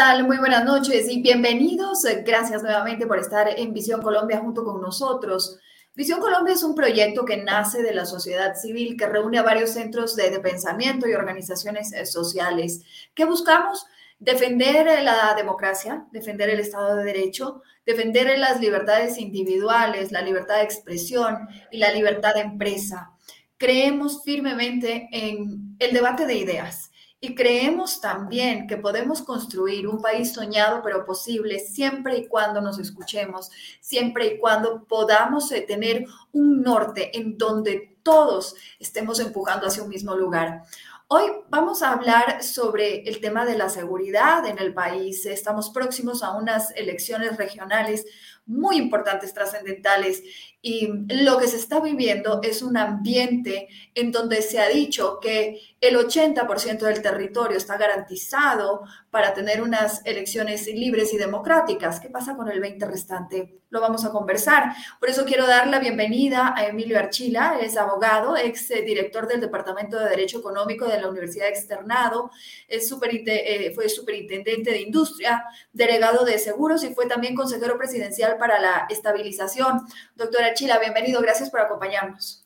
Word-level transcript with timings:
tal? 0.00 0.24
Muy 0.24 0.38
buenas 0.38 0.64
noches 0.64 1.10
y 1.10 1.20
bienvenidos. 1.20 2.06
Gracias 2.24 2.62
nuevamente 2.62 3.06
por 3.06 3.18
estar 3.18 3.50
en 3.54 3.74
Visión 3.74 4.00
Colombia 4.00 4.38
junto 4.38 4.64
con 4.64 4.80
nosotros. 4.80 5.58
Visión 5.94 6.20
Colombia 6.20 6.54
es 6.54 6.62
un 6.62 6.74
proyecto 6.74 7.26
que 7.26 7.36
nace 7.36 7.82
de 7.82 7.92
la 7.92 8.06
sociedad 8.06 8.54
civil 8.54 8.96
que 8.96 9.06
reúne 9.06 9.36
a 9.36 9.42
varios 9.42 9.72
centros 9.72 10.16
de, 10.16 10.30
pensamiento 10.40 11.06
y 11.06 11.12
organizaciones 11.12 11.92
eh, 11.92 12.06
sociales 12.06 12.80
que 13.14 13.26
buscamos 13.26 13.84
defender 14.18 14.86
la 15.04 15.34
democracia, 15.36 16.06
defender 16.12 16.48
el 16.48 16.60
Estado 16.60 16.96
de 16.96 17.04
Derecho, 17.04 17.60
defender 17.84 18.38
las 18.38 18.58
libertades 18.58 19.18
individuales, 19.18 20.12
la 20.12 20.22
libertad 20.22 20.56
de 20.56 20.62
expresión 20.62 21.46
y 21.70 21.76
la 21.76 21.92
libertad 21.92 22.32
de 22.32 22.40
empresa. 22.40 23.10
Creemos 23.58 24.22
firmemente 24.24 25.10
en 25.12 25.76
el 25.78 25.92
debate 25.92 26.24
de 26.24 26.36
ideas 26.36 26.89
y 27.20 27.34
creemos 27.34 28.00
también 28.00 28.66
que 28.66 28.78
podemos 28.78 29.20
construir 29.20 29.86
un 29.86 30.00
país 30.00 30.32
soñado 30.32 30.82
pero 30.82 31.04
posible 31.04 31.58
siempre 31.58 32.16
y 32.16 32.26
cuando 32.26 32.60
nos 32.60 32.78
escuchemos, 32.78 33.50
siempre 33.80 34.26
y 34.26 34.38
cuando 34.38 34.84
podamos 34.84 35.52
eh, 35.52 35.60
tener 35.60 36.06
un 36.32 36.62
norte 36.62 37.16
en 37.18 37.36
donde 37.36 37.98
todos 38.02 38.54
estemos 38.78 39.20
empujando 39.20 39.66
hacia 39.66 39.82
un 39.82 39.90
mismo 39.90 40.16
lugar. 40.16 40.62
Hoy 41.08 41.24
vamos 41.48 41.82
a 41.82 41.92
hablar 41.92 42.42
sobre 42.42 43.02
el 43.02 43.20
tema 43.20 43.44
de 43.44 43.58
la 43.58 43.68
seguridad 43.68 44.46
en 44.46 44.58
el 44.58 44.72
país. 44.72 45.26
Estamos 45.26 45.70
próximos 45.70 46.22
a 46.22 46.36
unas 46.36 46.70
elecciones 46.76 47.36
regionales 47.36 48.06
muy 48.50 48.76
importantes, 48.76 49.32
trascendentales, 49.32 50.22
y 50.62 50.88
lo 51.08 51.38
que 51.38 51.48
se 51.48 51.56
está 51.56 51.80
viviendo 51.80 52.40
es 52.42 52.60
un 52.60 52.76
ambiente 52.76 53.68
en 53.94 54.12
donde 54.12 54.42
se 54.42 54.60
ha 54.60 54.68
dicho 54.68 55.18
que 55.18 55.58
el 55.80 55.96
80% 55.96 56.80
del 56.80 57.00
territorio 57.00 57.56
está 57.56 57.78
garantizado 57.78 58.82
para 59.10 59.32
tener 59.32 59.62
unas 59.62 60.04
elecciones 60.04 60.66
libres 60.66 61.14
y 61.14 61.16
democráticas. 61.16 61.98
¿Qué 61.98 62.10
pasa 62.10 62.36
con 62.36 62.50
el 62.50 62.60
20 62.60 62.84
restante? 62.86 63.60
Lo 63.70 63.80
vamos 63.80 64.04
a 64.04 64.10
conversar. 64.10 64.74
Por 64.98 65.08
eso 65.08 65.24
quiero 65.24 65.46
dar 65.46 65.68
la 65.68 65.78
bienvenida 65.78 66.52
a 66.54 66.66
Emilio 66.66 66.98
Archila, 66.98 67.58
es 67.60 67.78
abogado, 67.78 68.36
ex 68.36 68.68
director 68.68 69.26
del 69.26 69.40
Departamento 69.40 69.98
de 69.98 70.10
Derecho 70.10 70.40
Económico 70.40 70.86
de 70.86 71.00
la 71.00 71.08
Universidad 71.08 71.48
Externado, 71.48 72.30
es 72.68 72.92
eh, 73.26 73.72
fue 73.74 73.88
superintendente 73.88 74.72
de 74.72 74.80
Industria, 74.80 75.44
delegado 75.72 76.24
de 76.24 76.38
Seguros 76.38 76.84
y 76.84 76.92
fue 76.92 77.06
también 77.06 77.34
consejero 77.34 77.78
presidencial 77.78 78.36
para 78.40 78.58
la 78.58 78.86
estabilización. 78.90 79.82
Doctora 80.16 80.54
Chila, 80.54 80.80
bienvenido, 80.80 81.20
gracias 81.20 81.50
por 81.50 81.60
acompañarnos. 81.60 82.44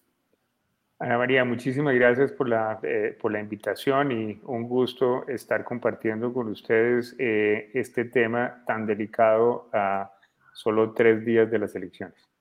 Ana 0.98 1.18
María, 1.18 1.44
muchísimas 1.44 1.94
gracias 1.94 2.32
por 2.32 2.48
la, 2.48 2.78
eh, 2.82 3.16
por 3.20 3.32
la 3.32 3.40
invitación 3.40 4.12
y 4.12 4.40
un 4.44 4.68
gusto 4.68 5.26
estar 5.28 5.64
compartiendo 5.64 6.32
con 6.32 6.48
ustedes 6.48 7.16
eh, 7.18 7.70
este 7.74 8.04
tema 8.04 8.62
tan 8.66 8.86
delicado 8.86 9.68
a 9.72 10.12
solo 10.52 10.92
tres 10.92 11.24
días 11.24 11.50
de 11.50 11.58
las 11.58 11.74
elecciones. 11.74 12.33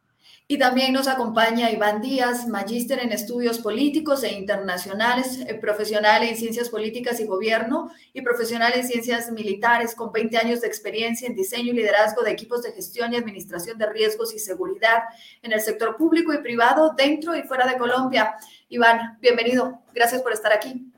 Y 0.46 0.58
también 0.58 0.92
nos 0.92 1.08
acompaña 1.08 1.72
Iván 1.72 2.02
Díaz, 2.02 2.50
magíster 2.50 3.00
en 3.00 3.14
estudios 3.14 3.60
políticos 3.60 4.24
e 4.24 4.34
internacionales, 4.34 5.40
eh, 5.48 5.56
profesional 5.56 6.22
en 6.24 6.36
ciencias 6.36 6.68
políticas 6.68 7.22
y 7.22 7.26
gobierno 7.26 7.92
y 8.12 8.22
profesional 8.22 8.74
en 8.76 8.86
ciencias 8.86 9.32
militares 9.32 9.96
con 9.96 10.12
20 10.12 10.38
años 10.38 10.60
de 10.60 10.68
experiencia 10.68 11.28
en 11.28 11.36
diseño 11.36 11.72
y 11.72 11.78
liderazgo 11.78 12.24
de 12.24 12.32
equipos 12.32 12.62
de 12.62 12.74
gestión 12.74 13.14
y 13.14 13.16
administración 13.16 13.78
de 13.78 13.90
riesgos 13.90 14.34
y 14.36 14.40
seguridad 14.40 15.04
en 15.42 15.54
el 15.54 15.62
sector 15.62 15.96
público 15.96 16.34
y 16.34 16.40
privado 16.40 16.94
dentro 16.96 17.36
y 17.38 17.44
fuera 17.44 17.66
de 17.66 17.78
Colombia. 17.78 18.36
Iván, 18.68 19.18
bienvenido. 19.22 19.80
Gracias 19.94 20.22
por 20.22 20.34
estar 20.34 20.52
aquí. 20.52 20.94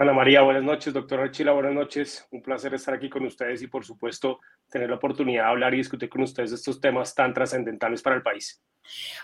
Ana 0.00 0.12
María, 0.12 0.42
buenas 0.42 0.62
noches. 0.62 0.94
Doctora 0.94 1.24
Archila, 1.24 1.50
buenas 1.50 1.74
noches. 1.74 2.24
Un 2.30 2.40
placer 2.40 2.72
estar 2.72 2.94
aquí 2.94 3.10
con 3.10 3.26
ustedes 3.26 3.62
y, 3.62 3.66
por 3.66 3.84
supuesto, 3.84 4.38
tener 4.70 4.88
la 4.90 4.94
oportunidad 4.94 5.42
de 5.42 5.48
hablar 5.48 5.74
y 5.74 5.78
discutir 5.78 6.08
con 6.08 6.22
ustedes 6.22 6.52
estos 6.52 6.80
temas 6.80 7.16
tan 7.16 7.34
trascendentales 7.34 8.00
para 8.00 8.14
el 8.14 8.22
país. 8.22 8.62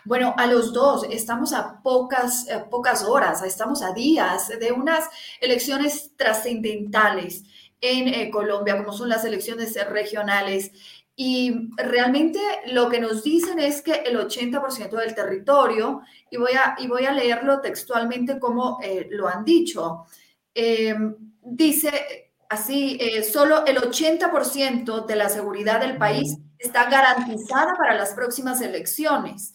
Bueno, 0.04 0.34
a 0.36 0.48
los 0.48 0.72
dos 0.72 1.06
estamos 1.08 1.52
a 1.52 1.80
pocas, 1.80 2.48
pocas 2.72 3.04
horas, 3.04 3.44
estamos 3.44 3.84
a 3.84 3.92
días 3.92 4.48
de 4.48 4.72
unas 4.72 5.08
elecciones 5.40 6.10
trascendentales 6.16 7.44
en 7.80 8.08
eh, 8.08 8.28
Colombia, 8.30 8.76
como 8.76 8.92
son 8.92 9.08
las 9.08 9.24
elecciones 9.24 9.78
regionales. 9.88 10.72
Y 11.14 11.70
realmente 11.76 12.41
lo 12.72 12.88
que 12.88 12.98
nos 12.98 13.22
dicen 13.22 13.60
es 13.60 13.80
que 13.80 13.92
el 13.92 14.18
80% 14.18 14.91
del 14.91 15.14
territorio, 15.14 16.00
y 16.32 16.36
voy 16.36 16.54
a, 16.54 16.74
y 16.78 16.88
voy 16.88 17.04
a 17.04 17.12
leerlo 17.12 17.60
textualmente 17.60 18.41
como 18.41 18.80
eh, 18.82 19.06
lo 19.12 19.28
han 19.28 19.44
dicho, 19.44 20.06
Em, 20.54 21.16
dice 21.42 22.31
así, 22.48 22.97
eh, 23.00 23.22
solo 23.22 23.66
el 23.66 23.78
80% 23.78 25.00
de 25.00 25.16
la 25.16 25.28
seguridad 25.28 25.81
del 25.81 25.98
país 25.98 26.38
está 26.59 26.88
garantizada 26.88 27.75
para 27.76 27.94
las 27.94 28.15
próximas 28.15 28.60
elecciones. 28.60 29.54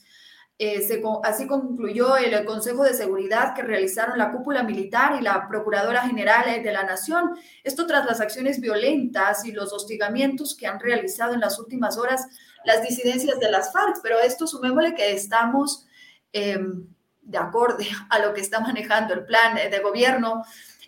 Eh, 0.62 0.86
así 1.24 1.48
concluyó 1.48 2.18
el 2.18 2.44
Consejo 2.44 2.84
de 2.84 2.94
Seguridad 2.94 3.56
que 3.56 3.62
realizaron 3.62 4.18
la 4.18 4.30
cúpula 4.30 4.62
militar 4.62 5.16
y 5.18 5.24
la 5.24 5.48
Procuradora 5.48 6.02
General 6.02 6.62
de 6.62 6.72
la 6.74 6.84
Nación. 6.84 7.32
Esto 7.64 7.88
tras 7.88 8.06
las 8.06 8.20
acciones 8.20 8.60
violentas 8.60 9.46
y 9.46 9.54
los 9.54 9.72
hostigamientos 9.72 10.58
que 10.58 10.68
han 10.68 10.82
realizado 10.82 11.34
en 11.34 11.40
las 11.40 11.58
últimas 11.60 11.98
horas 11.98 12.28
las 12.66 12.82
disidencias 12.82 13.40
de 13.40 13.50
las 13.50 13.72
FARC. 13.72 14.02
Pero 14.04 14.20
esto 14.20 14.48
sumémosle 14.48 14.96
que 14.96 15.14
estamos 15.14 15.88
em, 16.34 16.86
de 17.30 17.38
acorde 17.38 17.88
a 18.10 18.20
lo 18.20 18.34
que 18.34 18.42
está 18.42 18.60
manejando 18.60 19.14
el 19.14 19.26
plan 19.26 19.56
de 19.56 19.80
gobierno 19.80 20.44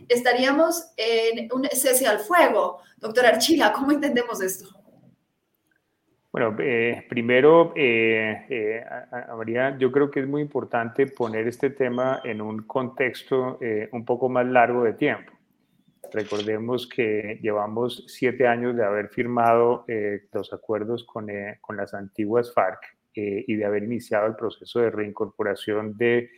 estaríamos 0.07 0.91
en 0.97 1.49
un 1.53 1.65
cese 1.71 2.07
al 2.07 2.19
fuego. 2.19 2.79
Doctor 2.97 3.25
Archila, 3.25 3.71
¿cómo 3.73 3.91
entendemos 3.91 4.41
esto? 4.41 4.69
Bueno, 6.31 6.55
eh, 6.59 7.05
primero, 7.09 7.73
eh, 7.75 8.45
eh, 8.49 8.85
María, 9.35 9.77
yo 9.77 9.91
creo 9.91 10.09
que 10.09 10.21
es 10.21 10.27
muy 10.27 10.41
importante 10.41 11.07
poner 11.07 11.47
este 11.47 11.71
tema 11.71 12.21
en 12.23 12.41
un 12.41 12.63
contexto 12.63 13.59
un 13.91 14.05
poco 14.05 14.29
más 14.29 14.45
largo 14.45 14.83
de 14.83 14.93
tiempo. 14.93 15.33
Recordemos 16.13 16.87
que 16.87 17.39
llevamos 17.41 18.05
siete 18.07 18.47
años 18.47 18.75
de 18.75 18.85
haber 18.85 19.09
firmado 19.09 19.85
los 20.31 20.53
acuerdos 20.53 21.05
con, 21.05 21.27
con, 21.59 21.77
las 21.77 21.93
antiguas 21.93 22.53
FARC 22.53 22.79
y 23.13 23.55
de 23.55 23.65
haber 23.65 23.83
iniciado 23.83 24.27
el 24.27 24.35
proceso 24.35 24.79
de 24.79 24.89
reincorporación 24.89 25.97
de 25.97 26.29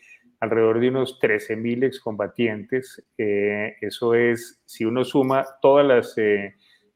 alrededor 0.43 0.79
de 0.81 0.89
unos 0.89 1.19
13.000 1.21 1.85
excombatientes. 1.85 3.01
Eh, 3.17 3.75
eso 3.79 4.13
es, 4.13 4.61
si 4.65 4.83
uno 4.83 5.05
suma 5.05 5.45
todas 5.61 5.85
las, 5.85 6.17
eh, 6.17 6.55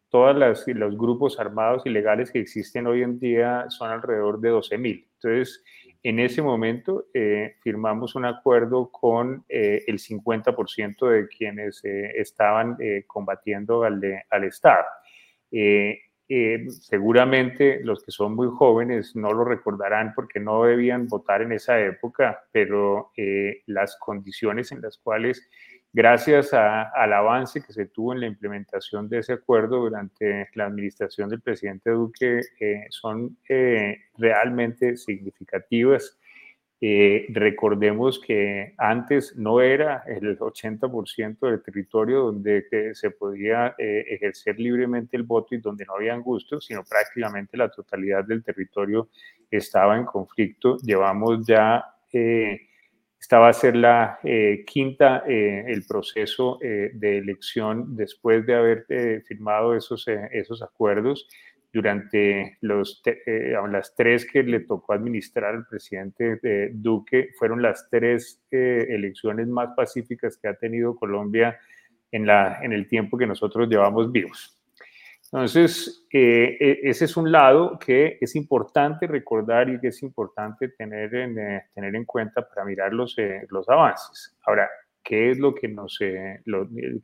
todas 0.09 0.35
las, 0.35 0.67
los 0.67 0.97
grupos 0.97 1.39
armados 1.39 1.85
ilegales 1.85 2.29
que 2.29 2.39
existen 2.39 2.88
hoy 2.88 3.03
en 3.03 3.19
día, 3.19 3.65
son 3.69 3.91
alrededor 3.91 4.41
de 4.41 4.51
12.000. 4.51 5.07
Entonces, 5.13 5.63
en 6.03 6.19
ese 6.19 6.41
momento 6.41 7.06
eh, 7.13 7.56
firmamos 7.62 8.15
un 8.15 8.25
acuerdo 8.25 8.91
con 8.91 9.45
el 9.47 9.97
50% 9.97 11.09
de 11.09 11.27
quienes 11.27 11.81
estaban 11.83 12.77
combatiendo 13.07 13.83
al, 13.83 14.01
al 14.29 14.44
Estado. 14.44 14.85
Eh, 15.51 16.01
seguramente 16.69 17.79
los 17.83 18.03
que 18.03 18.12
son 18.12 18.35
muy 18.35 18.50
jóvenes 18.50 19.15
no 19.15 19.31
lo 19.31 19.45
recordarán 19.45 20.13
porque 20.13 20.39
no 20.39 20.63
debían 20.63 21.07
votar 21.07 21.41
en 21.41 21.53
esa 21.53 21.79
época, 21.79 22.44
pero 22.51 23.12
eh, 23.15 23.63
las 23.65 23.97
condiciones 23.97 24.71
en 24.71 24.81
las 24.81 24.97
cuales, 24.97 25.47
gracias 25.94 26.53
al 26.53 27.13
avance 27.13 27.63
que 27.63 27.71
se 27.71 27.85
tuvo 27.85 28.13
en 28.13 28.19
la 28.19 28.27
implementación 28.27 29.07
de 29.07 29.19
ese 29.19 29.33
acuerdo 29.33 29.77
durante 29.77 30.50
la 30.53 30.65
administración 30.65 31.29
del 31.29 31.41
presidente 31.41 31.91
Duque, 31.91 32.41
eh, 32.59 32.85
son 32.89 33.38
realmente 34.18 34.97
significativas 34.97 36.16
eh, 36.79 37.25
recordemos 37.29 38.19
que 38.19 38.75
antes 38.77 39.35
no 39.35 39.62
era 39.62 40.03
el 40.06 40.38
80% 40.38 41.39
del 41.39 41.63
territorio 41.63 42.25
donde 42.25 42.94
se 42.94 43.09
podía 43.09 43.74
eh, 43.79 44.06
ejercer 44.09 44.59
libremente 44.59 45.18
el 45.18 45.24
voto 45.24 45.56
y 45.56 45.57
donde 45.57 45.85
no 45.85 45.95
habían 45.95 46.21
gustos, 46.21 46.65
sino 46.65 46.83
prácticamente 46.83 47.57
la 47.57 47.71
totalidad 47.71 48.25
del 48.25 48.44
territorio 48.44 49.09
estaba 49.50 49.97
en 49.97 50.06
conflicto. 50.06 50.77
Llevamos 50.77 51.47
ya, 51.47 51.83
eh, 52.13 52.62
esta 53.19 53.39
va 53.39 53.50
a 53.50 53.53
ser 53.53 53.75
la 53.75 54.19
quinta, 54.68 55.24
el 55.25 55.83
proceso 55.88 56.59
de 56.62 57.18
elección 57.18 57.95
después 57.95 58.45
de 58.45 58.53
haber 58.53 58.85
firmado 59.25 59.75
esos, 59.75 60.06
esos 60.31 60.62
acuerdos 60.62 61.27
durante 61.77 62.57
los, 62.62 63.03
eh, 63.06 63.53
las 63.69 63.94
tres 63.95 64.25
que 64.25 64.41
le 64.41 64.62
tocó 64.62 64.94
administrar 64.94 65.53
al 65.53 65.68
presidente 65.68 66.39
eh, 66.41 66.71
Duque, 66.74 67.29
fueron 67.38 67.62
las 67.62 67.88
tres 67.88 68.44
eh, 68.50 68.88
elecciones 68.89 69.47
más 69.47 69.75
pacíficas 69.75 70.39
que 70.39 70.47
ha 70.47 70.56
tenido 70.56 70.95
Colombia 70.95 71.59
en, 72.12 72.25
la, 72.25 72.63
en 72.63 72.74
el 72.74 72.88
tiempo 72.88 73.15
que 73.15 73.27
nosotros 73.27 73.69
llevamos 73.69 74.12
vivos. 74.12 74.59
Entonces, 75.25 76.07
e, 76.12 76.79
ese 76.81 77.06
es 77.06 77.15
un 77.15 77.31
lado 77.31 77.77
que 77.77 78.18
es 78.19 78.35
importante 78.35 79.06
recordar 79.06 79.69
y 79.69 79.79
que 79.79 79.89
es 79.89 80.01
importante 80.01 80.69
tener 80.69 81.13
en, 81.13 81.35
tener 81.75 81.95
en 81.95 82.06
cuenta 82.06 82.47
para 82.47 82.65
mirar 82.65 82.91
los, 82.91 83.15
los 83.50 83.69
avances. 83.69 84.35
Ahora, 84.47 84.68
¿qué 85.03 85.29
es 85.29 85.38
lo 85.38 85.53
que 85.53 85.68
nos, 85.68 85.95
qué 86.00 86.41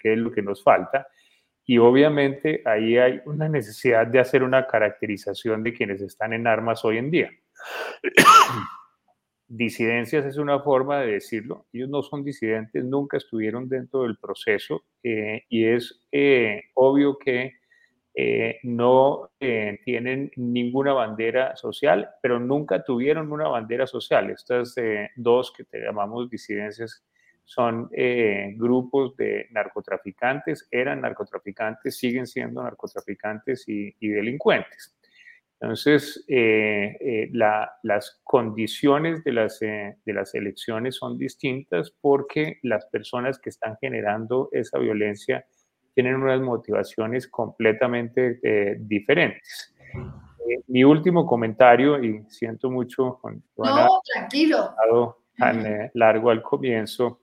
es 0.03 0.17
lo 0.17 0.31
que 0.31 0.41
nos 0.41 0.63
falta? 0.63 1.05
Y 1.65 1.77
obviamente 1.77 2.61
ahí 2.65 2.97
hay 2.97 3.21
una 3.25 3.47
necesidad 3.47 4.05
de 4.07 4.19
hacer 4.19 4.43
una 4.43 4.67
caracterización 4.67 5.63
de 5.63 5.73
quienes 5.73 6.01
están 6.01 6.33
en 6.33 6.47
armas 6.47 6.83
hoy 6.83 6.97
en 6.97 7.09
día. 7.09 7.31
Disidencias 9.47 10.25
es 10.25 10.37
una 10.37 10.59
forma 10.59 11.01
de 11.01 11.13
decirlo. 11.13 11.67
Ellos 11.71 11.89
no 11.89 12.01
son 12.01 12.23
disidentes, 12.23 12.83
nunca 12.83 13.17
estuvieron 13.17 13.69
dentro 13.69 14.03
del 14.03 14.17
proceso 14.17 14.83
eh, 15.03 15.43
y 15.47 15.65
es 15.65 16.01
eh, 16.11 16.63
obvio 16.73 17.17
que 17.17 17.53
eh, 18.15 18.59
no 18.63 19.31
tienen 19.39 20.31
ninguna 20.35 20.93
bandera 20.93 21.55
social, 21.55 22.09
pero 22.21 22.39
nunca 22.39 22.83
tuvieron 22.83 23.31
una 23.31 23.47
bandera 23.47 23.87
social. 23.87 24.29
Estas 24.29 24.75
dos 25.15 25.51
que 25.51 25.63
te 25.63 25.79
llamamos 25.79 26.29
disidencias 26.29 27.03
son 27.45 27.89
grupos 28.55 29.15
de 29.17 29.47
narcotraficantes, 29.51 30.67
eran 30.71 31.01
narcotraficantes, 31.01 31.97
siguen 31.97 32.25
siendo 32.27 32.63
narcotraficantes 32.63 33.65
y 33.67 34.07
delincuentes. 34.07 34.95
Entonces, 35.63 36.25
eh, 36.27 36.97
eh, 36.99 37.29
las 37.31 38.19
condiciones 38.25 39.23
de 39.23 39.31
las, 39.31 39.61
eh, 39.61 39.95
de 40.03 40.13
las 40.13 40.35
elecciones 40.35 40.97
son 40.97 41.17
distintas 41.17 41.89
porque 42.01 42.59
las 42.63 42.85
personas 42.87 43.39
que 43.39 43.49
están 43.49 43.77
generando 43.79 44.49
esa 44.51 44.77
violencia 44.77 45.45
tienen 45.93 46.15
unas 46.15 46.41
motivaciones 46.41 47.29
completamente 47.29 48.39
diferentes. 48.77 49.73
mi 50.67 50.83
último 50.83 51.25
comentario, 51.25 52.03
y 52.03 52.25
siento 52.27 52.69
mucho 52.69 53.19
con 53.21 53.41
no, 53.55 54.01
tranquilo. 54.13 54.75
Tan 55.37 55.91
largo 55.93 56.29
al 56.29 56.41
comienzo, 56.41 57.21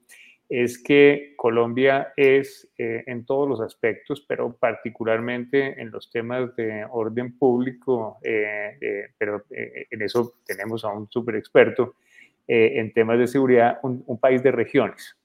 es 0.51 0.83
que 0.83 1.33
Colombia 1.37 2.11
es 2.17 2.69
eh, 2.77 3.05
en 3.07 3.25
todos 3.25 3.47
los 3.47 3.61
aspectos, 3.61 4.25
pero 4.27 4.53
particularmente 4.53 5.81
en 5.81 5.91
los 5.91 6.11
temas 6.11 6.53
de 6.57 6.85
orden 6.91 7.37
público, 7.37 8.17
eh, 8.21 8.77
eh, 8.81 9.13
pero 9.17 9.45
en 9.49 10.01
eso 10.01 10.33
tenemos 10.45 10.83
a 10.83 10.89
un 10.89 11.09
súper 11.09 11.37
experto, 11.37 11.95
en 12.47 12.91
temas 12.91 13.17
de 13.17 13.27
seguridad, 13.27 13.79
un, 13.81 14.19
país 14.19 14.43
de 14.43 14.51
regiones. 14.51 15.15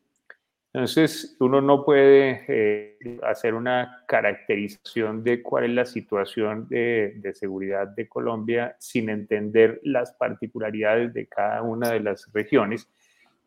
Entonces, 0.76 1.34
uno 1.40 1.62
no 1.62 1.86
puede 1.86 2.98
hacer 3.22 3.54
una 3.54 4.04
caracterización 4.06 5.24
de 5.24 5.42
cuál 5.42 5.64
es 5.64 5.70
la 5.70 5.86
situación 5.86 6.68
de, 6.68 7.14
de 7.16 7.32
seguridad 7.32 7.88
de 7.88 8.06
Colombia 8.06 8.76
sin 8.78 9.08
entender 9.08 9.80
las 9.84 10.12
particularidades 10.12 11.14
de 11.14 11.28
cada 11.28 11.62
una 11.62 11.92
de 11.92 12.00
las 12.00 12.30
regiones. 12.30 12.90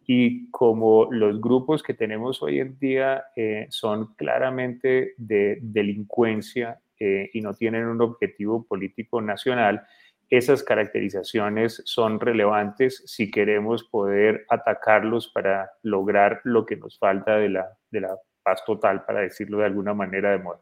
Y 0.07 0.49
como 0.49 1.07
los 1.11 1.39
grupos 1.39 1.83
que 1.83 1.93
tenemos 1.93 2.41
hoy 2.41 2.61
en 2.61 2.79
día 2.79 3.25
eh, 3.35 3.67
son 3.69 4.15
claramente 4.15 5.13
de 5.17 5.59
delincuencia 5.61 6.79
eh, 6.99 7.29
y 7.31 7.41
no 7.41 7.53
tienen 7.53 7.85
un 7.85 8.01
objetivo 8.01 8.65
político 8.65 9.21
nacional, 9.21 9.85
esas 10.29 10.63
caracterizaciones 10.63 11.81
son 11.85 12.19
relevantes 12.19 13.03
si 13.05 13.31
queremos 13.31 13.83
poder 13.83 14.45
atacarlos 14.49 15.29
para 15.29 15.71
lograr 15.81 16.41
lo 16.43 16.65
que 16.65 16.75
nos 16.75 16.97
falta 16.99 17.37
de 17.37 17.49
la, 17.49 17.77
de 17.89 18.01
la 18.01 18.17
paz 18.43 18.63
total, 18.65 19.05
para 19.05 19.21
decirlo 19.21 19.59
de 19.59 19.65
alguna 19.65 19.93
manera 19.93 20.31
de 20.31 20.39
moda. 20.39 20.61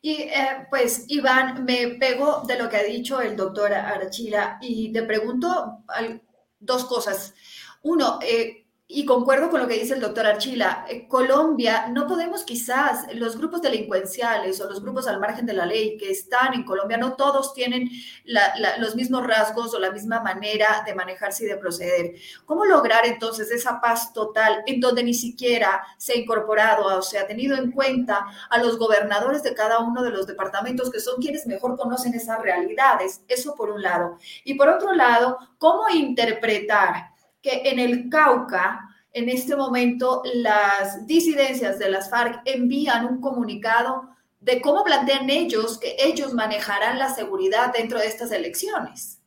Y 0.00 0.22
eh, 0.22 0.66
pues, 0.68 1.04
Iván, 1.08 1.64
me 1.64 1.96
pego 2.00 2.42
de 2.46 2.58
lo 2.58 2.68
que 2.68 2.76
ha 2.76 2.82
dicho 2.82 3.20
el 3.20 3.36
doctor 3.36 3.72
Arachila 3.72 4.58
y 4.60 4.92
te 4.92 5.04
pregunto 5.04 5.84
dos 6.58 6.84
cosas. 6.86 7.34
Uno, 7.82 8.18
eh, 8.20 8.61
y 8.94 9.06
concuerdo 9.06 9.48
con 9.50 9.60
lo 9.60 9.66
que 9.66 9.78
dice 9.78 9.94
el 9.94 10.00
doctor 10.00 10.26
Archila, 10.26 10.84
eh, 10.88 11.08
Colombia, 11.08 11.88
no 11.88 12.06
podemos 12.06 12.44
quizás, 12.44 13.06
los 13.14 13.38
grupos 13.38 13.62
delincuenciales 13.62 14.60
o 14.60 14.68
los 14.68 14.82
grupos 14.82 15.06
al 15.06 15.18
margen 15.18 15.46
de 15.46 15.54
la 15.54 15.64
ley 15.64 15.96
que 15.96 16.10
están 16.10 16.52
en 16.52 16.64
Colombia, 16.64 16.98
no 16.98 17.14
todos 17.14 17.54
tienen 17.54 17.90
los 18.78 18.94
mismos 18.94 19.26
rasgos 19.26 19.72
o 19.74 19.78
la 19.78 19.90
misma 19.90 20.20
manera 20.20 20.82
de 20.84 20.94
manejarse 20.94 21.44
y 21.44 21.48
de 21.48 21.56
proceder. 21.56 22.14
¿Cómo 22.44 22.66
lograr 22.66 23.06
entonces 23.06 23.50
esa 23.50 23.80
paz 23.80 24.12
total 24.12 24.62
en 24.66 24.80
donde 24.80 25.02
ni 25.02 25.14
siquiera 25.14 25.82
se 25.96 26.12
ha 26.12 26.16
incorporado 26.18 26.98
o 26.98 27.02
se 27.02 27.18
ha 27.18 27.26
tenido 27.26 27.56
en 27.56 27.72
cuenta 27.72 28.26
a 28.50 28.58
los 28.58 28.78
gobernadores 28.78 29.42
de 29.42 29.54
cada 29.54 29.78
uno 29.78 30.02
de 30.02 30.10
los 30.10 30.26
departamentos 30.26 30.90
que 30.90 31.00
son 31.00 31.20
quienes 31.20 31.46
mejor 31.46 31.78
conocen 31.78 32.12
esas 32.14 32.40
realidades? 32.40 33.22
Eso 33.26 33.54
por 33.54 33.70
un 33.70 33.82
lado. 33.82 34.18
Y 34.44 34.54
por 34.54 34.68
otro 34.68 34.92
lado, 34.92 35.38
¿cómo 35.58 35.88
interpretar? 35.88 37.11
Que 37.42 37.62
en 37.64 37.78
el 37.78 38.08
Cauca, 38.08 38.88
en 39.12 39.28
este 39.28 39.56
momento, 39.56 40.22
las 40.34 41.06
disidencias 41.06 41.78
de 41.78 41.90
las 41.90 42.08
FARC 42.08 42.40
envían 42.46 43.04
un 43.04 43.20
comunicado 43.20 44.08
de 44.40 44.60
cómo 44.60 44.82
plantean 44.84 45.28
ellos 45.30 45.78
que 45.78 45.96
ellos 45.98 46.32
manejarán 46.34 46.98
la 46.98 47.10
seguridad 47.10 47.72
dentro 47.72 47.98
de 47.98 48.06
estas 48.06 48.32
elecciones. 48.32 49.20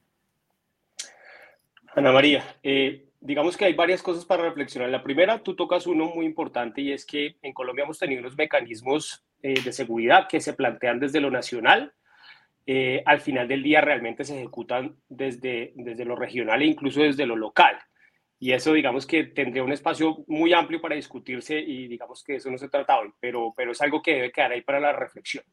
Ana 1.95 2.11
María, 2.11 2.43
eh, 2.63 3.05
digamos 3.21 3.55
que 3.55 3.65
hay 3.65 3.73
varias 3.73 4.01
cosas 4.01 4.25
para 4.25 4.43
reflexionar. 4.43 4.89
La 4.89 5.03
primera, 5.03 5.41
tú 5.41 5.55
tocas 5.55 5.87
uno 5.87 6.07
muy 6.07 6.25
importante 6.25 6.81
y 6.81 6.91
es 6.91 7.05
que 7.05 7.37
en 7.41 7.53
Colombia 7.53 7.85
hemos 7.85 7.97
tenido 7.97 8.19
unos 8.19 8.35
mecanismos 8.35 9.23
eh, 9.41 9.61
de 9.61 9.71
seguridad 9.71 10.27
que 10.27 10.41
se 10.41 10.53
plantean 10.53 10.99
desde 10.99 11.21
lo 11.21 11.31
nacional. 11.31 11.93
Eh, 12.67 13.01
al 13.05 13.21
final 13.21 13.47
del 13.47 13.63
día 13.63 13.79
realmente 13.79 14.25
se 14.25 14.37
ejecutan 14.37 14.97
desde, 15.07 15.71
desde 15.75 16.03
lo 16.03 16.15
regional 16.15 16.61
e 16.61 16.65
incluso 16.65 17.01
desde 17.01 17.25
lo 17.25 17.35
local. 17.35 17.77
Y 18.39 18.51
eso, 18.51 18.73
digamos 18.73 19.05
que 19.05 19.23
tendría 19.23 19.63
un 19.63 19.71
espacio 19.71 20.23
muy 20.27 20.53
amplio 20.53 20.81
para 20.81 20.95
discutirse 20.95 21.57
y 21.57 21.87
digamos 21.87 22.23
que 22.23 22.35
eso 22.35 22.51
no 22.51 22.57
se 22.57 22.69
trata 22.69 22.99
hoy, 22.99 23.11
pero, 23.19 23.53
pero 23.55 23.71
es 23.71 23.81
algo 23.81 24.01
que 24.01 24.15
debe 24.15 24.31
quedar 24.31 24.51
ahí 24.51 24.61
para 24.61 24.79
la 24.79 24.91
reflexión. 24.91 25.43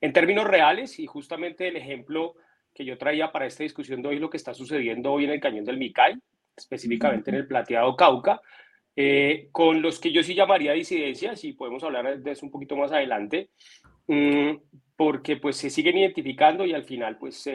En 0.00 0.12
términos 0.12 0.46
reales, 0.46 0.98
y 0.98 1.06
justamente 1.06 1.68
el 1.68 1.76
ejemplo 1.76 2.34
que 2.74 2.84
yo 2.84 2.98
traía 2.98 3.32
para 3.32 3.46
esta 3.46 3.64
discusión 3.64 4.02
de 4.02 4.08
hoy, 4.08 4.18
lo 4.18 4.30
que 4.30 4.36
está 4.36 4.54
sucediendo 4.54 5.12
hoy 5.12 5.24
en 5.24 5.30
el 5.30 5.40
Cañón 5.40 5.64
del 5.64 5.78
Micay, 5.78 6.14
específicamente 6.56 7.30
en 7.30 7.36
el 7.36 7.46
Plateado 7.46 7.96
Cauca, 7.96 8.40
eh, 8.94 9.48
con 9.50 9.80
los 9.80 9.98
que 9.98 10.12
yo 10.12 10.22
sí 10.22 10.34
llamaría 10.34 10.72
disidencias, 10.72 11.42
y 11.44 11.54
podemos 11.54 11.82
hablar 11.82 12.20
de 12.20 12.30
eso 12.30 12.44
un 12.44 12.52
poquito 12.52 12.76
más 12.76 12.92
adelante, 12.92 13.50
mm, 14.06 14.56
porque 14.96 15.36
pues 15.36 15.56
se 15.56 15.70
siguen 15.70 15.98
identificando 15.98 16.66
y 16.66 16.74
al 16.74 16.84
final 16.84 17.16
pues 17.18 17.48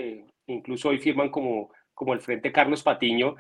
incluso 0.48 0.90
hoy 0.90 1.00
firman 1.00 1.30
como, 1.30 1.72
como 1.94 2.14
el 2.14 2.22
Frente 2.22 2.52
Carlos 2.52 2.84
Patiño, 2.84 3.36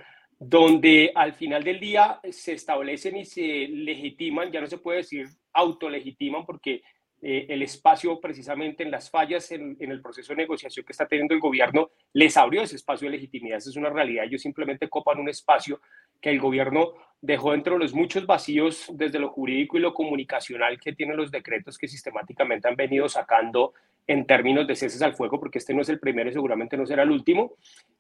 donde 0.46 1.12
al 1.16 1.34
final 1.34 1.64
del 1.64 1.80
día 1.80 2.20
se 2.30 2.54
establecen 2.54 3.18
y 3.18 3.26
se 3.26 3.68
legitiman, 3.68 4.52
ya 4.52 4.62
no 4.62 4.68
se 4.68 4.78
puede 4.78 4.98
decir 5.00 5.28
autolegitiman 5.54 6.46
porque 6.46 6.82
eh, 7.25 7.46
el 7.48 7.62
espacio 7.62 8.20
precisamente 8.20 8.84
en 8.84 8.92
las 8.92 9.10
fallas 9.10 9.50
en, 9.53 9.77
el 9.80 10.01
proceso 10.01 10.34
de 10.34 10.42
negociación 10.42 10.86
que 10.86 10.92
está 10.92 11.08
teniendo 11.08 11.34
el 11.34 11.39
gobierno 11.39 11.92
les 12.12 12.36
abrió 12.36 12.62
ese 12.62 12.75
espacio 12.75 13.08
de 13.08 13.15
legitimidad. 13.15 13.60
Esa 13.60 13.70
es 13.70 13.77
una 13.77 13.89
realidad. 13.89 14.25
Ellos 14.25 14.42
simplemente 14.42 14.89
copan 14.89 15.20
un 15.20 15.30
espacio 15.30 15.80
que 16.20 16.32
el 16.32 16.42
gobierno 16.42 16.92
dejó 17.22 17.53
dentro 17.53 17.75
de 17.75 17.80
los 17.80 17.94
muchos 17.94 18.25
vacíos 18.25 18.88
desde 18.92 19.20
lo 19.20 19.30
jurídico 19.30 19.77
y 19.77 19.80
lo 19.80 19.94
comunicacional 19.94 20.77
que 20.82 20.92
tienen 20.92 21.15
los 21.15 21.32
decretos 21.32 21.77
que 21.77 21.88
sistemáticamente 21.88 22.68
han 22.68 22.75
venido 22.75 23.08
sacando 23.08 23.74
en 24.06 24.25
términos 24.25 24.68
de 24.68 24.75
ceses 24.75 25.01
al 25.01 25.15
fuego, 25.15 25.39
porque 25.39 25.60
este 25.60 25.74
no 25.74 25.82
es 25.82 25.88
el 25.88 26.00
primero 26.00 26.30
y 26.30 26.34
seguramente 26.34 26.75
no 26.75 26.86
será 26.86 27.03
el 27.03 27.12
último, 27.12 27.53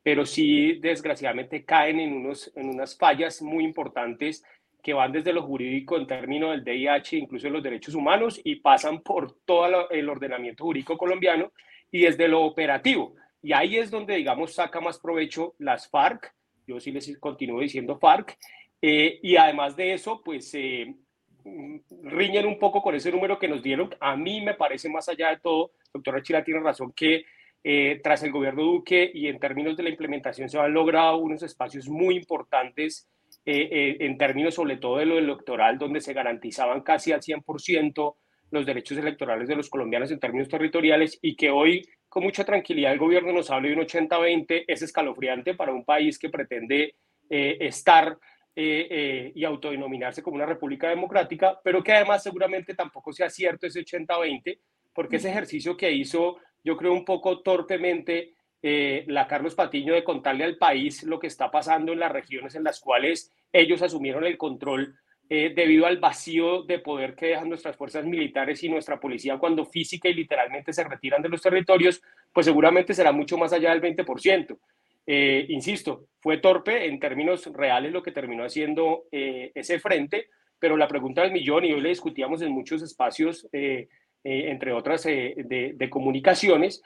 pero 0.03 0.25
sí 0.25 0.79
desgraciadamente 0.81 1.63
caen 1.63 2.01
en, 2.01 2.11
unos, 2.11 2.51
en 2.57 2.67
unas 2.67 2.97
fallas 2.97 3.41
muy 3.41 3.63
importantes 3.63 4.43
que 4.83 4.93
van 4.93 5.13
desde 5.13 5.31
lo 5.31 5.43
jurídico 5.43 5.95
en 5.97 6.05
términos 6.05 6.51
del 6.51 6.63
DIH, 6.65 7.17
incluso 7.17 7.47
de 7.47 7.53
los 7.53 7.63
derechos 7.63 7.95
humanos, 7.95 8.39
y 8.43 8.57
pasan 8.57 9.01
por 9.01 9.37
todo 9.45 9.89
el 9.89 10.09
ordenamiento 10.09 10.65
jurídico 10.65 10.97
colombiano 10.97 11.53
y 11.89 12.01
desde 12.01 12.27
lo 12.27 12.41
operativo. 12.43 13.15
Y 13.41 13.53
ahí 13.53 13.77
es 13.77 13.89
donde, 13.89 14.15
digamos, 14.15 14.53
saca 14.53 14.81
más 14.81 14.99
provecho 14.99 15.55
las 15.57 15.89
FARC, 15.89 16.35
yo 16.67 16.81
sí 16.81 16.91
les 16.91 17.17
continúo 17.17 17.61
diciendo 17.61 17.97
FARC, 17.97 18.37
eh, 18.81 19.19
y 19.23 19.37
además 19.37 19.77
de 19.77 19.93
eso, 19.93 20.21
pues 20.21 20.53
eh, 20.53 20.93
riñen 22.03 22.45
un 22.45 22.59
poco 22.59 22.81
con 22.81 22.93
ese 22.93 23.11
número 23.11 23.39
que 23.39 23.47
nos 23.47 23.63
dieron. 23.63 23.89
A 24.01 24.17
mí 24.17 24.41
me 24.41 24.53
parece 24.53 24.89
más 24.89 25.07
allá 25.07 25.29
de 25.29 25.39
todo, 25.39 25.71
doctora 25.93 26.21
Chila 26.21 26.43
tiene 26.43 26.59
razón, 26.59 26.91
que 26.93 27.23
eh, 27.63 28.01
tras 28.03 28.21
el 28.23 28.33
gobierno 28.33 28.63
Duque 28.63 29.09
y 29.13 29.27
en 29.27 29.39
términos 29.39 29.77
de 29.77 29.83
la 29.83 29.89
implementación 29.89 30.49
se 30.49 30.59
han 30.59 30.73
logrado 30.73 31.17
unos 31.17 31.41
espacios 31.41 31.87
muy 31.87 32.17
importantes 32.17 33.07
eh, 33.45 33.67
eh, 33.71 33.97
en 33.99 34.17
términos 34.17 34.55
sobre 34.55 34.77
todo 34.77 34.97
de 34.97 35.05
lo 35.05 35.17
electoral, 35.17 35.77
donde 35.77 35.99
se 35.99 36.13
garantizaban 36.13 36.81
casi 36.81 37.11
al 37.11 37.21
100% 37.21 38.15
los 38.51 38.65
derechos 38.65 38.97
electorales 38.97 39.49
de 39.49 39.55
los 39.57 39.69
colombianos 39.69 40.11
en 40.11 40.19
términos 40.19 40.47
territoriales 40.47 41.19
y 41.21 41.35
que 41.35 41.49
hoy 41.49 41.85
con 42.07 42.23
mucha 42.23 42.45
tranquilidad 42.45 42.93
el 42.93 42.99
gobierno 42.99 43.33
nos 43.33 43.49
habla 43.51 43.67
de 43.67 43.73
un 43.73 43.81
80-20, 43.81 44.63
es 44.65 44.81
escalofriante 44.81 45.55
para 45.55 45.73
un 45.73 45.83
país 45.83 46.17
que 46.17 46.29
pretende 46.29 46.95
eh, 47.29 47.57
estar 47.59 48.17
y 48.55 49.43
autodenominarse 49.45 50.21
como 50.21 50.35
una 50.35 50.45
república 50.45 50.87
democrática, 50.87 51.59
pero 51.63 51.83
que 51.83 51.91
además 51.91 52.21
seguramente 52.21 52.75
tampoco 52.75 53.11
sea 53.11 53.27
cierto 53.27 53.65
ese 53.65 53.83
80-20, 53.83 54.59
porque 54.93 55.15
ese 55.15 55.31
ejercicio 55.31 55.75
que 55.75 55.91
hizo, 55.91 56.37
yo 56.63 56.77
creo 56.77 56.93
un 56.93 57.03
poco 57.03 57.41
torpemente, 57.41 58.35
eh, 58.65 59.03
la 59.07 59.27
Carlos 59.27 59.55
Patiño 59.55 59.93
de 59.93 60.05
contarle 60.05 60.45
al 60.45 60.55
país 60.55 61.03
lo 61.03 61.19
que 61.19 61.27
está 61.27 61.51
pasando 61.51 61.91
en 61.91 61.99
las 61.99 62.13
regiones 62.13 62.55
en 62.55 62.63
las 62.63 62.79
cuales 62.79 63.29
ellos 63.51 63.81
asumieron 63.81 64.23
el 64.23 64.37
control 64.37 64.95
eh, 65.29 65.51
debido 65.53 65.85
al 65.85 65.97
vacío 65.97 66.63
de 66.63 66.79
poder 66.79 67.13
que 67.13 67.25
dejan 67.25 67.49
nuestras 67.49 67.75
fuerzas 67.75 68.05
militares 68.05 68.63
y 68.63 68.69
nuestra 68.69 69.01
policía 69.01 69.37
cuando 69.37 69.65
física 69.65 70.07
y 70.07 70.13
literalmente 70.13 70.71
se 70.71 70.85
retiran 70.85 71.21
de 71.21 71.27
los 71.27 71.41
territorios, 71.41 72.01
pues 72.31 72.45
seguramente 72.45 72.93
será 72.93 73.11
mucho 73.11 73.37
más 73.37 73.51
allá 73.51 73.71
del 73.71 73.81
20%. 73.81 74.57
Eh, 75.07 75.45
insisto, 75.49 76.07
fue 76.21 76.37
torpe 76.37 76.85
en 76.85 77.01
términos 77.01 77.45
reales 77.47 77.91
lo 77.91 78.01
que 78.01 78.13
terminó 78.13 78.45
haciendo 78.45 79.03
ese 79.11 79.77
frente, 79.81 80.27
pero 80.57 80.77
la 80.77 80.87
pregunta 80.87 81.21
del 81.21 81.33
millón, 81.33 81.65
y 81.65 81.73
hoy 81.73 81.81
le 81.81 81.89
discutíamos 81.89 82.41
en 82.41 82.53
muchos 82.53 82.81
espacios, 82.81 83.45
entre 84.23 84.71
otras, 84.71 85.03
de, 85.03 85.87
comunicaciones, 85.89 86.81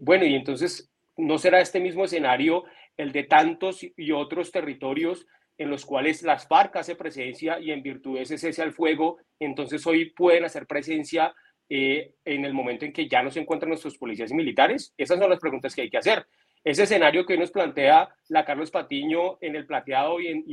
bueno, 0.00 0.24
y 0.24 0.34
entonces, 0.34 0.90
¿no 1.16 1.38
será 1.38 1.60
este 1.60 1.80
mismo 1.80 2.04
escenario 2.04 2.64
el 2.96 3.12
de 3.12 3.24
tantos 3.24 3.84
y 3.96 4.12
otros 4.12 4.50
territorios 4.50 5.26
en 5.58 5.70
los 5.70 5.84
cuales 5.84 6.22
las 6.22 6.46
FARC 6.48 6.76
hace 6.76 6.96
presencia 6.96 7.60
y 7.60 7.70
en 7.70 7.82
virtud 7.82 8.16
de 8.16 8.22
ese 8.22 8.38
cese 8.38 8.62
al 8.62 8.72
fuego, 8.72 9.18
entonces 9.38 9.86
hoy 9.86 10.10
pueden 10.10 10.44
hacer 10.44 10.66
presencia 10.66 11.32
eh, 11.68 12.14
en 12.24 12.44
el 12.44 12.52
momento 12.52 12.84
en 12.84 12.92
que 12.92 13.08
ya 13.08 13.22
no 13.22 13.30
se 13.30 13.40
encuentran 13.40 13.70
nuestros 13.70 13.96
policías 13.96 14.30
y 14.30 14.34
militares? 14.34 14.92
Esas 14.96 15.18
son 15.18 15.30
las 15.30 15.38
preguntas 15.38 15.74
que 15.74 15.82
hay 15.82 15.90
que 15.90 15.98
hacer. 15.98 16.26
Ese 16.62 16.84
escenario 16.84 17.24
que 17.24 17.34
hoy 17.34 17.38
nos 17.38 17.50
plantea 17.50 18.08
la 18.28 18.44
Carlos 18.44 18.70
Patiño 18.70 19.38
en 19.40 19.54
el 19.54 19.66
plateado 19.66 20.20
y, 20.20 20.28
en, 20.28 20.44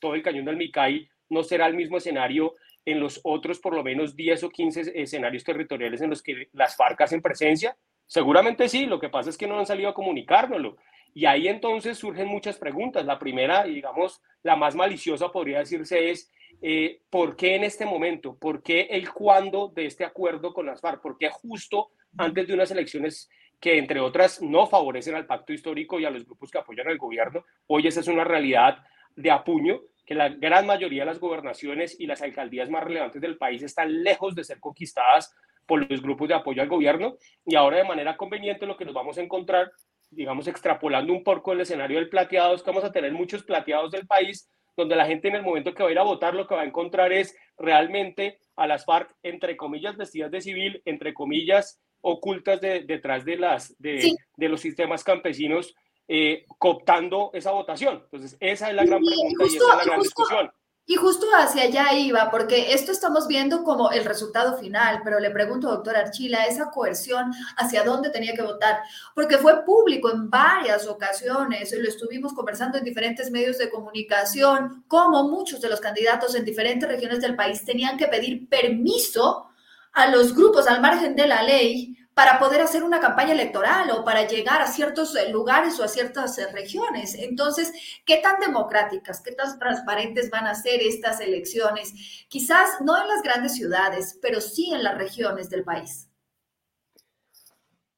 todo 0.00 0.14
el 0.14 0.22
cañón 0.22 0.46
del 0.46 0.56
Micay 0.56 1.08
no 1.28 1.42
será 1.42 1.66
el 1.66 1.74
mismo 1.74 1.98
escenario 1.98 2.54
en 2.84 3.00
los 3.00 3.20
otros 3.22 3.60
por 3.60 3.74
lo 3.74 3.84
menos 3.84 4.16
10 4.16 4.44
o 4.44 4.50
15 4.50 4.92
escenarios 4.94 5.44
territoriales 5.44 6.00
en 6.00 6.10
los 6.10 6.22
que 6.22 6.48
las 6.52 6.76
FARC 6.76 7.00
hacen 7.02 7.22
presencia? 7.22 7.76
Seguramente 8.06 8.68
sí, 8.68 8.86
lo 8.86 9.00
que 9.00 9.08
pasa 9.08 9.30
es 9.30 9.38
que 9.38 9.46
no 9.46 9.58
han 9.58 9.66
salido 9.66 9.88
a 9.88 9.94
comunicárnoslo. 9.94 10.76
Y 11.14 11.26
ahí 11.26 11.48
entonces 11.48 11.98
surgen 11.98 12.28
muchas 12.28 12.58
preguntas. 12.58 13.04
La 13.04 13.18
primera, 13.18 13.64
digamos, 13.64 14.22
la 14.42 14.56
más 14.56 14.74
maliciosa 14.74 15.30
podría 15.30 15.58
decirse 15.58 16.10
es, 16.10 16.32
eh, 16.60 17.00
¿por 17.10 17.36
qué 17.36 17.56
en 17.56 17.64
este 17.64 17.84
momento? 17.84 18.36
¿Por 18.36 18.62
qué 18.62 18.82
el 18.90 19.10
cuándo 19.12 19.68
de 19.74 19.86
este 19.86 20.04
acuerdo 20.04 20.54
con 20.54 20.66
las 20.66 20.80
FARC? 20.80 21.02
¿Por 21.02 21.18
qué 21.18 21.28
justo 21.28 21.90
antes 22.16 22.46
de 22.46 22.54
unas 22.54 22.70
elecciones 22.70 23.28
que, 23.60 23.78
entre 23.78 24.00
otras, 24.00 24.42
no 24.42 24.66
favorecen 24.66 25.14
al 25.14 25.26
pacto 25.26 25.52
histórico 25.52 26.00
y 26.00 26.04
a 26.04 26.10
los 26.10 26.24
grupos 26.24 26.50
que 26.50 26.58
apoyan 26.58 26.88
al 26.88 26.98
gobierno? 26.98 27.44
Hoy 27.66 27.86
esa 27.86 28.00
es 28.00 28.08
una 28.08 28.24
realidad 28.24 28.78
de 29.16 29.30
apuño, 29.30 29.80
que 30.06 30.14
la 30.14 30.28
gran 30.30 30.66
mayoría 30.66 31.02
de 31.02 31.06
las 31.06 31.20
gobernaciones 31.20 31.98
y 31.98 32.06
las 32.06 32.22
alcaldías 32.22 32.70
más 32.70 32.84
relevantes 32.84 33.20
del 33.20 33.38
país 33.38 33.62
están 33.62 34.02
lejos 34.02 34.34
de 34.34 34.44
ser 34.44 34.58
conquistadas 34.58 35.34
por 35.66 35.90
los 35.90 36.02
grupos 36.02 36.28
de 36.28 36.34
apoyo 36.34 36.62
al 36.62 36.68
gobierno 36.68 37.16
y 37.44 37.54
ahora 37.54 37.78
de 37.78 37.84
manera 37.84 38.16
conveniente 38.16 38.66
lo 38.66 38.76
que 38.76 38.84
nos 38.84 38.94
vamos 38.94 39.18
a 39.18 39.22
encontrar 39.22 39.70
digamos, 40.12 40.46
extrapolando 40.46 41.12
un 41.12 41.24
poco 41.24 41.52
el 41.52 41.62
escenario 41.62 41.98
del 41.98 42.08
plateado, 42.08 42.54
es 42.54 42.62
que 42.62 42.70
vamos 42.70 42.84
a 42.84 42.92
tener 42.92 43.12
muchos 43.12 43.42
plateados 43.42 43.90
del 43.90 44.06
país, 44.06 44.48
donde 44.76 44.96
la 44.96 45.06
gente 45.06 45.28
en 45.28 45.36
el 45.36 45.42
momento 45.42 45.74
que 45.74 45.82
va 45.82 45.88
a 45.88 45.92
ir 45.92 45.98
a 45.98 46.04
votar 46.04 46.34
lo 46.34 46.46
que 46.46 46.54
va 46.54 46.62
a 46.62 46.66
encontrar 46.66 47.12
es 47.12 47.36
realmente 47.58 48.38
a 48.56 48.66
las 48.66 48.84
FARC, 48.84 49.14
entre 49.22 49.56
comillas, 49.56 49.96
vestidas 49.96 50.30
de 50.30 50.40
civil, 50.40 50.82
entre 50.84 51.14
comillas, 51.14 51.80
ocultas 52.00 52.60
detrás 52.60 53.24
de, 53.24 53.36
las, 53.36 53.78
de, 53.78 54.12
de, 54.36 54.48
los 54.48 54.60
sistemas 54.60 55.04
campesinos, 55.04 55.74
eh, 56.08 56.44
cooptando 56.58 57.30
esa 57.32 57.52
votación. 57.52 58.02
Entonces, 58.04 58.36
esa 58.40 58.68
es 58.68 58.74
la 58.74 58.84
gran 58.84 59.00
pregunta 59.02 59.44
y, 59.44 59.56
esa 59.56 59.72
es 59.72 59.76
la 59.78 59.84
gran 59.84 60.00
discusión. 60.00 60.50
Y 60.84 60.96
justo 60.96 61.26
hacia 61.36 61.62
allá 61.62 61.94
iba, 61.94 62.28
porque 62.28 62.72
esto 62.72 62.90
estamos 62.90 63.28
viendo 63.28 63.62
como 63.62 63.92
el 63.92 64.04
resultado 64.04 64.58
final, 64.58 65.00
pero 65.04 65.20
le 65.20 65.30
pregunto, 65.30 65.70
doctor 65.70 65.96
Archila, 65.96 66.44
esa 66.44 66.70
coerción, 66.70 67.32
¿hacia 67.56 67.84
dónde 67.84 68.10
tenía 68.10 68.34
que 68.34 68.42
votar? 68.42 68.80
Porque 69.14 69.38
fue 69.38 69.64
público 69.64 70.10
en 70.10 70.28
varias 70.28 70.88
ocasiones, 70.88 71.72
lo 71.78 71.88
estuvimos 71.88 72.32
conversando 72.32 72.78
en 72.78 72.84
diferentes 72.84 73.30
medios 73.30 73.58
de 73.58 73.70
comunicación, 73.70 74.84
como 74.88 75.28
muchos 75.28 75.60
de 75.60 75.68
los 75.68 75.80
candidatos 75.80 76.34
en 76.34 76.44
diferentes 76.44 76.88
regiones 76.88 77.20
del 77.20 77.36
país 77.36 77.64
tenían 77.64 77.96
que 77.96 78.08
pedir 78.08 78.48
permiso 78.48 79.50
a 79.92 80.08
los 80.08 80.34
grupos 80.34 80.66
al 80.66 80.80
margen 80.80 81.14
de 81.14 81.28
la 81.28 81.42
ley 81.44 81.96
para 82.14 82.38
poder 82.38 82.60
hacer 82.60 82.82
una 82.82 83.00
campaña 83.00 83.32
electoral 83.32 83.90
o 83.90 84.04
para 84.04 84.26
llegar 84.26 84.60
a 84.60 84.66
ciertos 84.66 85.16
eh, 85.16 85.30
lugares 85.30 85.78
o 85.80 85.84
a 85.84 85.88
ciertas 85.88 86.38
eh, 86.38 86.46
regiones. 86.52 87.14
Entonces, 87.14 87.72
¿qué 88.04 88.18
tan 88.18 88.38
democráticas, 88.38 89.22
qué 89.22 89.32
tan 89.32 89.58
transparentes 89.58 90.30
van 90.30 90.46
a 90.46 90.54
ser 90.54 90.80
estas 90.82 91.20
elecciones? 91.20 92.26
Quizás 92.28 92.80
no 92.84 93.00
en 93.00 93.08
las 93.08 93.22
grandes 93.22 93.54
ciudades, 93.54 94.18
pero 94.20 94.40
sí 94.40 94.72
en 94.74 94.82
las 94.82 94.98
regiones 94.98 95.48
del 95.48 95.64
país. 95.64 96.08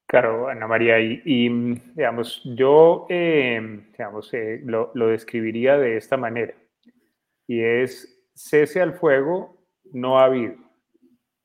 Claro, 0.06 0.48
Ana 0.48 0.68
María, 0.68 1.00
y, 1.00 1.48
digamos, 1.94 2.40
yo 2.44 3.06
eh, 3.08 3.82
digamos, 3.90 4.30
lo, 4.62 4.92
lo 4.94 5.08
describiría 5.08 5.76
de 5.76 5.96
esta 5.96 6.16
manera, 6.16 6.54
y 7.48 7.60
es 7.60 8.22
cese 8.32 8.80
al 8.80 8.94
fuego 8.94 9.58
no 9.92 10.18
ha 10.18 10.24
habido 10.24 10.63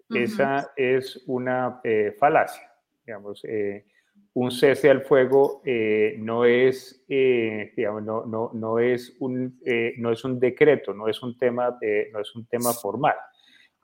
esa 0.09 0.71
es 0.75 1.23
una 1.27 1.79
eh, 1.83 2.15
falacia. 2.17 2.71
Digamos, 3.05 3.43
eh, 3.45 3.85
un 4.33 4.51
cese 4.51 4.89
al 4.89 5.01
fuego 5.01 5.61
eh, 5.65 6.15
no, 6.19 6.45
es, 6.45 7.03
digamos, 7.07 8.03
no, 8.03 8.25
no, 8.25 8.51
no, 8.53 8.79
es 8.79 9.15
un, 9.19 9.59
no 9.97 10.11
es 10.11 10.23
un 10.23 10.39
decreto, 10.39 10.93
no 10.93 11.07
es 11.07 11.21
un 11.23 11.37
tema, 11.37 11.77
no 12.13 12.19
es 12.19 12.35
un 12.35 12.45
tema 12.45 12.71
formal. 12.73 13.15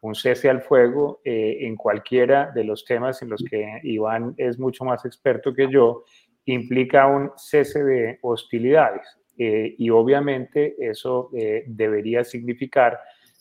Un 0.02 0.14
cese 0.14 0.50
al 0.50 0.62
fuego 0.62 1.22
en 1.24 1.76
cualquiera 1.76 2.52
de 2.54 2.64
los 2.64 2.86
temas 2.86 3.22
en 3.24 3.30
los 3.30 3.44
que 3.44 3.80
Iván 3.84 4.36
es 4.38 4.60
mucho 4.60 4.86
más 4.86 5.04
experto 5.04 5.54
que 5.54 5.70
yo, 5.70 6.04
implica 6.46 7.08
un 7.08 7.32
cese 7.38 7.84
de 7.84 8.20
hostilidades. 8.22 9.08
y 9.36 9.90
obviamente 9.90 10.76
eso 10.80 11.32
debería 11.66 12.24
significar 12.24 13.00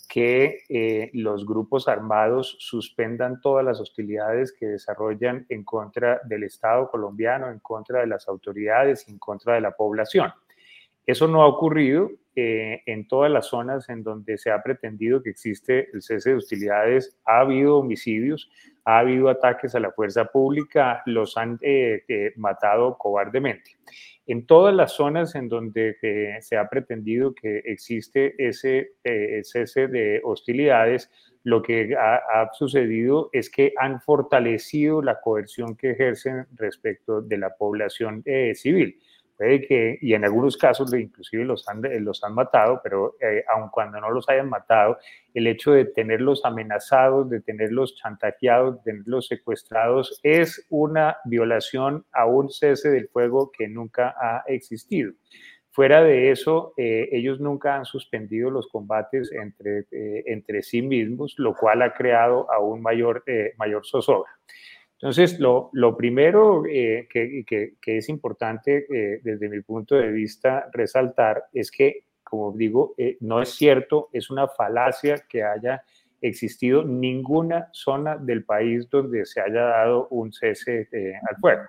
que 0.09 0.63
eh, 0.69 1.11
los 1.15 1.47
grupos 1.47 1.89
armados 1.89 2.57
suspendan 2.59 3.41
todas 3.41 3.65
las 3.65 3.81
hostilidades 3.81 4.53
que 4.53 4.67
desarrollan 4.67 5.47
en 5.49 5.65
contra 5.65 6.21
del 6.25 6.45
Estado 6.45 6.91
colombiano, 6.91 7.51
en 7.51 7.59
contra 7.59 8.01
de 8.01 8.07
las 8.07 8.29
autoridades, 8.29 9.09
en 9.09 9.19
contra 9.19 9.55
de 9.55 9.61
la 9.61 9.73
población. 9.73 10.33
Eso 11.07 11.29
no 11.29 11.43
ha 11.43 11.47
ocurrido 11.47 12.11
eh, 12.37 12.83
en 12.87 13.07
todas 13.07 13.31
las 13.31 13.47
zonas 13.47 13.89
en 13.89 14.03
donde 14.03 14.39
se 14.39 14.51
ha 14.51 14.63
pretendido 14.63 15.23
que 15.23 15.31
existe 15.31 15.89
el 15.93 16.03
cese 16.03 16.31
de 16.31 16.37
hostilidades. 16.37 17.19
Ha 17.25 17.41
habido 17.41 17.79
homicidios, 17.79 18.51
ha 18.85 18.99
habido 18.99 19.29
ataques 19.29 19.75
a 19.75 19.81
la 19.81 19.93
fuerza 19.93 20.27
pública, 20.27 21.03
los 21.07 21.37
han 21.37 21.59
eh, 21.63 22.33
matado 22.37 22.97
cobardemente. 22.99 23.73
En 24.27 24.47
todas 24.47 24.75
las 24.75 24.93
zonas 24.93 25.35
en 25.35 25.49
donde 25.49 25.99
eh, 26.01 26.39
se 26.41 26.57
ha 26.57 26.69
pretendido 26.69 27.35
que 27.35 27.59
existe 27.59 28.35
ese 28.39 28.93
eh, 29.05 29.43
cese 29.45 29.87
de 29.87 30.23
hostilidades, 30.25 31.11
lo 31.43 31.61
que 31.61 31.95
ha, 31.95 32.49
sucedido 32.55 33.29
es 33.33 33.51
que 33.51 33.75
han 33.79 34.01
fortalecido 34.01 35.03
la 35.03 35.21
coerción 35.21 35.77
que 35.77 35.91
ejercen 35.91 36.47
respecto 36.55 37.21
de 37.21 37.37
la 37.37 37.55
población 37.55 38.23
eh, 38.25 38.55
civil 39.39 39.67
que, 39.67 39.99
y 40.01 40.15
en 40.15 40.25
algunos 40.25 40.57
casos 40.57 40.93
inclusive 40.95 41.45
los 41.45 41.69
han, 41.69 41.83
los 42.05 42.23
han 42.25 42.35
matado, 42.35 42.81
pero 42.83 43.17
eh, 43.21 43.45
aun 43.49 43.69
cuando 43.71 44.01
no 44.01 44.11
los 44.11 44.29
hayan 44.29 44.49
matado, 44.49 44.99
el 45.33 45.47
hecho 45.47 45.73
de 45.73 45.85
tenerlos 45.87 46.45
amenazados, 46.45 47.29
de 47.31 47.41
tenerlos 47.41 47.97
chantajeados, 47.97 48.77
de 48.77 48.93
tenerlos 48.93 49.27
secuestrados, 49.27 50.21
es 50.23 50.67
una 50.71 51.17
violación 51.25 52.05
a 52.13 52.27
un 52.27 52.51
cese 52.51 52.91
del 52.91 53.09
fuego 53.09 53.51
que 53.57 53.69
nunca 53.69 54.15
ha 54.21 54.45
existido. 54.47 55.13
Fuera 55.71 56.05
de 56.05 56.31
eso, 56.31 56.73
eh, 56.77 57.09
ellos 57.11 57.41
nunca 57.41 57.75
han 57.75 57.85
suspendido 57.85 58.49
los 58.49 58.69
combates 58.69 59.33
entre, 59.33 59.87
eh, 59.91 60.23
entre 60.27 60.63
sí 60.63 60.83
mismos, 60.83 61.35
lo 61.37 61.55
cual 61.57 61.83
ha 61.83 61.93
creado 61.95 62.51
aún 62.53 62.81
mayor, 62.81 63.25
mayor 63.59 63.85
zozobra. 63.85 64.31
Entonces, 65.01 65.39
lo, 65.39 65.71
primero 65.97 66.65
eh, 66.67 67.09
que, 67.11 67.75
es 67.85 68.09
importante 68.09 68.87
eh, 68.89 69.21
desde 69.23 69.49
mi 69.49 69.61
punto 69.61 69.97
de 69.97 70.11
vista 70.11 70.71
resaltar 70.73 71.45
es 71.53 71.71
que, 71.71 72.05
como 72.23 72.53
digo, 72.53 72.95
eh, 72.97 73.17
no 73.21 73.43
es 73.43 73.51
cierto, 73.51 74.09
es 74.13 74.31
una 74.31 74.49
falacia 74.49 75.23
que 75.29 75.43
haya 75.43 75.83
existido 76.21 76.85
ninguna 76.85 77.69
zona 77.73 78.17
del 78.17 78.45
país 78.45 78.89
donde 78.89 79.27
se 79.27 79.41
haya 79.41 79.63
dado 79.63 80.09
un 80.09 80.33
cese 80.33 80.89
al 81.29 81.37
fuego. 81.37 81.63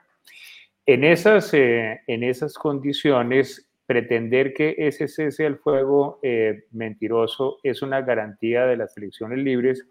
En 0.86 1.04
esas, 1.04 1.54
en 1.54 2.24
esas 2.24 2.54
condiciones, 2.54 3.70
pretender 3.86 4.54
que 4.54 4.76
ese 4.78 5.10
cese 5.10 5.46
al 5.46 5.58
fuego 5.58 6.22
mentiroso 6.72 7.58
es 7.64 7.82
una 7.82 8.02
garantía 8.02 8.66
de 8.66 8.78
las 8.78 8.96
elecciones 8.96 9.40
libres 9.40 9.86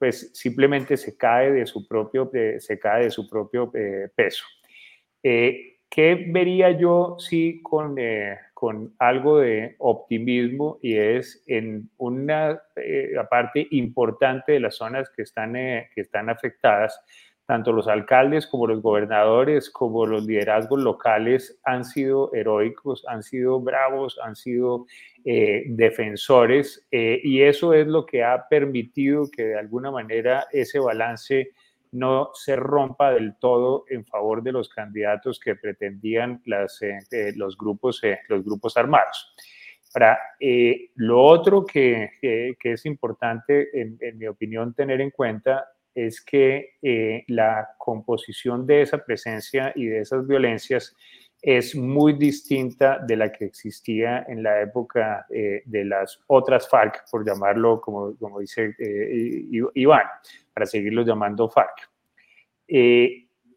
pues 0.00 0.30
simplemente 0.32 0.96
se 0.96 1.18
cae 1.18 1.52
de 1.52 1.66
su 1.66 1.86
propio, 1.86 2.30
se 2.58 2.78
cae 2.78 3.04
de 3.04 3.10
su 3.10 3.28
propio 3.28 3.70
eh, 3.74 4.08
peso. 4.14 4.44
Eh, 5.22 5.76
¿Qué 5.90 6.26
vería 6.30 6.70
yo 6.70 7.16
sí 7.18 7.60
con, 7.62 7.96
eh, 7.98 8.38
con 8.54 8.94
algo 8.98 9.40
de 9.40 9.76
optimismo? 9.78 10.78
Y 10.80 10.96
es 10.96 11.44
en 11.46 11.90
una 11.98 12.62
parte 13.28 13.66
importante 13.72 14.52
de 14.52 14.60
las 14.60 14.76
zonas 14.76 15.10
que 15.10 15.20
están, 15.20 15.52
que 15.52 16.00
están 16.00 16.30
afectadas, 16.30 16.98
tanto 17.50 17.72
los 17.72 17.88
alcaldes 17.88 18.46
como 18.46 18.68
los 18.68 18.80
gobernadores, 18.80 19.70
como 19.70 20.06
los 20.06 20.24
liderazgos 20.24 20.80
locales 20.80 21.58
han 21.64 21.84
sido 21.84 22.32
heroicos, 22.32 23.04
han 23.08 23.24
sido 23.24 23.58
bravos, 23.60 24.20
han 24.22 24.36
sido 24.36 24.86
eh, 25.24 25.64
defensores 25.66 26.86
y 26.92 27.42
eso 27.42 27.74
es 27.74 27.88
lo 27.88 28.06
que 28.06 28.22
ha 28.22 28.46
permitido 28.48 29.28
que 29.28 29.46
de 29.46 29.58
alguna 29.58 29.90
manera 29.90 30.46
ese 30.52 30.78
balance 30.78 31.50
no 31.90 32.30
se 32.34 32.54
rompa 32.54 33.10
del 33.10 33.34
todo 33.40 33.84
en 33.88 34.06
favor 34.06 34.44
de 34.44 34.52
los 34.52 34.68
candidatos 34.68 35.40
que 35.40 35.56
pretendían 35.56 36.40
las, 36.44 36.78
los, 37.34 37.58
grupos, 37.58 38.00
los 38.28 38.44
grupos 38.44 38.76
armados. 38.76 39.34
Ahora, 39.92 40.20
lo 40.94 41.20
otro 41.20 41.66
que, 41.66 42.10
es 42.62 42.86
importante, 42.86 43.70
en, 43.72 43.98
mi 44.18 44.28
opinión, 44.28 44.72
tener 44.72 45.00
en 45.00 45.10
cuenta 45.10 45.66
es 45.94 46.20
que 46.20 46.76
eh, 46.82 47.24
la 47.28 47.70
composición 47.78 48.66
de 48.66 48.82
esa 48.82 48.98
presencia 48.98 49.72
y 49.74 49.86
de 49.86 50.00
esas 50.00 50.26
violencias 50.26 50.96
es 51.42 51.74
muy 51.74 52.12
distinta 52.12 52.98
de 52.98 53.16
la 53.16 53.32
que 53.32 53.46
existía 53.46 54.26
en 54.28 54.42
la 54.42 54.60
época 54.60 55.26
eh, 55.30 55.62
de 55.64 55.84
las 55.84 56.20
otras 56.26 56.68
FARC, 56.68 57.04
por 57.10 57.26
llamarlo 57.26 57.80
como, 57.80 58.14
como 58.16 58.40
dice 58.40 58.74
eh, 58.78 59.42
Iván, 59.74 60.04
para 60.52 60.66
seguirlo 60.66 61.02
llamando 61.02 61.48
FARC. 61.48 61.90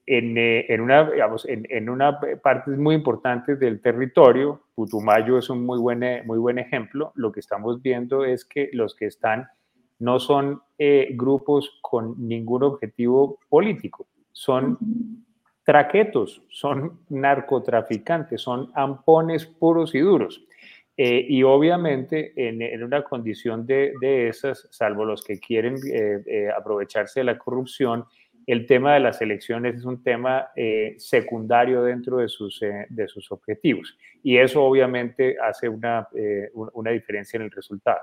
En, 0.05 0.37
en, 0.37 0.81
una, 0.81 1.09
digamos, 1.09 1.45
en, 1.45 1.65
en, 1.69 1.89
una 1.89 2.19
parte 2.41 2.71
muy 2.71 2.95
importante 2.95 3.55
del 3.55 3.79
territorio, 3.79 4.63
Putumayo 4.75 5.37
es 5.37 5.49
un 5.49 5.65
muy 5.65 5.79
buen, 5.79 6.25
muy 6.25 6.37
buen 6.39 6.59
ejemplo, 6.59 7.11
lo 7.15 7.31
que 7.31 7.39
estamos 7.39 7.81
viendo 7.81 8.25
es 8.25 8.43
que 8.43 8.69
los 8.73 8.95
que 8.95 9.05
están 9.05 9.47
no 10.03 10.19
son 10.19 10.61
eh, 10.77 11.11
grupos 11.13 11.79
con 11.81 12.27
ningún 12.27 12.63
objetivo 12.63 13.39
político, 13.47 14.05
son 14.33 14.77
traquetos, 15.63 16.43
son 16.49 16.99
narcotraficantes, 17.07 18.41
son 18.41 18.69
ampones 18.75 19.45
puros 19.45 19.95
y 19.95 19.99
duros. 19.99 20.43
Eh, 20.97 21.25
y 21.27 21.41
obviamente 21.43 22.33
en, 22.35 22.83
una 22.83 23.01
condición 23.03 23.65
de, 23.65 23.93
esas, 24.27 24.67
salvo 24.71 25.05
los 25.05 25.23
que 25.23 25.39
quieren 25.39 25.77
eh, 25.91 26.49
aprovecharse 26.55 27.21
de 27.21 27.23
la 27.23 27.37
corrupción, 27.37 28.03
el 28.45 28.65
tema 28.65 28.95
de 28.95 28.99
las 28.99 29.21
elecciones 29.21 29.75
es 29.75 29.85
un 29.85 30.03
tema 30.03 30.49
secundario 30.97 31.81
dentro 31.81 32.17
de 32.17 32.27
sus, 32.27 32.61
objetivos. 33.31 33.97
Y 34.21 34.35
eso 34.35 34.61
obviamente 34.61 35.37
hace 35.41 35.69
una 35.69 36.05
diferencia 36.91 37.37
en 37.37 37.43
el 37.43 37.51
resultado. 37.51 38.01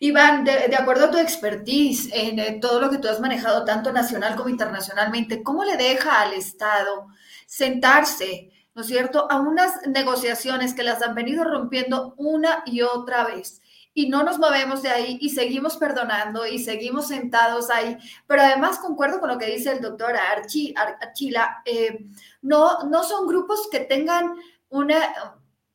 Iván, 0.00 0.44
de, 0.44 0.76
acuerdo 0.76 1.06
a 1.06 1.10
tu 1.10 1.18
expertise 1.18 2.08
en, 2.12 2.60
todo 2.60 2.80
lo 2.80 2.90
que 2.90 2.98
tú 2.98 3.08
has 3.08 3.20
manejado, 3.20 3.64
tanto 3.64 3.92
nacional 3.92 4.36
como 4.36 4.48
internacionalmente, 4.48 5.42
¿cómo 5.42 5.64
le 5.64 5.76
deja 5.76 6.20
al 6.20 6.34
Estado 6.34 7.08
sentarse, 7.46 8.50
¿no 8.74 8.82
es 8.82 8.88
cierto?, 8.88 9.30
a 9.30 9.40
unas 9.40 9.86
negociaciones 9.86 10.74
que 10.74 10.84
las 10.84 11.02
han 11.02 11.14
venido 11.14 11.44
rompiendo 11.44 12.14
una 12.16 12.62
y 12.66 12.82
otra 12.82 13.24
vez 13.24 13.60
y 13.98 14.08
no 14.08 14.22
nos 14.22 14.38
movemos 14.38 14.82
de 14.82 14.90
ahí 14.90 15.18
y 15.20 15.30
seguimos 15.30 15.76
perdonando 15.76 16.46
y 16.46 16.60
seguimos 16.60 17.08
sentados 17.08 17.68
ahí. 17.68 17.98
Pero 18.28 18.42
además 18.42 18.78
concuerdo 18.78 19.18
con 19.18 19.28
lo 19.28 19.38
que 19.38 19.46
dice 19.46 19.72
el 19.72 19.80
doctor 19.80 20.14
Archi, 20.16 20.72
Archila, 20.76 21.62
eh, 21.64 22.06
no, 22.42 22.84
no 22.84 23.02
son 23.02 23.26
grupos 23.26 23.68
que 23.68 23.80
tengan 23.80 24.36
una, 24.68 25.00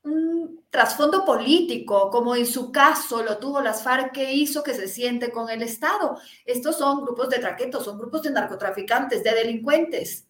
un 0.03 0.65
trasfondo 0.69 1.23
político, 1.25 2.09
como 2.09 2.35
en 2.35 2.45
su 2.45 2.71
caso 2.71 3.23
lo 3.23 3.37
tuvo 3.37 3.61
las 3.61 3.83
FARC, 3.83 4.11
que 4.11 4.33
hizo 4.33 4.63
que 4.63 4.73
se 4.73 4.87
siente 4.87 5.31
con 5.31 5.49
el 5.49 5.61
Estado. 5.61 6.17
Estos 6.45 6.77
son 6.77 7.01
grupos 7.03 7.29
de 7.29 7.39
traquetos, 7.39 7.85
son 7.85 7.97
grupos 7.97 8.23
de 8.23 8.31
narcotraficantes, 8.31 9.23
de 9.23 9.33
delincuentes. 9.33 10.27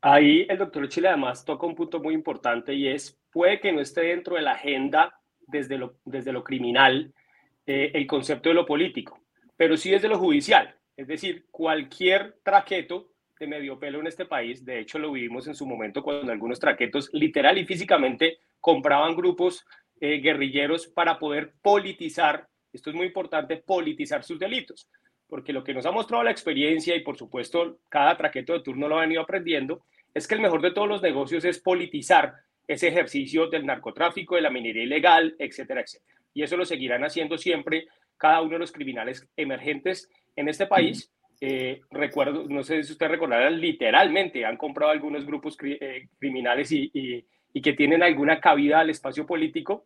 Ahí 0.00 0.46
el 0.48 0.58
doctor 0.58 0.88
Chile 0.88 1.08
además 1.08 1.44
toca 1.44 1.66
un 1.66 1.74
punto 1.74 2.00
muy 2.00 2.12
importante 2.12 2.74
y 2.74 2.88
es, 2.88 3.18
puede 3.32 3.60
que 3.60 3.72
no 3.72 3.80
esté 3.80 4.02
dentro 4.02 4.36
de 4.36 4.42
la 4.42 4.52
agenda 4.52 5.18
desde 5.46 5.78
lo, 5.78 5.94
desde 6.04 6.32
lo 6.32 6.44
criminal 6.44 7.14
eh, 7.66 7.92
el 7.94 8.06
concepto 8.06 8.50
de 8.50 8.54
lo 8.54 8.66
político, 8.66 9.22
pero 9.56 9.76
sí 9.76 9.90
desde 9.90 10.08
lo 10.08 10.18
judicial. 10.18 10.74
Es 10.96 11.06
decir, 11.06 11.46
cualquier 11.50 12.38
traqueto 12.42 13.13
de 13.44 13.50
medio 13.50 13.78
pelo 13.78 14.00
en 14.00 14.06
este 14.06 14.26
país. 14.26 14.64
De 14.64 14.80
hecho, 14.80 14.98
lo 14.98 15.12
vivimos 15.12 15.46
en 15.46 15.54
su 15.54 15.66
momento 15.66 16.02
cuando 16.02 16.32
algunos 16.32 16.58
traquetos 16.58 17.10
literal 17.12 17.58
y 17.58 17.64
físicamente 17.64 18.38
compraban 18.60 19.14
grupos 19.14 19.64
eh, 20.00 20.18
guerrilleros 20.18 20.86
para 20.86 21.18
poder 21.18 21.52
politizar, 21.62 22.48
esto 22.72 22.90
es 22.90 22.96
muy 22.96 23.06
importante, 23.06 23.56
politizar 23.56 24.24
sus 24.24 24.38
delitos. 24.38 24.88
Porque 25.28 25.52
lo 25.52 25.64
que 25.64 25.74
nos 25.74 25.86
ha 25.86 25.90
mostrado 25.90 26.22
la 26.22 26.30
experiencia 26.30 26.94
y 26.96 27.00
por 27.00 27.16
supuesto 27.16 27.78
cada 27.88 28.16
traqueto 28.16 28.52
de 28.52 28.60
turno 28.60 28.88
lo 28.88 28.98
ha 28.98 29.02
venido 29.02 29.22
aprendiendo, 29.22 29.84
es 30.12 30.26
que 30.26 30.34
el 30.34 30.40
mejor 30.40 30.62
de 30.62 30.72
todos 30.72 30.88
los 30.88 31.02
negocios 31.02 31.44
es 31.44 31.58
politizar 31.58 32.34
ese 32.66 32.88
ejercicio 32.88 33.48
del 33.48 33.66
narcotráfico, 33.66 34.36
de 34.36 34.42
la 34.42 34.50
minería 34.50 34.84
ilegal, 34.84 35.34
etcétera, 35.38 35.82
etcétera. 35.82 36.20
Y 36.32 36.42
eso 36.42 36.56
lo 36.56 36.64
seguirán 36.64 37.04
haciendo 37.04 37.38
siempre 37.38 37.86
cada 38.16 38.40
uno 38.42 38.52
de 38.52 38.58
los 38.60 38.72
criminales 38.72 39.28
emergentes 39.36 40.10
en 40.36 40.48
este 40.48 40.66
país 40.66 41.10
eh, 41.46 41.82
recuerdo, 41.90 42.46
no 42.48 42.62
sé 42.62 42.82
si 42.82 42.92
usted 42.92 43.06
recordará, 43.06 43.50
literalmente 43.50 44.46
han 44.46 44.56
comprado 44.56 44.90
algunos 44.90 45.26
grupos 45.26 45.58
eh, 45.62 46.08
criminales 46.18 46.72
y, 46.72 47.26
que 47.62 47.74
tienen 47.74 48.02
alguna 48.02 48.40
cabida 48.40 48.80
al 48.80 48.88
espacio 48.88 49.26
político 49.26 49.84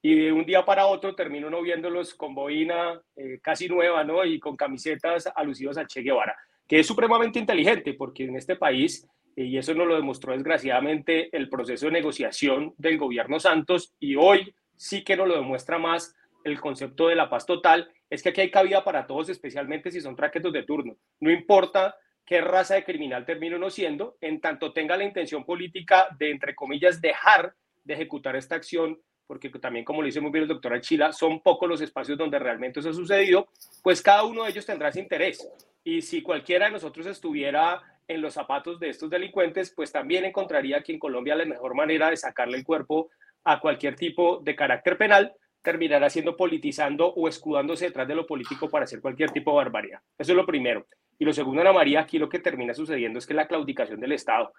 y 0.00 0.14
de 0.14 0.32
un 0.32 0.46
día 0.46 0.64
para 0.64 0.86
otro 0.86 1.16
termino 1.16 1.50
no 1.50 1.62
viéndolos 1.62 2.14
con 2.14 2.32
boina 2.32 3.02
eh, 3.16 3.40
casi 3.42 3.68
nueva, 3.68 4.04
¿no? 4.04 4.24
Y 4.24 4.38
con 4.38 4.56
camisetas 4.56 5.28
alusivas 5.34 5.78
a 5.78 5.86
Che 5.86 6.00
Guevara, 6.00 6.36
que 6.68 6.78
es 6.78 6.86
supremamente 6.86 7.40
inteligente 7.40 7.94
porque 7.94 8.26
en 8.26 8.36
este 8.36 8.54
país, 8.54 9.04
y 9.34 9.58
eso 9.58 9.74
nos 9.74 9.88
lo 9.88 9.96
demostró 9.96 10.32
desgraciadamente 10.32 11.28
el 11.36 11.48
proceso 11.48 11.86
de 11.86 11.92
negociación 11.92 12.72
del 12.78 12.98
gobierno 12.98 13.40
Santos 13.40 13.94
y 13.98 14.14
hoy 14.14 14.54
sí 14.76 15.02
que 15.02 15.16
nos 15.16 15.26
lo 15.26 15.34
demuestra 15.34 15.76
más 15.76 16.14
el 16.44 16.60
concepto 16.60 17.08
de 17.08 17.16
la 17.16 17.28
paz 17.28 17.46
total 17.46 17.90
es 18.10 18.22
que 18.22 18.30
aquí 18.30 18.40
hay 18.40 18.50
cabida 18.50 18.84
para 18.84 19.06
todos, 19.06 19.28
especialmente 19.28 19.90
si 19.90 20.00
son 20.00 20.16
traquetos 20.16 20.52
de 20.52 20.64
turno. 20.64 20.96
No 21.20 21.30
importa 21.30 21.96
qué 22.26 22.40
raza 22.40 22.74
de 22.74 22.84
criminal 22.84 23.24
termine 23.24 23.56
uno 23.56 23.70
siendo, 23.70 24.16
en 24.20 24.40
tanto 24.40 24.72
tenga 24.72 24.96
la 24.96 25.04
intención 25.04 25.44
política 25.44 26.08
de, 26.18 26.30
entre 26.30 26.54
comillas, 26.54 27.00
dejar 27.00 27.54
de 27.84 27.94
ejecutar 27.94 28.36
esta 28.36 28.56
acción, 28.56 29.00
porque 29.26 29.48
también, 29.48 29.84
como 29.84 30.02
lo 30.02 30.06
dice 30.06 30.20
muy 30.20 30.32
bien 30.32 30.42
el 30.42 30.48
doctor 30.48 30.74
Achila, 30.74 31.12
son 31.12 31.40
pocos 31.40 31.68
los 31.68 31.80
espacios 31.80 32.18
donde 32.18 32.38
realmente 32.40 32.80
eso 32.80 32.90
ha 32.90 32.92
sucedido, 32.92 33.48
pues 33.82 34.02
cada 34.02 34.24
uno 34.24 34.42
de 34.42 34.50
ellos 34.50 34.66
tendrá 34.66 34.88
ese 34.88 35.00
interés. 35.00 35.48
Y 35.84 36.02
si 36.02 36.20
cualquiera 36.20 36.66
de 36.66 36.72
nosotros 36.72 37.06
estuviera 37.06 37.80
en 38.08 38.20
los 38.20 38.34
zapatos 38.34 38.80
de 38.80 38.88
estos 38.88 39.08
delincuentes, 39.08 39.72
pues 39.74 39.92
también 39.92 40.24
encontraría 40.24 40.78
aquí 40.78 40.92
en 40.92 40.98
Colombia 40.98 41.36
la 41.36 41.44
mejor 41.44 41.74
manera 41.74 42.10
de 42.10 42.16
sacarle 42.16 42.58
el 42.58 42.64
cuerpo 42.64 43.10
a 43.44 43.60
cualquier 43.60 43.94
tipo 43.94 44.40
de 44.40 44.56
carácter 44.56 44.98
penal, 44.98 45.32
terminará 45.62 46.08
siendo 46.08 46.36
politizando 46.36 47.12
o 47.12 47.28
escudándose 47.28 47.86
detrás 47.86 48.08
de 48.08 48.14
lo 48.14 48.26
político 48.26 48.68
para 48.68 48.84
hacer 48.84 49.00
cualquier 49.00 49.30
tipo 49.30 49.50
de 49.50 49.56
barbaridad. 49.56 50.00
Eso 50.18 50.32
es 50.32 50.36
lo 50.36 50.46
primero. 50.46 50.86
Y 51.18 51.24
lo 51.24 51.32
segundo, 51.32 51.60
Ana 51.60 51.72
María, 51.72 52.00
aquí 52.00 52.18
lo 52.18 52.28
que 52.28 52.38
termina 52.38 52.72
sucediendo 52.72 53.18
es 53.18 53.26
que 53.26 53.34
la 53.34 53.46
claudicación 53.46 54.00
del 54.00 54.12
Estado. 54.12 54.52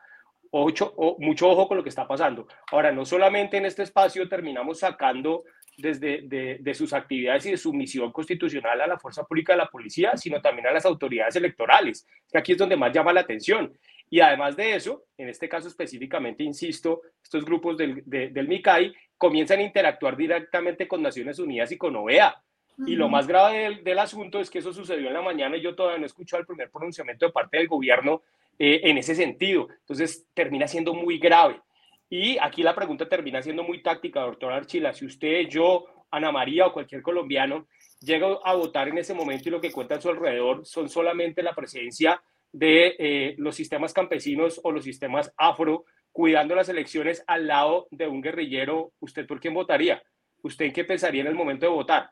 Ocho, 0.52 0.94
o, 0.98 1.18
mucho 1.20 1.50
ojo 1.50 1.68
con 1.68 1.78
lo 1.78 1.84
que 1.84 1.90
está 1.90 2.08
pasando. 2.08 2.46
Ahora, 2.72 2.92
no 2.92 3.06
solamente 3.06 3.58
en 3.58 3.66
este 3.66 3.84
espacio 3.84 4.28
terminamos 4.28 4.80
sacando 4.80 5.44
desde 5.78 6.22
de, 6.60 6.74
sus 6.74 6.94
actividades 6.94 7.46
y 7.46 7.52
de 7.52 7.58
su 7.58 7.74
misión 7.74 8.12
constitucional 8.12 8.82
a 8.82 8.88
la 8.88 9.00
fuerza 9.00 9.24
pública 9.24 9.54
de 9.54 9.60
la 9.60 9.70
policía, 9.70 10.16
sino 10.18 10.42
también 10.42 10.68
a 10.68 10.72
las 10.72 10.86
autoridades 10.86 11.36
electorales, 11.36 12.06
que 12.30 12.38
aquí 12.38 12.52
es 12.52 12.58
donde 12.58 12.76
más 12.76 12.92
llama 12.94 13.14
la 13.14 13.22
atención. 13.22 13.72
Y 14.10 14.20
además 14.20 14.56
de 14.58 14.76
eso, 14.76 15.06
en 15.18 15.30
este 15.30 15.48
caso 15.48 15.70
específicamente, 15.70 16.44
insisto, 16.44 17.02
estos 17.24 17.46
grupos 17.46 17.78
del, 17.78 18.04
del 18.06 18.48
MICAI 18.48 18.94
comienzan 19.22 19.60
a 19.60 19.62
interactuar 19.62 20.18
directamente 20.18 20.88
con 20.88 21.04
Naciones 21.04 21.38
Unidas 21.38 21.72
y 21.72 21.78
con 21.78 21.96
OEA. 21.96 22.42
Y 22.88 22.96
lo 22.96 23.08
más 23.08 23.28
grave 23.28 23.80
del, 23.84 24.00
asunto 24.00 24.40
es 24.40 24.50
que 24.50 24.58
eso 24.58 24.74
sucedió 24.74 25.10
en 25.10 25.14
la 25.14 25.22
mañana 25.22 25.56
y 25.56 25.62
yo 25.62 25.76
todavía 25.76 26.00
no 26.00 26.06
he 26.06 26.08
escuchado 26.08 26.42
el 26.42 26.48
primer 26.48 26.72
pronunciamiento 26.72 27.28
de 27.28 27.32
parte 27.32 27.58
del 27.58 27.68
gobierno 27.68 28.24
eh, 28.58 28.82
en 28.86 28.98
ese 28.98 29.14
sentido. 29.14 29.68
Entonces 29.82 30.26
termina 30.34 30.68
siendo 30.68 30.96
muy 30.96 31.20
grave. 31.20 31.62
Y 32.10 32.40
aquí 32.40 32.64
la 32.64 32.74
pregunta 32.74 33.08
termina 33.08 33.44
siendo 33.44 33.62
muy 33.62 33.84
táctica, 33.84 34.22
doctor 34.22 34.54
Archila. 34.54 34.92
Si 34.92 35.06
usted, 35.06 35.48
yo, 35.48 35.86
Ana 36.10 36.32
María 36.32 36.66
o 36.66 36.74
cualquier 36.74 37.04
colombiano 37.04 37.68
llega 38.00 38.40
a 38.44 38.56
votar 38.56 38.88
en 38.88 38.98
ese 38.98 39.14
momento 39.14 39.50
y 39.50 39.52
lo 39.52 39.62
que 39.62 39.72
cuenta 39.72 39.96
a 39.96 40.02
su 40.02 40.10
alrededor 40.10 40.66
son 40.66 40.90
solamente 40.90 41.44
la 41.44 41.54
presencia 41.54 42.20
de 42.52 42.96
eh, 42.98 43.36
los 43.38 43.56
sistemas 43.56 43.94
campesinos 43.94 44.60
o 44.64 44.72
los 44.72 44.84
sistemas 44.84 45.32
afro 45.38 45.86
cuidando 46.12 46.56
las 46.56 46.70
elecciones 46.70 47.24
al 47.28 47.48
lado 47.48 47.88
de 47.92 48.08
un 48.08 48.22
guerrillero, 48.22 48.92
¿usted 49.00 49.26
por 49.26 49.40
quién 49.40 49.54
votaría? 49.54 50.02
¿Usted 50.44 50.66
en 50.66 50.74
qué 50.74 50.84
pensaría 50.84 51.22
en 51.22 51.28
el 51.28 51.36
momento 51.36 51.66
de 51.66 51.72
votar? 51.72 52.12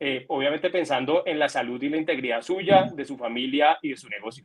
Eh, 0.00 0.24
obviamente 0.28 0.70
pensando 0.70 1.24
en 1.26 1.38
la 1.38 1.48
salud 1.48 1.82
y 1.82 1.88
la 1.88 1.96
integridad 1.96 2.42
suya, 2.42 2.88
de 2.94 3.04
su 3.04 3.16
familia 3.16 3.78
y 3.82 3.90
de 3.90 3.96
su 3.96 4.08
negocio. 4.08 4.44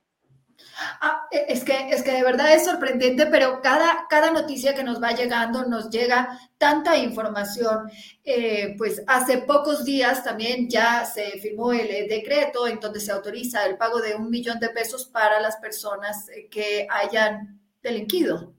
Ah, 1.02 1.28
e, 1.32 1.46
es, 1.50 1.64
que, 1.64 1.90
es 1.90 2.04
que 2.04 2.12
de 2.12 2.24
verdad 2.24 2.54
es 2.54 2.66
sorprendente, 2.66 3.28
pero 3.28 3.62
cada, 3.62 4.08
cada 4.10 4.32
noticia 4.32 4.74
que 4.74 4.84
nos 4.84 5.02
va 5.02 5.12
llegando 5.12 5.66
nos 5.66 5.90
llega 5.90 6.40
tanta 6.58 6.98
información. 6.98 7.90
Eh, 8.24 8.76
pues 8.78 9.04
hace 9.08 9.40
pocos 9.40 9.86
días 9.86 10.24
también 10.24 10.70
ya 10.70 11.06
se 11.06 11.40
firmó 11.40 11.72
el 11.72 11.90
eh, 11.90 12.08
decreto 12.08 12.68
en 12.68 12.80
donde 12.80 13.00
se 13.00 13.12
autoriza 13.12 13.66
el 13.66 13.78
pago 13.78 14.02
de 14.02 14.16
un 14.16 14.30
millón 14.30 14.60
de 14.60 14.70
pesos 14.70 15.06
para 15.06 15.40
las 15.40 15.58
personas 15.58 16.30
que 16.50 16.88
hayan 16.90 17.63
delinquido. 17.84 18.54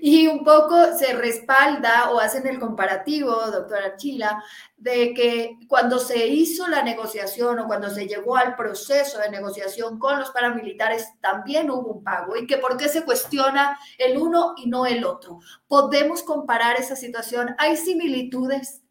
Y 0.00 0.28
un 0.28 0.44
poco 0.44 0.96
se 0.96 1.12
respalda 1.12 2.10
o 2.10 2.20
hacen 2.20 2.46
el 2.46 2.60
comparativo, 2.60 3.32
doctora 3.50 3.86
Archila, 3.86 4.42
de 4.76 5.12
que 5.12 5.58
cuando 5.68 5.98
se 5.98 6.28
hizo 6.28 6.68
la 6.68 6.82
negociación 6.82 7.58
o 7.58 7.66
cuando 7.66 7.90
se 7.90 8.06
llegó 8.06 8.36
al 8.36 8.54
proceso 8.54 9.18
de 9.18 9.30
negociación 9.30 9.98
con 9.98 10.20
los 10.20 10.30
paramilitares, 10.30 11.08
también 11.20 11.70
hubo 11.70 11.94
un 11.94 12.04
pago 12.04 12.36
y 12.36 12.46
que 12.46 12.58
por 12.58 12.76
qué 12.76 12.88
se 12.88 13.04
cuestiona 13.04 13.78
el 13.98 14.16
uno 14.16 14.54
y 14.56 14.68
no 14.70 14.86
el 14.86 15.04
otro. 15.04 15.40
¿Podemos 15.66 16.22
comparar 16.22 16.76
esa 16.78 16.94
situación? 16.94 17.56
¿Hay 17.58 17.76
similitudes? 17.76 18.85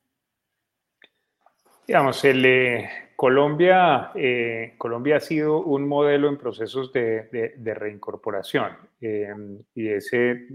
Digamos, 1.87 2.23
el, 2.25 2.45
eh, 2.45 2.89
Colombia, 3.15 4.11
eh, 4.13 4.73
Colombia 4.77 5.17
ha 5.17 5.19
sido 5.21 5.61
un 5.61 5.87
modelo 5.87 6.27
en 6.27 6.37
procesos 6.37 6.91
de, 6.91 7.53
reincorporación 7.63 8.73
eh, 8.99 9.33
y 9.73 9.87
ese, 9.87 10.47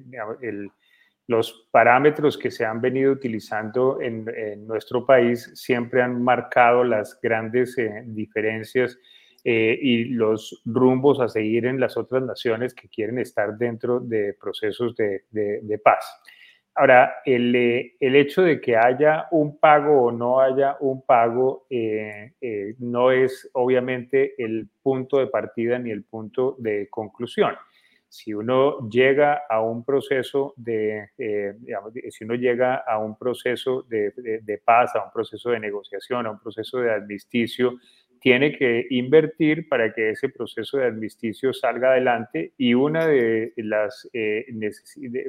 los 1.27 1.69
parámetros 1.71 2.37
que 2.37 2.51
se 2.51 2.67
han 2.67 2.81
venido 2.81 3.13
utilizando 3.13 4.01
en, 4.01 4.27
nuestro 4.67 5.07
país 5.07 5.51
siempre 5.55 6.03
han 6.03 6.23
marcado 6.23 6.85
las 6.85 7.19
grandes 7.21 7.79
eh, 7.79 8.03
diferencias 8.07 8.99
y 9.43 10.05
los 10.05 10.61
rumbos 10.67 11.19
a 11.19 11.27
seguir 11.27 11.65
en 11.65 11.81
las 11.81 11.97
otras 11.97 12.23
naciones 12.23 12.75
que 12.75 12.91
quieren 12.91 13.19
estar 13.19 13.57
dentro 13.57 13.99
de 13.99 14.37
procesos 14.39 14.95
de 14.95 15.81
paz. 15.83 16.05
Ahora, 16.75 17.17
eh, 17.25 17.97
el, 17.99 18.17
hecho 18.17 18.43
de 18.43 18.61
que 18.61 18.77
haya 18.77 19.27
un 19.33 19.59
pago 19.59 20.05
o 20.05 20.13
no 20.13 20.41
haya 20.41 20.77
un 20.81 21.05
pago 21.05 21.67
eh, 21.69 22.33
eh, 22.41 22.75
no 22.79 23.11
es 23.11 23.51
obviamente 23.55 24.35
el 24.43 24.69
punto 24.83 25.19
de 25.19 25.27
partida 25.27 25.79
ni 25.79 25.91
el 25.91 26.05
punto 26.05 26.57
de 26.59 26.89
conclusión. 26.89 27.55
Si 28.09 28.33
uno 28.33 28.89
llega 28.89 29.43
a 29.49 29.61
un 29.61 29.85
proceso 29.85 30.55
de, 30.57 31.11
si 32.11 32.25
uno 32.25 32.35
llega 32.35 32.77
a 32.77 32.99
un 32.99 33.17
proceso 33.17 33.83
de, 33.83 34.13
de, 34.43 34.59
paz, 34.59 34.97
a 34.97 35.05
un 35.05 35.13
proceso 35.13 35.51
de 35.51 35.61
negociación, 35.61 36.27
a 36.27 36.33
un 36.33 36.41
proceso 36.41 36.79
de 36.79 36.91
armisticio, 36.91 37.79
tiene 38.21 38.57
que 38.57 38.87
invertir 38.91 39.69
para 39.69 39.93
que 39.93 40.11
ese 40.11 40.29
proceso 40.29 40.77
de 40.77 40.87
armisticio 40.87 41.53
salga 41.53 41.93
adelante 41.93 42.53
y 42.59 42.75
una 42.75 43.07
de 43.07 43.53
las, 43.57 44.09
eh, 44.13 44.45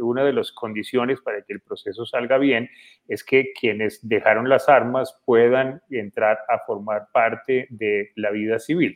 una 0.01 0.23
de 0.25 0.33
las 0.33 0.51
condiciones 0.51 1.21
para 1.21 1.41
que 1.41 1.53
el 1.53 1.61
proceso 1.61 2.05
salga 2.05 2.37
bien 2.37 2.69
es 3.07 3.23
que 3.23 3.53
quienes 3.59 4.07
dejaron 4.07 4.49
las 4.49 4.67
armas 4.67 5.17
puedan 5.25 5.81
entrar 5.89 6.39
a 6.49 6.59
formar 6.59 7.07
parte 7.13 7.67
de 7.69 8.11
la 8.15 8.31
vida 8.31 8.59
civil. 8.59 8.95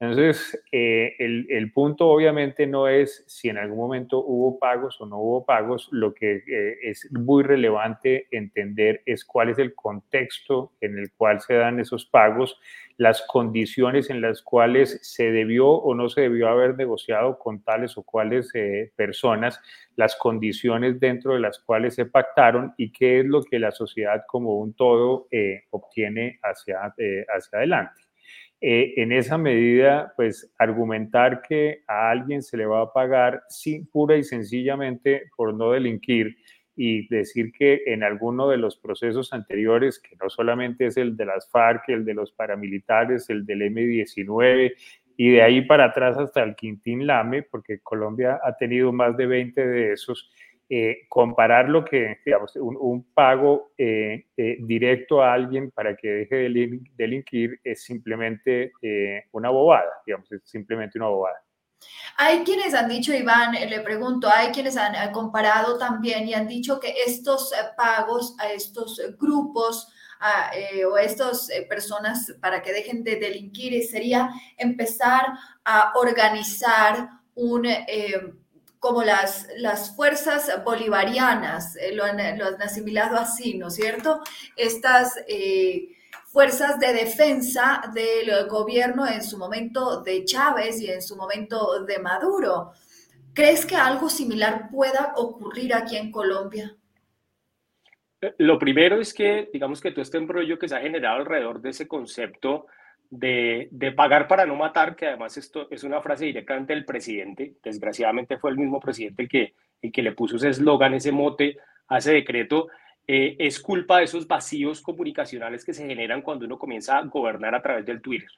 Entonces, 0.00 0.56
eh, 0.70 1.16
el, 1.18 1.72
punto 1.72 2.06
obviamente 2.06 2.68
no 2.68 2.86
es 2.86 3.24
si 3.26 3.48
en 3.48 3.58
algún 3.58 3.78
momento 3.78 4.22
hubo 4.24 4.56
pagos 4.60 5.00
o 5.00 5.06
no 5.06 5.18
hubo 5.18 5.44
pagos, 5.44 5.88
lo 5.90 6.14
que 6.14 6.36
eh, 6.36 6.78
es 6.82 7.10
muy 7.10 7.42
relevante 7.42 8.28
entender 8.30 9.02
es 9.06 9.24
cuál 9.24 9.48
es 9.48 9.58
el 9.58 9.74
contexto 9.74 10.72
en 10.80 10.98
el 10.98 11.10
cual 11.10 11.40
se 11.40 11.54
dan 11.54 11.80
esos 11.80 12.06
pagos, 12.06 12.60
las 12.96 13.22
condiciones 13.22 14.08
en 14.08 14.20
las 14.20 14.40
cuales 14.40 15.00
se 15.02 15.32
debió 15.32 15.68
o 15.68 15.96
no 15.96 16.08
se 16.08 16.20
debió 16.22 16.48
haber 16.48 16.76
negociado 16.76 17.36
con 17.36 17.64
tales 17.64 17.98
o 17.98 18.04
cuales 18.04 18.52
eh, 18.54 18.92
personas, 18.94 19.60
las 19.96 20.14
condiciones 20.14 21.00
dentro 21.00 21.34
de 21.34 21.40
las 21.40 21.58
cuales 21.58 21.96
se 21.96 22.06
pactaron 22.06 22.72
y 22.76 22.92
qué 22.92 23.18
es 23.20 23.26
lo 23.26 23.42
que 23.42 23.58
la 23.58 23.72
sociedad 23.72 24.22
como 24.28 24.58
un 24.58 24.74
todo 24.74 25.26
obtiene 25.70 26.38
hacia, 26.44 26.82
hacia 26.84 27.58
adelante. 27.58 28.07
Eh, 28.60 28.94
en 28.96 29.12
esa 29.12 29.38
medida, 29.38 30.12
pues 30.16 30.52
argumentar 30.58 31.42
que 31.42 31.84
a 31.86 32.10
alguien 32.10 32.42
se 32.42 32.56
le 32.56 32.66
va 32.66 32.82
a 32.82 32.92
pagar 32.92 33.42
sin, 33.48 33.86
pura 33.86 34.16
y 34.16 34.24
sencillamente 34.24 35.30
por 35.36 35.54
no 35.54 35.70
delinquir 35.70 36.36
y 36.74 37.08
decir 37.08 37.52
que 37.52 37.82
en 37.86 38.02
alguno 38.02 38.48
de 38.48 38.56
los 38.56 38.76
procesos 38.76 39.32
anteriores, 39.32 40.00
que 40.00 40.16
no 40.20 40.28
solamente 40.28 40.86
es 40.86 40.96
el 40.96 41.16
de 41.16 41.26
las 41.26 41.48
FARC, 41.50 41.88
el 41.88 42.04
de 42.04 42.14
los 42.14 42.32
paramilitares, 42.32 43.30
el 43.30 43.46
del 43.46 43.62
M19 43.62 44.72
y 45.16 45.32
de 45.32 45.42
ahí 45.42 45.62
para 45.62 45.86
atrás 45.86 46.16
hasta 46.16 46.42
el 46.44 46.54
Quintín 46.54 47.04
Lame, 47.04 47.42
porque 47.42 47.80
Colombia 47.80 48.40
ha 48.44 48.56
tenido 48.56 48.92
más 48.92 49.16
de 49.16 49.26
20 49.26 49.66
de 49.66 49.92
esos, 49.92 50.30
eh, 50.70 51.06
comparar 51.08 51.66
lo 51.70 51.82
que, 51.82 52.18
digamos, 52.26 52.54
un, 52.56 53.02
pago 53.14 53.72
eh, 53.78 54.26
eh, 54.36 54.58
directo 54.60 55.22
a 55.22 55.32
alguien 55.32 55.70
para 55.70 55.96
que 55.96 56.08
deje 56.08 56.34
de 56.34 56.80
delinquir 56.94 57.58
es 57.64 57.84
simplemente 57.84 58.72
una 59.32 59.48
bobada, 59.48 59.90
digamos, 60.04 60.30
es 60.30 60.42
simplemente 60.44 60.98
una 60.98 61.08
bobada. 61.08 61.36
Hay 62.18 62.40
quienes 62.40 62.74
han 62.74 62.86
dicho, 62.86 63.14
Iván, 63.14 63.52
le 63.52 63.80
pregunto, 63.80 64.28
hay 64.28 64.48
quienes 64.48 64.76
han 64.76 65.10
comparado 65.10 65.78
también 65.78 66.28
y 66.28 66.34
han 66.34 66.46
dicho 66.46 66.78
que 66.78 66.92
estos 67.06 67.50
pagos 67.74 68.36
a 68.38 68.52
estos 68.52 69.00
grupos 69.18 69.90
o 70.86 70.96
a 70.96 71.02
estas 71.02 71.48
personas 71.66 72.30
para 72.42 72.60
que 72.60 72.74
dejen 72.74 73.02
de 73.02 73.16
delinquir 73.16 73.82
sería 73.84 74.28
empezar 74.58 75.28
a 75.64 75.92
organizar 75.94 77.08
un 77.34 77.64
como 78.78 79.02
las, 79.02 79.48
las 79.56 79.94
fuerzas 79.96 80.50
bolivarianas, 80.64 81.76
eh, 81.76 81.94
lo, 81.94 82.04
han, 82.04 82.20
asimilado 82.60 83.16
así, 83.16 83.58
¿no 83.58 83.68
es 83.68 83.74
cierto? 83.74 84.20
Estas 84.56 85.18
eh, 85.26 85.96
fuerzas 86.26 86.78
de 86.78 86.92
defensa 86.92 87.82
del 87.92 88.48
gobierno 88.48 89.06
en 89.06 89.22
su 89.22 89.38
momento 89.38 90.02
de 90.02 90.24
Chávez 90.24 90.80
y 90.80 90.90
en 90.90 91.02
su 91.02 91.16
momento 91.16 91.84
de 91.84 91.98
Maduro. 91.98 92.72
¿Crees 93.34 93.66
que 93.66 93.76
algo 93.76 94.08
similar 94.08 94.68
pueda 94.70 95.12
ocurrir 95.16 95.74
aquí 95.74 95.96
en 95.96 96.10
Colombia? 96.10 96.76
Eh, 98.20 98.34
lo 98.38 98.58
primero 98.58 99.00
es 99.00 99.14
que, 99.14 99.48
digamos 99.52 99.80
que 99.80 99.90
todo 99.90 100.02
este 100.02 100.18
embrollo 100.18 100.58
que 100.58 100.68
se 100.68 100.76
ha 100.76 100.80
generado 100.80 101.18
alrededor 101.18 101.60
de 101.60 101.70
ese 101.70 101.86
concepto 101.86 102.66
de, 103.10 103.92
pagar 103.96 104.28
para 104.28 104.46
no 104.46 104.56
matar, 104.56 104.94
que 104.94 105.06
además 105.06 105.36
esto 105.36 105.68
es 105.70 105.84
una 105.84 106.00
frase 106.00 106.26
directamente 106.26 106.74
del 106.74 106.84
presidente, 106.84 107.54
desgraciadamente 107.62 108.38
fue 108.38 108.50
el 108.50 108.58
mismo 108.58 108.80
presidente 108.80 109.22
el 109.22 109.28
que, 109.28 109.54
el 109.80 109.92
que 109.92 110.02
le 110.02 110.12
puso 110.12 110.36
ese 110.36 110.50
eslogan, 110.50 110.94
ese 110.94 111.12
mote 111.12 111.56
a 111.88 111.98
ese 111.98 112.12
decreto, 112.12 112.68
eh, 113.06 113.36
es 113.38 113.60
culpa 113.60 113.98
de 113.98 114.04
esos 114.04 114.26
vacíos 114.26 114.82
comunicacionales 114.82 115.64
que 115.64 115.72
se 115.72 115.86
generan 115.86 116.20
cuando 116.20 116.44
uno 116.44 116.58
comienza 116.58 116.98
a 116.98 117.02
gobernar 117.02 117.54
a 117.54 117.62
través 117.62 117.86
del 117.86 118.02
Twitter 118.02 118.28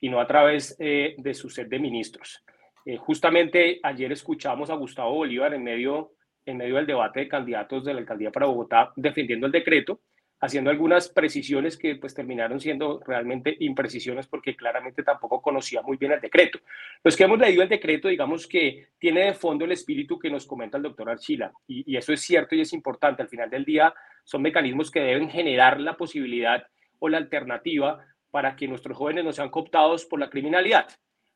y 0.00 0.08
no 0.08 0.20
a 0.20 0.26
través 0.26 0.76
eh, 0.78 1.16
de 1.18 1.34
su 1.34 1.50
set 1.50 1.68
de 1.68 1.80
ministros. 1.80 2.44
Eh, 2.84 2.96
justamente 2.96 3.80
ayer 3.82 4.12
escuchamos 4.12 4.70
a 4.70 4.74
Gustavo 4.74 5.14
Bolívar 5.14 5.52
en 5.54 5.64
medio, 5.64 6.12
en 6.46 6.58
medio 6.58 6.76
del 6.76 6.86
debate 6.86 7.20
de 7.20 7.28
candidatos 7.28 7.84
de 7.84 7.94
la 7.94 8.00
alcaldía 8.00 8.30
para 8.30 8.46
Bogotá 8.46 8.92
defendiendo 8.94 9.46
el 9.46 9.52
decreto 9.52 10.00
haciendo 10.40 10.70
algunas 10.70 11.08
precisiones 11.08 11.78
que 11.78 11.96
pues 11.96 12.14
terminaron 12.14 12.60
siendo 12.60 13.00
realmente 13.06 13.56
imprecisiones 13.60 14.26
porque 14.26 14.54
claramente 14.54 15.02
tampoco 15.02 15.40
conocía 15.40 15.82
muy 15.82 15.96
bien 15.96 16.12
el 16.12 16.20
decreto. 16.20 16.58
Los 17.02 17.16
que 17.16 17.24
hemos 17.24 17.38
leído 17.38 17.62
el 17.62 17.68
decreto, 17.68 18.08
digamos 18.08 18.46
que 18.46 18.88
tiene 18.98 19.26
de 19.26 19.34
fondo 19.34 19.64
el 19.64 19.72
espíritu 19.72 20.18
que 20.18 20.30
nos 20.30 20.46
comenta 20.46 20.76
el 20.76 20.82
doctor 20.82 21.08
Archila 21.08 21.52
y, 21.66 21.96
eso 21.96 22.12
es 22.12 22.20
cierto 22.20 22.54
y 22.54 22.60
es 22.60 22.72
importante. 22.72 23.22
Al 23.22 23.28
final 23.28 23.48
del 23.48 23.64
día 23.64 23.94
son 24.24 24.42
mecanismos 24.42 24.90
que 24.90 25.00
deben 25.00 25.30
generar 25.30 25.80
la 25.80 25.96
posibilidad 25.96 26.66
o 26.98 27.08
la 27.08 27.18
alternativa 27.18 28.04
para 28.30 28.56
que 28.56 28.68
nuestros 28.68 28.96
jóvenes 28.96 29.24
no 29.24 29.32
sean 29.32 29.50
cooptados 29.50 30.04
por 30.04 30.20
la 30.20 30.28
criminalidad. 30.28 30.88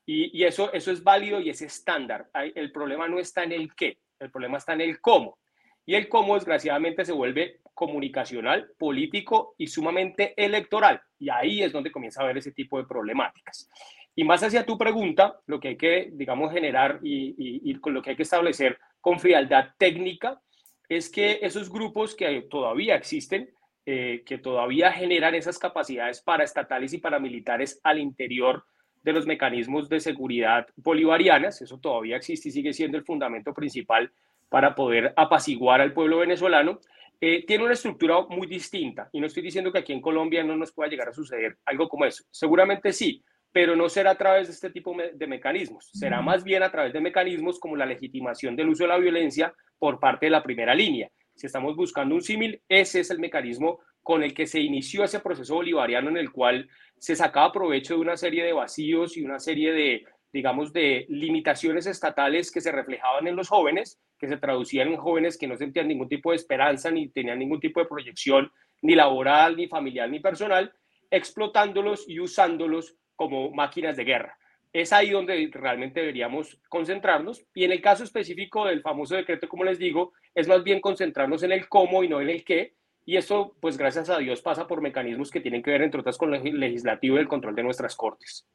Y, 0.04 0.38
y, 0.38 0.44
eso, 0.44 0.72
eso 0.72 0.90
es 0.90 1.02
válido 1.02 1.40
y 1.40 1.50
es 1.50 1.62
estándar. 1.62 2.28
El 2.34 2.72
problema 2.72 3.08
no 3.08 3.18
está 3.18 3.44
en 3.44 3.52
el 3.52 3.74
qué, 3.74 3.98
el 4.18 4.30
problema 4.30 4.58
está 4.58 4.72
en 4.72 4.80
el 4.80 5.00
cómo. 5.00 5.38
Y 5.88 5.94
el 5.94 6.06
cómo, 6.10 6.34
desgraciadamente, 6.34 7.02
se 7.02 7.12
vuelve 7.12 7.60
comunicacional, 7.72 8.72
político 8.76 9.54
y 9.56 9.68
sumamente 9.68 10.34
electoral. 10.36 11.00
Y 11.18 11.30
ahí 11.30 11.62
es 11.62 11.72
donde 11.72 11.90
comienza 11.90 12.20
a 12.20 12.24
haber 12.24 12.36
ese 12.36 12.52
tipo 12.52 12.76
de 12.76 12.84
problemáticas. 12.84 13.70
Y 14.14 14.22
más 14.22 14.42
hacia 14.42 14.66
tu 14.66 14.76
pregunta, 14.76 15.40
lo 15.46 15.58
que 15.58 15.68
hay 15.68 15.76
que, 15.78 16.10
digamos, 16.12 16.52
generar 16.52 17.00
y, 17.02 17.74
con 17.76 17.94
lo 17.94 18.02
que 18.02 18.10
hay 18.10 18.16
que 18.16 18.24
establecer 18.24 18.78
con 19.00 19.18
frialdad 19.18 19.68
técnica 19.78 20.42
es 20.90 21.08
que 21.08 21.38
esos 21.40 21.70
grupos 21.72 22.14
que 22.14 22.42
todavía 22.50 22.94
existen, 22.94 23.48
eh, 23.86 24.22
que 24.26 24.36
todavía 24.36 24.92
generan 24.92 25.34
esas 25.34 25.58
capacidades 25.58 26.20
para 26.20 26.44
estatales 26.44 26.92
y 26.92 26.98
paramilitares 26.98 27.80
al 27.82 27.98
interior 27.98 28.62
de 29.02 29.14
los 29.14 29.24
mecanismos 29.24 29.88
de 29.88 30.00
seguridad 30.00 30.66
bolivarianas, 30.76 31.62
eso 31.62 31.78
todavía 31.78 32.16
existe 32.16 32.50
y 32.50 32.52
sigue 32.52 32.74
siendo 32.74 32.98
el 32.98 33.04
fundamento 33.04 33.54
principal 33.54 34.12
para 34.48 34.74
poder 34.74 35.12
apaciguar 35.16 35.80
al 35.80 35.92
pueblo 35.92 36.18
venezolano, 36.18 36.80
eh, 37.20 37.44
tiene 37.46 37.64
una 37.64 37.72
estructura 37.72 38.20
muy 38.28 38.46
distinta. 38.46 39.08
Y 39.12 39.20
no 39.20 39.26
estoy 39.26 39.42
diciendo 39.42 39.72
que 39.72 39.78
aquí 39.78 39.92
en 39.92 40.00
Colombia 40.00 40.44
no 40.44 40.56
nos 40.56 40.72
pueda 40.72 40.88
llegar 40.88 41.08
a 41.08 41.12
suceder 41.12 41.58
algo 41.64 41.88
como 41.88 42.04
eso. 42.04 42.24
Seguramente 42.30 42.92
sí, 42.92 43.22
pero 43.52 43.74
no 43.74 43.88
será 43.88 44.12
a 44.12 44.18
través 44.18 44.48
de 44.48 44.54
este 44.54 44.70
tipo 44.70 44.94
de 44.94 45.26
mecanismos. 45.26 45.90
Será 45.92 46.22
más 46.22 46.44
bien 46.44 46.62
a 46.62 46.70
través 46.70 46.92
de 46.92 47.00
mecanismos 47.00 47.58
como 47.58 47.76
la 47.76 47.86
legitimación 47.86 48.54
del 48.54 48.68
uso 48.68 48.84
de 48.84 48.88
la 48.88 48.98
violencia 48.98 49.52
por 49.78 49.98
parte 49.98 50.26
de 50.26 50.30
la 50.30 50.42
primera 50.42 50.74
línea. 50.74 51.10
Si 51.34 51.46
estamos 51.46 51.76
buscando 51.76 52.14
un 52.14 52.22
símil, 52.22 52.60
ese 52.68 53.00
es 53.00 53.10
el 53.10 53.18
mecanismo 53.18 53.80
con 54.02 54.22
el 54.22 54.32
que 54.32 54.46
se 54.46 54.60
inició 54.60 55.04
ese 55.04 55.20
proceso 55.20 55.54
bolivariano 55.54 56.08
en 56.08 56.16
el 56.16 56.32
cual 56.32 56.68
se 56.98 57.14
sacaba 57.14 57.52
provecho 57.52 57.94
de 57.94 58.00
una 58.00 58.16
serie 58.16 58.44
de 58.44 58.52
vacíos 58.52 59.16
y 59.16 59.22
una 59.22 59.38
serie 59.38 59.72
de 59.72 60.04
digamos, 60.32 60.72
de 60.72 61.06
limitaciones 61.08 61.86
estatales 61.86 62.50
que 62.50 62.60
se 62.60 62.72
reflejaban 62.72 63.26
en 63.26 63.36
los 63.36 63.48
jóvenes, 63.48 64.00
que 64.18 64.28
se 64.28 64.36
traducían 64.36 64.88
en 64.88 64.96
jóvenes 64.96 65.38
que 65.38 65.46
no 65.46 65.56
sentían 65.56 65.88
ningún 65.88 66.08
tipo 66.08 66.30
de 66.30 66.36
esperanza, 66.36 66.90
ni 66.90 67.08
tenían 67.08 67.38
ningún 67.38 67.60
tipo 67.60 67.80
de 67.80 67.86
proyección, 67.86 68.50
ni 68.82 68.94
laboral, 68.94 69.56
ni 69.56 69.68
familiar, 69.68 70.08
ni 70.08 70.20
personal, 70.20 70.72
explotándolos 71.10 72.08
y 72.08 72.20
usándolos 72.20 72.94
como 73.16 73.50
máquinas 73.50 73.96
de 73.96 74.04
guerra. 74.04 74.38
Es 74.72 74.92
ahí 74.92 75.10
donde 75.10 75.48
realmente 75.52 76.00
deberíamos 76.00 76.60
concentrarnos. 76.68 77.44
Y 77.54 77.64
en 77.64 77.72
el 77.72 77.80
caso 77.80 78.04
específico 78.04 78.66
del 78.66 78.82
famoso 78.82 79.16
decreto, 79.16 79.48
como 79.48 79.64
les 79.64 79.78
digo, 79.78 80.12
es 80.34 80.46
más 80.46 80.62
bien 80.62 80.80
concentrarnos 80.80 81.42
en 81.42 81.52
el 81.52 81.68
cómo 81.68 82.04
y 82.04 82.08
no 82.08 82.20
en 82.20 82.28
el 82.28 82.44
qué. 82.44 82.74
Y 83.06 83.16
esto, 83.16 83.56
pues 83.60 83.78
gracias 83.78 84.10
a 84.10 84.18
Dios, 84.18 84.42
pasa 84.42 84.66
por 84.66 84.82
mecanismos 84.82 85.30
que 85.30 85.40
tienen 85.40 85.62
que 85.62 85.70
ver, 85.70 85.82
entre 85.82 86.00
otras, 86.00 86.18
con 86.18 86.34
el 86.34 86.60
legislativo 86.60 87.16
y 87.16 87.20
el 87.20 87.28
control 87.28 87.54
de 87.54 87.62
nuestras 87.62 87.96
cortes. 87.96 88.46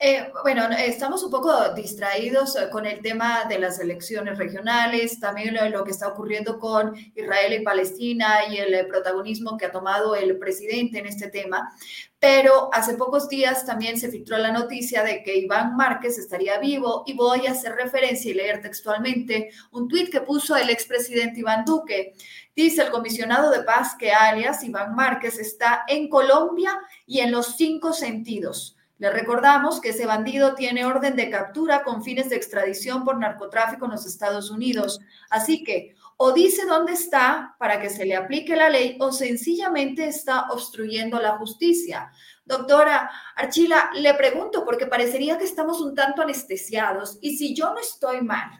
Eh, 0.00 0.30
bueno, 0.44 0.68
estamos 0.78 1.24
un 1.24 1.30
poco 1.32 1.74
distraídos 1.74 2.54
eh, 2.54 2.68
con 2.70 2.86
el 2.86 3.02
tema 3.02 3.46
de 3.48 3.58
las 3.58 3.80
elecciones 3.80 4.38
regionales, 4.38 5.18
también 5.18 5.58
lo, 5.72 5.82
que 5.82 5.90
está 5.90 6.06
ocurriendo 6.06 6.60
con 6.60 6.94
Israel 7.16 7.54
y 7.54 7.64
Palestina 7.64 8.46
y 8.48 8.58
el 8.58 8.86
protagonismo 8.86 9.58
que 9.58 9.66
ha 9.66 9.72
tomado 9.72 10.14
el 10.14 10.38
presidente 10.38 11.00
en 11.00 11.06
este 11.06 11.30
tema. 11.30 11.72
Pero 12.20 12.70
hace 12.72 12.94
pocos 12.94 13.28
días 13.28 13.66
también 13.66 13.98
se 13.98 14.08
filtró 14.08 14.38
la 14.38 14.52
noticia 14.52 15.02
de 15.02 15.24
que 15.24 15.36
Iván 15.36 15.74
Márquez 15.74 16.16
estaría 16.16 16.60
vivo 16.60 17.02
y 17.04 17.14
voy 17.14 17.48
a 17.48 17.52
hacer 17.52 17.72
referencia 17.72 18.30
y 18.30 18.34
leer 18.34 18.62
textualmente 18.62 19.50
un 19.72 19.88
tuit 19.88 20.12
que 20.12 20.20
puso 20.20 20.56
el 20.56 20.70
expresidente 20.70 21.40
Iván 21.40 21.64
Duque. 21.64 22.14
Dice 22.54 22.82
el 22.82 22.90
comisionado 22.92 23.50
de 23.50 23.64
paz 23.64 23.96
que 23.98 24.12
alias 24.12 24.62
Iván 24.62 24.94
Márquez 24.94 25.40
está 25.40 25.82
en 25.88 26.08
Colombia 26.08 26.78
y 27.04 27.18
en 27.18 27.32
los 27.32 27.56
cinco 27.56 27.92
sentidos 27.92 28.76
le 28.98 29.10
recordamos 29.10 29.80
que 29.80 29.90
ese 29.90 30.06
bandido 30.06 30.54
tiene 30.54 30.84
orden 30.84 31.14
de 31.14 31.30
captura 31.30 31.84
con 31.84 32.02
fines 32.02 32.28
de 32.28 32.36
extradición 32.36 33.04
por 33.04 33.18
narcotráfico 33.18 33.84
en 33.84 33.92
los 33.92 34.06
Estados 34.06 34.50
Unidos. 34.50 35.00
Así 35.30 35.62
que 35.62 35.94
o 36.16 36.32
dice 36.32 36.66
dónde 36.66 36.94
está 36.94 37.54
para 37.60 37.80
que 37.80 37.90
se 37.90 38.04
le 38.04 38.16
aplique 38.16 38.56
la 38.56 38.68
ley 38.68 38.96
o 38.98 39.12
sencillamente 39.12 40.08
está 40.08 40.48
obstruyendo 40.50 41.20
la 41.20 41.36
justicia. 41.38 42.10
Doctora 42.44 43.08
Archila, 43.36 43.90
le 43.94 44.14
pregunto 44.14 44.64
porque 44.64 44.86
parecería 44.86 45.38
que 45.38 45.44
estamos 45.44 45.80
un 45.80 45.94
tanto 45.94 46.22
anestesiados 46.22 47.18
y 47.20 47.36
si 47.36 47.54
yo 47.54 47.72
no 47.72 47.78
estoy 47.78 48.20
mal, 48.22 48.50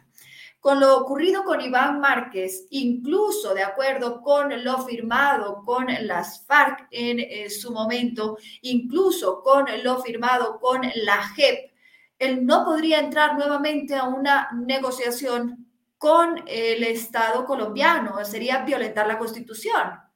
con 0.59 0.79
lo 0.79 0.97
ocurrido 0.97 1.43
con 1.43 1.61
Iván 1.61 1.99
Márquez, 1.99 2.67
incluso 2.71 3.53
de 3.53 3.63
acuerdo 3.63 4.21
con 4.21 4.63
lo 4.63 4.79
firmado 4.85 5.63
con 5.63 5.87
las 6.01 6.45
FARC 6.45 6.87
en 6.91 7.19
eh, 7.19 7.49
su 7.49 7.71
momento, 7.71 8.37
incluso 8.61 9.41
con 9.41 9.65
lo 9.83 10.01
firmado 10.01 10.59
con 10.59 10.81
la 10.95 11.21
JEP, 11.35 11.71
él 12.19 12.45
no 12.45 12.65
podría 12.65 12.99
entrar 12.99 13.37
nuevamente 13.37 13.95
a 13.95 14.03
una 14.03 14.49
negociación 14.53 15.65
con 15.97 16.43
el 16.47 16.83
Estado 16.83 17.45
colombiano, 17.45 18.23
sería 18.25 18.63
violentar 18.63 19.07
la 19.07 19.17
constitución. 19.17 20.08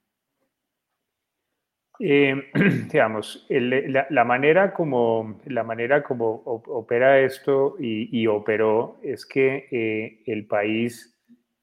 Eh, 2.05 2.35
digamos, 2.91 3.45
la, 3.49 4.23
manera 4.25 4.73
como, 4.73 5.39
la 5.45 5.63
manera 5.63 6.03
como 6.03 6.33
opera 6.43 7.21
esto 7.21 7.77
y, 7.79 8.27
operó 8.27 8.99
es 9.01 9.25
que 9.25 9.67
eh, 9.71 10.21
el 10.25 10.45
país, 10.45 11.17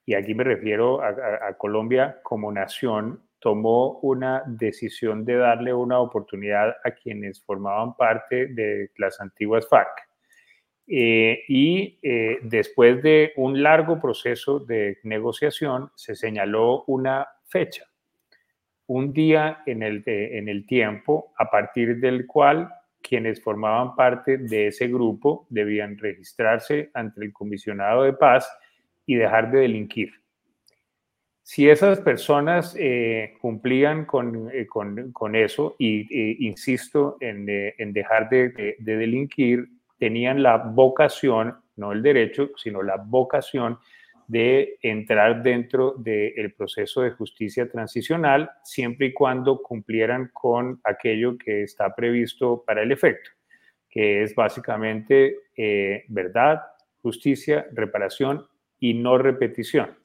y 0.07 0.15
aquí 0.15 0.35
me 0.35 0.45
refiero 0.45 1.03
a, 1.03 1.59
Colombia 1.59 2.21
como 2.23 2.51
nación, 2.51 3.23
tomó 3.39 3.99
una 4.01 4.43
decisión 4.47 5.27
de 5.27 5.37
darle 5.37 5.75
una 5.75 5.99
oportunidad 5.99 6.75
a 6.85 6.91
quienes 6.93 7.45
formaban 7.45 7.95
parte 7.95 8.47
de 8.47 8.93
las 8.97 9.21
antiguas 9.21 9.69
FARC. 9.69 9.91
Eh, 10.87 11.43
y 11.49 12.01
después 12.49 13.03
de 13.03 13.35
un 13.37 13.63
largo 13.63 14.01
proceso 14.01 14.59
de 14.59 15.01
negociación, 15.03 15.91
se 15.97 16.15
señaló 16.15 16.85
una 16.87 17.29
fecha 17.45 17.90
un 18.91 19.13
día 19.13 19.63
en 19.67 19.85
el, 19.85 20.03
en 20.05 20.49
el 20.49 20.67
tiempo 20.67 21.33
a 21.39 21.49
partir 21.49 22.01
del 22.01 22.27
cual 22.27 22.69
quienes 23.01 23.41
formaban 23.41 23.95
parte 23.95 24.37
de 24.37 24.67
ese 24.67 24.89
grupo 24.89 25.47
debían 25.49 25.97
registrarse 25.97 26.91
ante 26.93 27.25
el 27.25 27.33
comisionado 27.33 28.03
de 28.03 28.15
paz 28.15 28.51
y 29.07 29.15
dejar 29.15 29.53
de 29.53 29.61
delinquir. 29.61 30.13
Si 31.41 31.71
esas 31.71 32.01
personas 32.01 32.75
eh, 32.77 33.35
cumplían 33.41 34.07
con, 34.07 34.51
eh, 34.53 34.67
con, 34.67 35.37
eso, 35.37 35.77
y 35.79 36.01
eh, 36.13 36.37
insisto 36.41 37.17
en, 37.21 37.47
en 37.49 37.93
dejar 37.93 38.29
de, 38.29 38.49
de, 38.77 38.97
delinquir, 38.97 39.69
tenían 39.99 40.43
la 40.43 40.57
vocación, 40.57 41.55
no 41.77 41.93
el 41.93 42.03
derecho, 42.03 42.51
sino 42.57 42.83
la 42.83 42.97
vocación 42.97 43.79
de 44.31 44.79
entrar 44.81 45.43
dentro 45.43 45.97
del 45.99 46.55
proceso 46.55 47.03
de 47.03 47.11
justicia 47.11 47.69
transicional 47.69 48.49
siempre 48.63 49.09
y 49.09 49.13
cuando 49.13 49.61
cumplieran 49.61 50.31
con 50.33 50.81
aquello 50.85 51.37
que 51.37 51.65
está 51.65 51.93
previsto 51.97 52.63
para 52.65 52.83
el 52.85 52.93
efecto, 52.93 53.29
que 53.89 54.23
es 54.23 54.33
básicamente 54.37 55.37
eh, 55.57 56.05
verdad, 56.07 56.61
justicia, 57.03 57.67
reparación 57.73 58.47
y 58.79 58.95
no 58.95 59.19
repetición. 59.19 59.99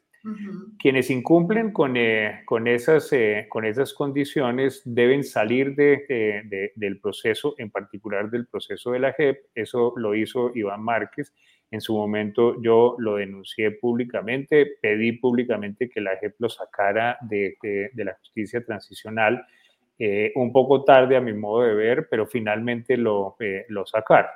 Quienes 0.79 1.11
incumplen 1.11 1.71
con, 1.71 1.95
eh, 1.95 2.41
con, 2.45 2.67
esas, 2.67 3.13
eh, 3.13 3.45
con 3.47 3.63
esas 3.63 3.93
condiciones 3.93 4.81
deben 4.83 5.23
salir 5.23 5.75
de, 5.75 6.71
del 6.75 6.99
proceso, 6.99 7.53
en 7.59 7.69
particular 7.69 8.31
del 8.31 8.47
proceso 8.47 8.91
de 8.91 8.99
la 9.01 9.13
JEP. 9.13 9.37
Eso 9.53 9.93
lo 9.95 10.15
hizo 10.15 10.51
Iván 10.55 10.81
Márquez 10.81 11.31
en 11.71 11.81
su 11.81 11.95
momento 11.95 12.61
yo 12.61 12.95
lo 12.99 13.15
denuncié 13.15 13.71
públicamente, 13.71 14.77
pedí 14.81 15.13
públicamente 15.13 15.89
que 15.89 16.01
la 16.01 16.17
JEP 16.17 16.35
lo 16.39 16.49
sacara 16.49 17.17
de, 17.21 17.57
la 17.95 18.13
justicia 18.13 18.63
transicional, 18.63 19.45
eh, 19.97 20.31
un 20.35 20.51
poco 20.51 20.83
tarde 20.83 21.15
a 21.15 21.21
mi 21.21 21.33
modo 21.33 21.63
de 21.63 21.73
ver, 21.73 22.07
pero 22.09 22.27
finalmente 22.27 22.97
lo, 22.97 23.35
eh, 23.39 23.65
lo 23.69 23.85
sacaron. 23.85 24.31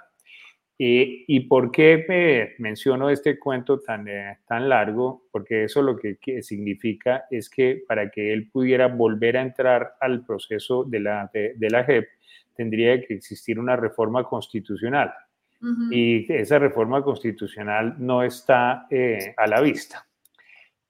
¿Y 0.82 1.42
por 1.42 1.72
qué 1.72 2.56
menciono 2.58 3.10
este 3.10 3.38
cuento 3.38 3.82
tan, 3.82 4.08
eh, 4.08 4.38
tan 4.48 4.70
largo? 4.70 5.24
Porque 5.30 5.66
eso 5.66 5.82
lo 5.82 5.98
que, 5.98 6.18
significa 6.42 7.26
es 7.30 7.50
que 7.50 7.84
para 7.86 8.10
que 8.10 8.32
él 8.32 8.50
pudiera 8.50 8.88
volver 8.88 9.36
a 9.36 9.42
entrar 9.42 9.96
al 10.00 10.26
proceso 10.26 10.86
de 10.86 11.02
la, 11.02 11.30
de 11.34 11.70
la 11.70 11.84
JEP, 11.84 12.08
tendría 12.56 13.02
que 13.02 13.14
existir 13.14 13.60
una 13.60 13.76
reforma 13.76 14.24
constitucional 14.24 15.12
y 15.92 16.32
esa 16.32 16.60
reforma 16.60 17.04
constitucional 17.04 17.96
no 17.98 18.24
está 18.24 18.88
eh, 18.90 19.34
a 19.36 19.48
la 19.48 19.62
vista. 19.62 20.06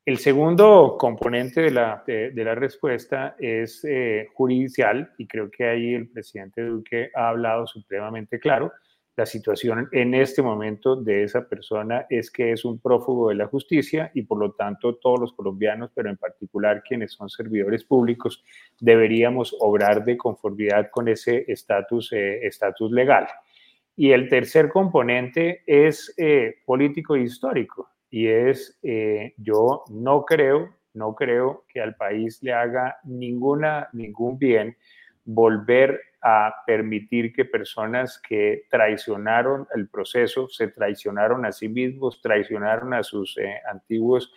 El 0.05 0.17
segundo 0.17 0.95
componente 0.97 1.61
de 1.61 1.71
la, 1.71 2.03
de, 2.05 2.31
la 2.35 2.55
respuesta 2.55 3.35
es 3.37 3.85
eh, 3.85 4.27
judicial 4.33 5.11
y 5.17 5.27
creo 5.27 5.51
que 5.51 5.65
ahí 5.67 5.93
el 5.93 6.09
presidente 6.09 6.63
Duque 6.63 7.11
ha 7.13 7.29
hablado 7.29 7.67
supremamente 7.67 8.39
claro. 8.39 8.71
La 9.15 9.25
situación 9.25 9.89
en 9.91 10.13
este 10.13 10.41
momento 10.41 10.95
de 10.95 11.23
esa 11.23 11.47
persona 11.47 12.05
es 12.09 12.31
que 12.31 12.53
es 12.53 12.63
un 12.63 12.79
prófugo 12.79 13.29
de 13.29 13.35
la 13.35 13.47
justicia 13.47 14.11
y 14.13 14.21
por 14.21 14.39
lo 14.39 14.53
tanto 14.53 14.95
todos 14.95 15.19
los 15.19 15.33
colombianos, 15.33 15.91
pero 15.93 16.09
en 16.09 16.17
particular 16.17 16.81
quienes 16.81 17.11
son 17.11 17.29
servidores 17.29 17.83
públicos, 17.83 18.43
deberíamos 18.79 19.55
obrar 19.59 20.05
de 20.05 20.17
conformidad 20.17 20.89
con 20.89 21.07
ese 21.07 21.45
estatus 21.51 22.13
eh, 22.13 22.49
legal. 22.89 23.27
Y 23.99 24.13
el 24.13 24.29
tercer 24.29 24.69
componente 24.69 25.61
es 25.65 26.13
eh, 26.15 26.59
político 26.65 27.17
e 27.17 27.23
histórico, 27.23 27.89
y 28.09 28.27
es, 28.27 28.79
eh, 28.81 29.33
yo 29.35 29.83
no 29.89 30.23
creo, 30.23 30.73
no 30.93 31.15
creo 31.15 31.65
que 31.67 31.81
al 31.81 31.95
país 31.95 32.41
le 32.41 32.53
haga 32.53 32.95
ninguna, 33.03 33.89
ningún 33.91 34.39
bien 34.39 34.77
volver 35.25 35.99
a 36.21 36.63
permitir 36.65 37.33
que 37.33 37.43
personas 37.43 38.21
que 38.25 38.63
traicionaron 38.69 39.67
el 39.75 39.89
proceso, 39.89 40.47
se 40.47 40.69
traicionaron 40.69 41.45
a 41.45 41.51
sí 41.51 41.67
mismos, 41.67 42.21
traicionaron 42.21 42.93
a 42.93 43.03
sus 43.03 43.37
eh, 43.37 43.59
antiguos 43.69 44.33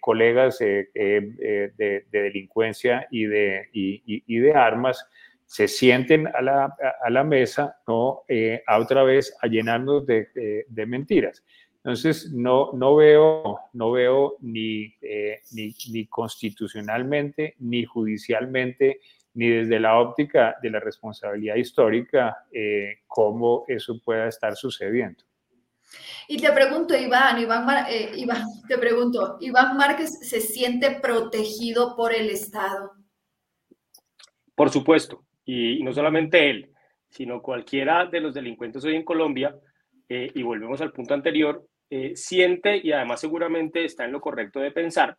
colegas 0.00 0.60
de, 0.60 2.04
delincuencia 2.12 3.08
y 3.10 3.24
de, 3.24 3.68
y 3.72 4.38
de 4.38 4.54
armas, 4.54 5.08
se 5.48 5.66
sienten 5.66 6.28
a 6.28 6.42
la, 6.42 6.76
a 7.02 7.08
la 7.08 7.24
mesa, 7.24 7.80
¿no? 7.86 8.20
Eh, 8.28 8.62
a 8.66 8.78
otra 8.78 9.02
vez 9.02 9.34
a 9.40 9.46
llenarnos 9.46 10.04
de, 10.04 10.28
de, 10.68 10.86
mentiras. 10.86 11.42
Entonces, 11.76 12.30
no, 12.34 12.70
no 12.74 12.96
veo, 12.96 13.58
no 13.72 13.90
veo 13.90 14.36
ni, 14.40 14.94
eh, 15.00 15.40
ni, 15.52 15.74
ni, 15.90 16.06
constitucionalmente, 16.06 17.54
ni 17.60 17.86
judicialmente, 17.86 19.00
ni 19.32 19.48
desde 19.48 19.80
la 19.80 19.98
óptica 19.98 20.54
de 20.62 20.68
la 20.68 20.80
responsabilidad 20.80 21.56
histórica, 21.56 22.44
eh, 22.52 22.98
cómo 23.06 23.64
eso 23.68 23.98
pueda 24.04 24.28
estar 24.28 24.54
sucediendo. 24.54 25.24
Y 26.28 26.36
te 26.36 26.52
pregunto, 26.52 26.94
Iván, 26.94 27.38
Iván, 27.40 27.86
Iván, 28.16 28.44
te 28.68 28.76
pregunto, 28.76 29.38
¿Iván 29.40 29.78
Márquez 29.78 30.28
se 30.28 30.42
siente 30.42 30.90
protegido 31.00 31.96
por 31.96 32.14
el 32.14 32.28
Estado? 32.28 32.92
Por 34.54 34.68
supuesto 34.68 35.24
y, 35.48 35.82
no 35.82 35.92
solamente 35.92 36.50
él. 36.50 36.70
sino 37.08 37.40
cualquiera 37.40 38.04
de 38.04 38.20
los 38.20 38.34
delincuentes 38.34 38.84
hoy 38.84 38.94
en 38.94 39.02
Colombia, 39.02 39.56
eh, 40.10 40.30
y 40.34 40.42
volvemos 40.42 40.80
al 40.82 40.92
punto 40.92 41.14
anterior, 41.14 41.66
eh, 41.88 42.14
siente 42.14 42.76
y 42.76 42.92
además 42.92 43.20
seguramente 43.20 43.82
está 43.82 44.04
en 44.04 44.12
lo 44.12 44.20
correcto 44.20 44.60
de 44.60 44.72
pensar 44.72 45.16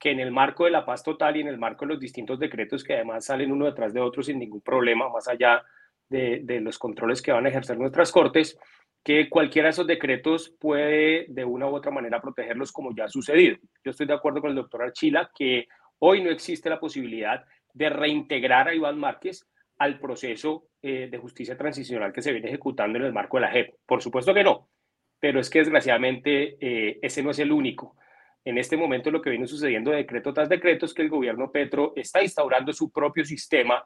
que 0.00 0.10
en 0.10 0.18
el 0.18 0.32
marco 0.32 0.64
de 0.64 0.72
la 0.72 0.84
paz 0.84 1.04
total 1.04 1.36
y 1.36 1.42
en 1.42 1.46
el 1.46 1.58
marco 1.58 1.84
de 1.84 1.92
los 1.92 2.00
distintos 2.00 2.40
decretos 2.40 2.82
que 2.82 2.94
además 2.94 3.24
salen 3.24 3.52
uno 3.52 3.66
detrás 3.66 3.94
de 3.94 4.00
otro 4.00 4.24
sin 4.24 4.40
ningún 4.40 4.62
problema, 4.62 5.08
más 5.10 5.28
allá 5.28 5.62
de, 6.08 6.40
de 6.42 6.60
los 6.60 6.76
controles 6.76 7.22
que 7.22 7.30
van 7.30 7.46
a 7.46 7.50
ejercer 7.50 7.78
nuestras 7.78 8.10
cortes, 8.10 8.58
que 9.04 9.28
cualquiera 9.28 9.66
de 9.66 9.70
esos 9.70 9.86
decretos 9.86 10.56
puede 10.58 11.26
de 11.28 11.44
una 11.44 11.68
u 11.68 11.76
otra 11.76 11.92
manera 11.92 12.20
protegerlos 12.20 12.72
como 12.72 12.92
ya 12.96 13.04
ha 13.04 13.08
sucedido. 13.08 13.58
Yo 13.84 13.92
estoy 13.92 14.08
de 14.08 14.14
acuerdo 14.14 14.40
con 14.40 14.50
el 14.50 14.56
doctor 14.56 14.82
Archila 14.82 15.30
que 15.36 15.68
hoy 16.00 16.20
no 16.20 16.30
existe 16.30 16.68
la 16.68 16.80
posibilidad 16.80 17.44
de 17.72 17.90
reintegrar 17.90 18.66
a 18.66 18.74
Iván 18.74 18.98
Márquez 18.98 19.46
al 19.78 19.98
proceso 19.98 20.68
eh, 20.82 21.08
de 21.10 21.18
justicia 21.18 21.56
transicional 21.56 22.12
que 22.12 22.22
se 22.22 22.32
viene 22.32 22.48
ejecutando 22.48 22.98
en 22.98 23.04
el 23.04 23.12
marco 23.12 23.36
de 23.36 23.42
la 23.42 23.50
JEP. 23.50 23.74
Por 23.86 24.02
supuesto 24.02 24.34
que 24.34 24.44
no, 24.44 24.68
pero 25.20 25.40
es 25.40 25.48
que 25.48 25.60
desgraciadamente 25.60 26.56
eh, 26.60 26.98
ese 27.02 27.22
no 27.22 27.30
es 27.30 27.38
el 27.38 27.52
único. 27.52 27.96
En 28.44 28.58
este 28.58 28.76
momento 28.76 29.10
lo 29.10 29.20
que 29.20 29.30
viene 29.30 29.46
sucediendo 29.46 29.90
de 29.90 29.98
decreto 29.98 30.32
tras 30.32 30.48
decreto 30.48 30.86
es 30.86 30.94
que 30.94 31.02
el 31.02 31.10
gobierno 31.10 31.50
Petro 31.52 31.92
está 31.96 32.22
instaurando 32.22 32.72
su 32.72 32.90
propio 32.90 33.24
sistema 33.24 33.84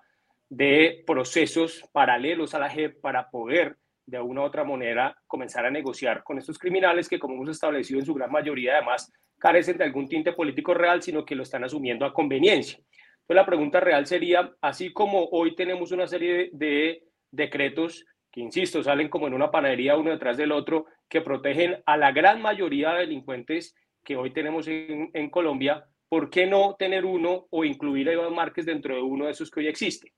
de 0.48 1.02
procesos 1.06 1.88
paralelos 1.92 2.54
a 2.54 2.58
la 2.58 2.70
JEP 2.70 3.00
para 3.00 3.28
poder 3.30 3.76
de 4.04 4.20
una 4.20 4.42
u 4.42 4.44
otra 4.44 4.64
manera 4.64 5.16
comenzar 5.26 5.64
a 5.64 5.70
negociar 5.70 6.22
con 6.22 6.38
estos 6.38 6.58
criminales 6.58 7.08
que, 7.08 7.18
como 7.18 7.34
hemos 7.34 7.48
establecido 7.48 8.00
en 8.00 8.06
su 8.06 8.14
gran 8.14 8.30
mayoría, 8.30 8.76
además 8.76 9.10
carecen 9.38 9.78
de 9.78 9.84
algún 9.84 10.08
tinte 10.08 10.32
político 10.32 10.74
real, 10.74 11.02
sino 11.02 11.24
que 11.24 11.34
lo 11.34 11.42
están 11.42 11.64
asumiendo 11.64 12.04
a 12.04 12.12
conveniencia. 12.12 12.78
Entonces, 13.22 13.36
la 13.36 13.46
pregunta 13.46 13.80
real 13.80 14.06
sería, 14.06 14.52
así 14.60 14.92
como 14.92 15.24
hoy 15.30 15.54
tenemos 15.54 15.92
una 15.92 16.06
serie 16.06 16.50
de, 16.52 17.04
decretos 17.32 18.04
que, 18.30 18.40
insisto, 18.40 18.82
salen 18.82 19.08
como 19.08 19.26
en 19.26 19.34
una 19.34 19.50
panadería 19.50 19.96
uno 19.96 20.10
detrás 20.10 20.36
del 20.36 20.52
otro, 20.52 20.86
que 21.08 21.20
protegen 21.20 21.82
a 21.86 21.96
la 21.96 22.12
gran 22.12 22.40
mayoría 22.40 22.92
de 22.92 23.00
delincuentes 23.00 23.74
que 24.04 24.16
hoy 24.16 24.32
tenemos 24.32 24.68
en, 24.68 25.10
en 25.12 25.30
Colombia, 25.30 25.84
¿por 26.08 26.30
qué 26.30 26.46
no 26.46 26.76
tener 26.78 27.04
uno 27.04 27.46
o 27.50 27.64
incluir 27.64 28.08
a 28.08 28.12
Iván 28.12 28.34
Márquez 28.34 28.66
dentro 28.66 28.94
de 28.94 29.02
uno 29.02 29.26
de 29.26 29.32
esos 29.32 29.50
que 29.50 29.60
hoy 29.60 29.68
existe? 29.68 30.12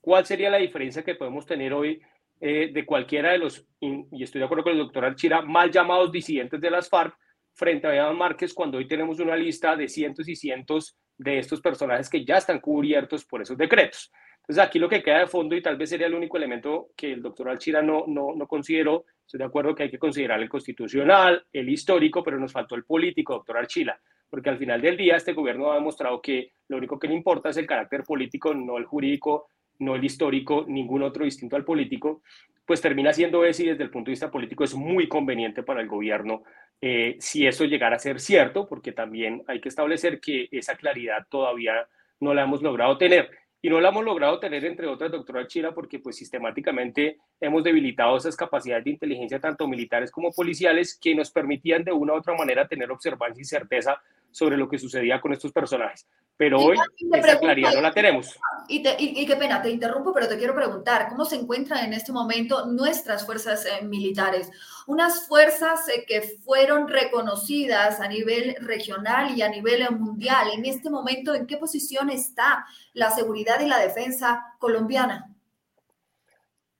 ¿Cuál 0.00 0.26
sería 0.26 0.50
la 0.50 0.58
diferencia 0.58 1.02
que 1.02 1.14
podemos 1.14 1.46
tener 1.46 1.72
hoy 1.72 2.00
eh, 2.40 2.70
de 2.72 2.86
cualquiera 2.86 3.32
de 3.32 3.38
los, 3.38 3.66
y 3.80 4.22
estoy 4.22 4.38
de 4.38 4.44
acuerdo 4.44 4.64
con 4.64 4.72
el 4.72 4.78
doctor 4.78 5.04
Archira, 5.04 5.42
mal 5.42 5.70
llamados 5.72 6.12
disidentes 6.12 6.60
de 6.60 6.70
las 6.70 6.88
FARC 6.88 7.16
frente 7.52 7.88
a 7.88 7.96
Iván 7.96 8.16
Márquez 8.16 8.54
cuando 8.54 8.78
hoy 8.78 8.86
tenemos 8.86 9.18
una 9.18 9.34
lista 9.34 9.74
de 9.74 9.88
cientos 9.88 10.28
y 10.28 10.36
cientos 10.36 10.96
de 11.18 11.38
estos 11.38 11.60
personajes 11.60 12.08
que 12.08 12.24
ya 12.24 12.38
están 12.38 12.60
cubiertos 12.60 13.24
por 13.24 13.42
esos 13.42 13.58
decretos. 13.58 14.10
Entonces 14.40 14.64
aquí 14.64 14.78
lo 14.78 14.88
que 14.88 15.02
queda 15.02 15.18
de 15.18 15.26
fondo 15.26 15.54
y 15.54 15.60
tal 15.60 15.76
vez 15.76 15.90
sería 15.90 16.06
el 16.06 16.14
único 16.14 16.38
elemento 16.38 16.88
que 16.96 17.12
el 17.12 17.20
doctor 17.20 17.50
Alchira 17.50 17.82
no, 17.82 18.04
no, 18.06 18.34
no 18.34 18.46
consideró, 18.46 19.04
estoy 19.26 19.38
de 19.38 19.44
acuerdo 19.44 19.74
que 19.74 19.82
hay 19.82 19.90
que 19.90 19.98
considerar 19.98 20.40
el 20.40 20.48
constitucional, 20.48 21.44
el 21.52 21.68
histórico, 21.68 22.22
pero 22.24 22.38
nos 22.38 22.52
faltó 22.52 22.74
el 22.74 22.84
político, 22.84 23.34
doctor 23.34 23.58
Archila, 23.58 24.00
porque 24.30 24.48
al 24.48 24.56
final 24.56 24.80
del 24.80 24.96
día 24.96 25.16
este 25.16 25.34
gobierno 25.34 25.70
ha 25.70 25.74
demostrado 25.74 26.22
que 26.22 26.52
lo 26.68 26.78
único 26.78 26.98
que 26.98 27.08
le 27.08 27.14
importa 27.14 27.50
es 27.50 27.58
el 27.58 27.66
carácter 27.66 28.04
político, 28.04 28.54
no 28.54 28.78
el 28.78 28.86
jurídico 28.86 29.48
no 29.78 29.94
el 29.94 30.04
histórico, 30.04 30.64
ningún 30.66 31.02
otro 31.02 31.24
distinto 31.24 31.56
al 31.56 31.64
político, 31.64 32.22
pues 32.66 32.80
termina 32.80 33.12
siendo 33.12 33.44
ese 33.44 33.64
y 33.64 33.68
desde 33.68 33.84
el 33.84 33.90
punto 33.90 34.06
de 34.06 34.12
vista 34.12 34.30
político 34.30 34.64
es 34.64 34.74
muy 34.74 35.08
conveniente 35.08 35.62
para 35.62 35.80
el 35.80 35.88
gobierno 35.88 36.42
eh, 36.80 37.16
si 37.18 37.46
eso 37.46 37.64
llegara 37.64 37.96
a 37.96 38.00
ser 38.00 38.20
cierto, 38.20 38.66
porque 38.66 38.92
también 38.92 39.42
hay 39.48 39.60
que 39.60 39.68
establecer 39.68 40.20
que 40.20 40.48
esa 40.52 40.76
claridad 40.76 41.26
todavía 41.28 41.88
no 42.20 42.34
la 42.34 42.42
hemos 42.42 42.62
logrado 42.62 42.98
tener. 42.98 43.30
Y 43.60 43.70
no 43.70 43.80
la 43.80 43.88
hemos 43.88 44.04
logrado 44.04 44.38
tener, 44.38 44.64
entre 44.64 44.86
otras, 44.86 45.10
doctora 45.10 45.48
Chira, 45.48 45.74
porque 45.74 45.98
pues 45.98 46.16
sistemáticamente 46.16 47.18
hemos 47.40 47.64
debilitado 47.64 48.16
esas 48.16 48.36
capacidades 48.36 48.84
de 48.84 48.90
inteligencia, 48.90 49.40
tanto 49.40 49.66
militares 49.66 50.12
como 50.12 50.30
policiales, 50.30 50.96
que 50.96 51.12
nos 51.12 51.32
permitían 51.32 51.82
de 51.82 51.90
una 51.90 52.12
u 52.12 52.16
otra 52.18 52.36
manera 52.36 52.68
tener 52.68 52.88
observancia 52.92 53.42
y 53.42 53.44
certeza 53.44 54.00
sobre 54.30 54.56
lo 54.56 54.68
que 54.68 54.78
sucedía 54.78 55.20
con 55.20 55.32
estos 55.32 55.50
personajes. 55.50 56.06
Pero 56.36 56.60
hoy 56.60 56.76
esa 57.12 57.40
claridad 57.40 57.74
no 57.74 57.80
la 57.80 57.92
tenemos. 57.92 58.38
Y, 58.70 59.26
qué 59.26 59.36
pena, 59.36 59.62
te 59.62 59.70
interrumpo, 59.70 60.12
pero 60.12 60.28
te 60.28 60.36
quiero 60.36 60.54
preguntar, 60.54 61.08
¿cómo 61.08 61.24
se 61.24 61.36
encuentran 61.36 61.86
en 61.86 61.94
este 61.94 62.12
momento 62.12 62.66
nuestras 62.66 63.24
fuerzas 63.24 63.64
eh, 63.64 63.84
militares? 63.84 64.50
Unas 64.86 65.26
fuerzas 65.26 65.88
eh, 65.88 66.04
que 66.06 66.20
fueron 66.20 66.86
reconocidas 66.86 68.00
a 68.00 68.08
nivel 68.08 68.56
regional 68.60 69.36
y 69.36 69.42
a 69.42 69.48
nivel 69.48 69.90
mundial. 69.92 70.48
En 70.52 70.66
este 70.66 70.90
momento, 70.90 71.34
¿en 71.34 71.46
qué 71.46 71.56
posición 71.56 72.10
está 72.10 72.66
la 72.92 73.10
seguridad 73.10 73.58
y 73.60 73.66
la 73.66 73.78
defensa 73.78 74.54
colombiana? 74.58 75.34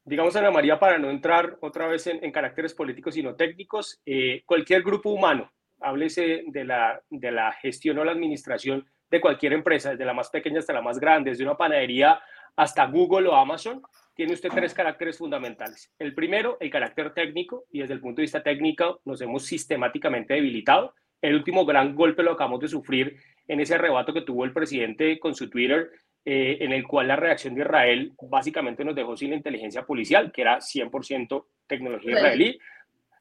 digamos, 0.05 0.35
Ana 0.37 0.51
María, 0.51 0.79
para 0.79 0.97
no 0.97 1.11
entrar 1.11 1.59
otra 1.61 1.87
vez 1.87 2.07
en, 2.07 2.33
caracteres 2.33 2.73
políticos, 2.73 3.13
sino 3.13 3.35
técnicos, 3.35 4.01
eh, 4.07 4.43
cualquier 4.47 4.83
grupo 4.83 5.11
humano 5.11 5.53
háblese 5.81 6.45
de 6.47 6.65
la, 6.65 7.01
de 7.11 7.31
la 7.31 7.53
gestión 7.53 7.99
o 7.99 8.05
la 8.05 8.13
administración 8.13 8.87
de 9.11 9.21
cualquier 9.21 9.53
empresa, 9.53 9.91
desde 9.91 10.05
la 10.05 10.15
más 10.15 10.31
pequeña 10.31 10.59
hasta 10.59 10.73
la 10.73 10.83
más 10.83 10.99
grande, 10.99 11.31
desde 11.31 11.45
una 11.45 11.57
panadería 11.57 12.21
hasta 12.57 12.87
Google 12.87 13.29
o 13.29 13.35
Amazon, 13.35 13.83
tiene 14.15 14.33
usted 14.33 14.51
tres 14.51 14.75
caracteres 14.75 15.17
fundamentales. 15.17 15.93
El 15.99 16.15
primero, 16.15 16.57
el 16.61 16.71
carácter 16.71 17.15
técnico, 17.15 17.67
y 17.71 17.81
desde 17.81 17.95
el 17.95 18.01
punto 18.01 18.17
de 18.17 18.25
vista 18.25 18.43
técnico 18.43 19.01
nos 19.05 19.21
hemos 19.21 19.45
sistemáticamente 19.47 20.35
debilitado. 20.35 20.93
El 21.23 21.37
último 21.37 21.65
gran 21.65 21.95
golpe 21.95 22.25
lo 22.25 22.33
acabamos 22.33 22.61
de 22.61 22.69
sufrir 22.69 23.17
en 23.47 23.61
ese 23.61 23.77
arrebato 23.77 24.13
que 24.13 24.23
tuvo 24.23 24.45
el 24.45 24.53
presidente 24.53 25.21
con 25.21 25.35
su 25.35 25.49
Twitter, 25.49 25.91
eh, 26.25 26.59
en 26.61 26.73
el 26.73 26.85
cual 26.87 27.09
la 27.09 27.17
reacción 27.17 27.55
de 27.55 27.61
Israel 27.61 28.13
básicamente 28.23 28.85
nos 28.85 28.97
dejó 28.97 29.17
sin 29.17 29.31
la 29.31 29.37
inteligencia 29.37 29.87
policial, 29.87 30.33
que 30.33 30.43
era 30.43 30.61
100% 30.61 31.47
tecnología 31.69 32.13
israelí 32.13 32.59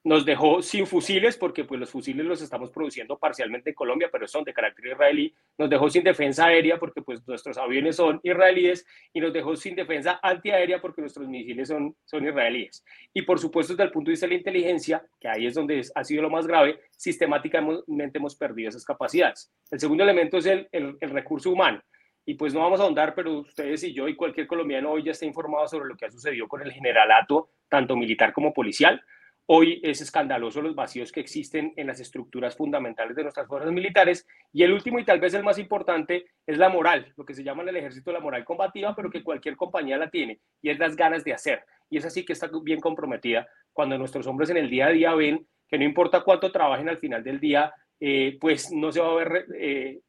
nos 0.07 0.23
dejó 0.23 0.61
sin 0.61 0.87
fusiles, 0.87 1.35
porque 1.35 1.65
pues 1.65 1.81
los 1.81 1.91
fusiles 1.91 2.25
los 2.25 2.41
estamos 2.41 2.71
produciendo 2.71 3.19
parcialmente 3.19 3.71
en 3.71 3.75
Colombia, 3.75 4.07
pero 4.09 4.25
son 4.25 4.45
de 4.45 4.53
carácter 4.53 4.93
israelí, 4.93 5.35
nos 5.57 5.69
dejó 5.69 5.89
sin 5.89 6.01
defensa 6.01 6.45
aérea, 6.45 6.79
porque 6.79 7.01
pues 7.01 7.27
nuestros 7.27 7.57
aviones 7.57 7.97
son 7.97 8.21
israelíes, 8.23 8.85
y 9.11 9.19
nos 9.19 9.33
dejó 9.33 9.57
sin 9.57 9.75
defensa 9.75 10.17
antiaérea, 10.23 10.79
porque 10.79 11.01
nuestros 11.01 11.27
misiles 11.27 11.67
son, 11.67 11.93
son 12.05 12.25
israelíes. 12.25 12.85
Y 13.13 13.23
por 13.23 13.37
supuesto, 13.37 13.73
desde 13.73 13.83
el 13.83 13.91
punto 13.91 14.07
de 14.07 14.13
vista 14.13 14.27
de 14.27 14.31
la 14.31 14.37
inteligencia, 14.37 15.05
que 15.19 15.27
ahí 15.27 15.45
es 15.45 15.55
donde 15.55 15.85
ha 15.93 16.03
sido 16.05 16.21
lo 16.21 16.29
más 16.29 16.47
grave, 16.47 16.79
sistemáticamente 16.91 18.17
hemos 18.17 18.37
perdido 18.37 18.69
esas 18.69 18.85
capacidades. 18.85 19.51
El 19.69 19.81
segundo 19.81 20.05
elemento 20.05 20.37
es 20.37 20.45
el, 20.45 20.69
el, 20.71 21.09
recurso 21.09 21.51
humano. 21.51 21.81
Y 22.25 22.35
pues 22.35 22.53
no 22.53 22.61
vamos 22.61 22.79
a 22.79 22.83
ahondar, 22.83 23.13
pero 23.13 23.39
ustedes 23.39 23.83
y 23.83 23.93
yo 23.93 24.07
y 24.07 24.15
cualquier 24.15 24.47
colombiano 24.47 24.91
hoy 24.91 25.03
ya 25.03 25.11
está 25.11 25.25
informado 25.25 25.67
sobre 25.67 25.89
lo 25.89 25.97
que 25.97 26.05
ha 26.05 26.11
sucedido 26.11 26.47
con 26.47 26.61
el 26.61 26.71
generalato, 26.71 27.49
tanto 27.67 27.97
militar 27.97 28.31
como 28.31 28.53
policial. 28.53 29.01
Hoy 29.49 29.79
es 29.81 30.01
escandaloso 30.01 30.61
los 30.61 30.75
vacíos 30.75 31.09
que 31.09 31.21
existen 31.21 31.71
en 31.77 31.87
las 31.87 32.01
estructuras 32.01 32.57
fundamentales 32.57 33.15
de 33.15 33.23
nuestras 33.23 33.47
fuerzas 33.47 33.71
militares. 33.71 34.27
Y 34.51 34.63
el 34.63 34.73
último 34.73 34.99
y 34.99 35.05
tal 35.05 35.21
vez 35.21 35.33
el 35.35 35.43
más 35.43 35.57
importante 35.57 36.25
es 36.45 36.57
la 36.57 36.67
moral, 36.67 37.13
lo 37.15 37.23
que 37.23 37.33
se 37.33 37.45
llama 37.45 37.63
en 37.63 37.69
el 37.69 37.77
ejército 37.77 38.11
la 38.11 38.19
moral 38.19 38.43
combativa, 38.43 38.93
pero 38.93 39.09
que 39.09 39.23
cualquier 39.23 39.55
compañía 39.55 39.97
la 39.97 40.09
tiene, 40.09 40.41
y 40.61 40.69
es 40.69 40.77
las 40.79 40.97
ganas 40.97 41.23
de 41.23 41.33
hacer. 41.33 41.63
Y 41.89 41.97
es 41.97 42.03
así 42.03 42.25
que 42.25 42.33
está 42.33 42.49
bien 42.61 42.81
comprometida 42.81 43.47
cuando 43.71 43.97
nuestros 43.97 44.27
hombres 44.27 44.49
en 44.49 44.57
el 44.57 44.69
día 44.69 44.87
a 44.87 44.91
día 44.91 45.13
ven 45.13 45.47
que 45.69 45.77
no 45.77 45.85
importa 45.85 46.25
cuánto 46.25 46.51
trabajen 46.51 46.89
al 46.89 46.97
final 46.97 47.23
del 47.23 47.39
día, 47.39 47.73
eh, 48.01 48.37
pues 48.41 48.69
no 48.73 48.91
se 48.91 48.99
va 48.99 49.11
a 49.13 49.15
ver 49.15 49.45
eh, 49.57 50.01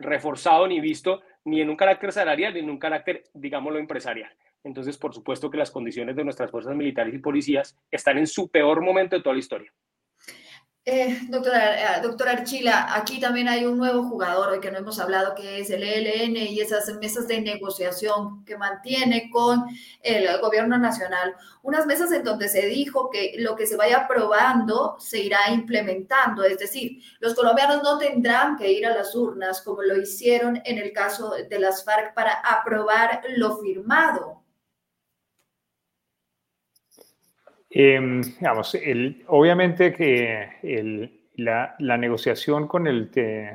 reforzado 0.00 0.66
ni 0.66 0.80
visto 0.80 1.22
ni 1.44 1.60
en 1.60 1.70
un 1.70 1.76
carácter 1.76 2.10
salarial 2.10 2.54
ni 2.54 2.60
en 2.60 2.70
un 2.70 2.78
carácter, 2.78 3.22
digámoslo, 3.34 3.78
empresarial. 3.78 4.32
Entonces, 4.64 4.98
por 4.98 5.14
supuesto 5.14 5.50
que 5.50 5.58
las 5.58 5.70
condiciones 5.70 6.16
de 6.16 6.24
nuestras 6.24 6.50
fuerzas 6.50 6.76
militares 6.76 7.14
y 7.14 7.18
policías 7.18 7.76
están 7.90 8.18
en 8.18 8.26
su 8.26 8.48
peor 8.48 8.82
momento 8.82 9.16
de 9.16 9.22
toda 9.22 9.34
la 9.34 9.40
historia. 9.40 9.72
Eh, 10.86 11.20
doctora, 11.28 11.98
eh, 11.98 12.00
doctora 12.02 12.32
Archila, 12.32 12.96
aquí 12.96 13.20
también 13.20 13.48
hay 13.48 13.66
un 13.66 13.76
nuevo 13.76 14.02
jugador 14.04 14.58
que 14.60 14.70
no 14.70 14.78
hemos 14.78 14.98
hablado, 14.98 15.34
que 15.34 15.60
es 15.60 15.68
el 15.68 15.82
ELN 15.82 16.36
y 16.36 16.58
esas 16.58 16.92
mesas 16.94 17.28
de 17.28 17.42
negociación 17.42 18.44
que 18.46 18.56
mantiene 18.56 19.28
con 19.30 19.66
el 20.02 20.40
gobierno 20.40 20.78
nacional. 20.78 21.36
Unas 21.62 21.84
mesas 21.84 22.10
en 22.12 22.24
donde 22.24 22.48
se 22.48 22.66
dijo 22.66 23.10
que 23.10 23.34
lo 23.36 23.56
que 23.56 23.66
se 23.66 23.76
vaya 23.76 23.98
aprobando 23.98 24.96
se 24.98 25.20
irá 25.20 25.50
implementando, 25.50 26.44
es 26.44 26.58
decir, 26.58 27.02
los 27.20 27.34
colombianos 27.34 27.82
no 27.82 27.98
tendrán 27.98 28.56
que 28.56 28.72
ir 28.72 28.86
a 28.86 28.96
las 28.96 29.14
urnas 29.14 29.60
como 29.60 29.82
lo 29.82 30.00
hicieron 30.00 30.62
en 30.64 30.78
el 30.78 30.92
caso 30.92 31.34
de 31.34 31.58
las 31.58 31.84
FARC 31.84 32.14
para 32.14 32.32
aprobar 32.32 33.20
lo 33.36 33.58
firmado. 33.58 34.39
Eh, 37.70 38.20
el, 38.82 39.24
obviamente 39.28 39.94
que 39.94 40.48
el, 40.62 41.20
la, 41.36 41.76
la, 41.78 41.96
negociación 41.96 42.66
con 42.66 42.88
el, 42.88 43.10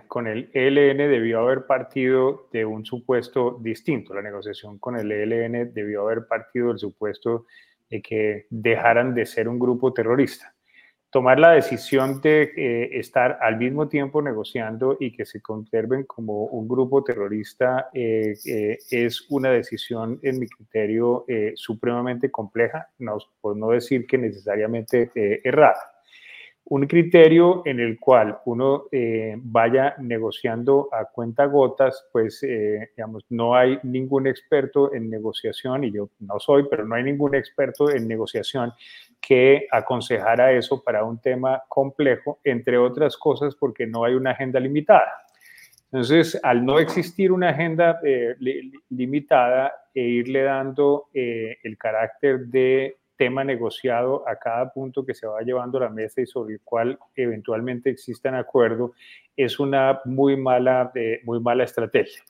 con 0.07 0.27
el 0.27 0.49
ELN 0.53 0.97
debió 0.97 1.41
haber 1.41 1.65
partido 1.65 2.47
de 2.53 2.65
un 2.65 2.85
supuesto 2.85 3.59
distinto. 3.61 4.13
La 4.13 4.21
negociación 4.21 4.79
con 4.79 4.97
el 4.97 5.11
ELN 5.11 5.73
debió 5.73 6.03
haber 6.03 6.27
partido 6.27 6.69
del 6.69 6.79
supuesto 6.79 7.45
de 7.89 8.01
que 8.01 8.47
dejaran 8.49 9.13
de 9.13 9.25
ser 9.25 9.49
un 9.49 9.59
grupo 9.59 9.93
terrorista. 9.93 10.54
Tomar 11.15 11.39
la 11.39 11.51
decisión 11.51 12.19
de 12.19 12.51
eh, 12.57 12.99
estar 12.99 13.37
al 13.39 13.55
mismo 13.55 13.87
tiempo 13.87 14.21
negociando 14.21 14.97
y 14.99 15.13
que 15.13 15.25
se 15.25 15.41
conserven 15.41 16.03
como 16.03 16.43
un 16.47 16.67
grupo 16.67 17.05
terrorista 17.05 17.87
eh, 17.93 18.33
eh, 18.45 18.77
es 18.91 19.25
una 19.29 19.49
decisión, 19.49 20.19
en 20.23 20.39
mi 20.39 20.47
criterio, 20.47 21.23
supremamente 21.55 22.29
compleja, 22.29 22.89
no, 22.99 23.17
por 23.39 23.55
no 23.55 23.69
decir 23.69 24.05
que 24.05 24.17
necesariamente 24.17 25.09
errada. 25.15 25.79
Un 26.65 26.85
criterio 26.85 27.61
en 27.63 27.79
el 27.79 27.97
cual 27.97 28.39
uno 28.45 28.87
vaya 29.37 29.95
negociando 29.99 30.89
a 30.91 31.05
cuenta 31.05 31.45
gotas, 31.45 32.07
pues 32.11 32.41
digamos, 32.41 33.23
no 33.29 33.55
hay 33.55 33.79
ningún 33.83 34.27
experto 34.27 34.93
en 34.93 35.09
negociación, 35.09 35.85
y 35.85 35.91
yo 35.91 36.09
no 36.19 36.39
soy, 36.39 36.65
pero 36.69 36.85
no 36.85 36.95
hay 36.95 37.03
ningún 37.03 37.35
experto 37.35 37.89
en 37.89 38.05
negociación 38.05 38.73
que 39.21 39.67
aconsejara 39.71 40.51
eso 40.51 40.83
para 40.83 41.03
un 41.03 41.19
tema 41.19 41.63
complejo, 41.67 42.39
entre 42.43 42.77
otras 42.77 43.17
cosas 43.17 43.55
porque 43.55 43.87
no 43.87 44.03
hay 44.03 44.13
una 44.13 44.31
agenda 44.31 44.59
limitada. 44.59 45.25
Entonces, 45.91 46.39
al 46.43 46.65
no 46.65 46.79
existir 46.79 47.31
una 47.31 47.49
agenda 47.49 47.99
eh, 48.03 48.35
limitada 48.89 49.73
e 49.93 50.01
irle 50.01 50.43
dando 50.43 51.07
eh, 51.13 51.57
el 51.63 51.77
carácter 51.77 52.47
de 52.47 52.97
tema 53.15 53.43
negociado 53.43 54.27
a 54.27 54.35
cada 54.35 54.71
punto 54.71 55.05
que 55.05 55.13
se 55.13 55.25
va 55.25 55.41
llevando 55.41 55.77
a 55.77 55.81
la 55.81 55.89
mesa 55.89 56.21
y 56.21 56.25
sobre 56.25 56.55
el 56.55 56.61
cual 56.61 56.99
eventualmente 57.15 57.89
existan 57.89 58.35
acuerdo, 58.35 58.93
es 59.35 59.59
una 59.59 60.01
muy 60.05 60.35
mala, 60.35 60.91
eh, 60.95 61.21
muy 61.23 61.39
mala 61.39 61.63
estrategia. 61.63 62.21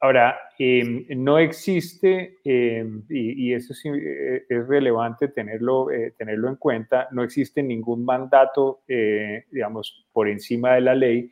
Ahora, 0.00 0.38
em, 0.58 1.06
no 1.16 1.38
existe, 1.38 2.38
em, 2.44 3.04
y, 3.08 3.54
eso 3.54 3.72
eh, 3.94 4.44
es 4.48 4.68
relevante 4.68 5.28
tenerlo, 5.28 5.90
eh, 5.90 6.12
tenerlo 6.18 6.48
en 6.48 6.56
cuenta, 6.56 7.08
no 7.12 7.22
existe 7.22 7.62
ningún 7.62 8.04
mandato, 8.04 8.82
eh, 8.86 9.44
digamos, 9.50 10.06
por 10.12 10.28
encima 10.28 10.74
de 10.74 10.80
la 10.82 10.94
ley, 10.94 11.30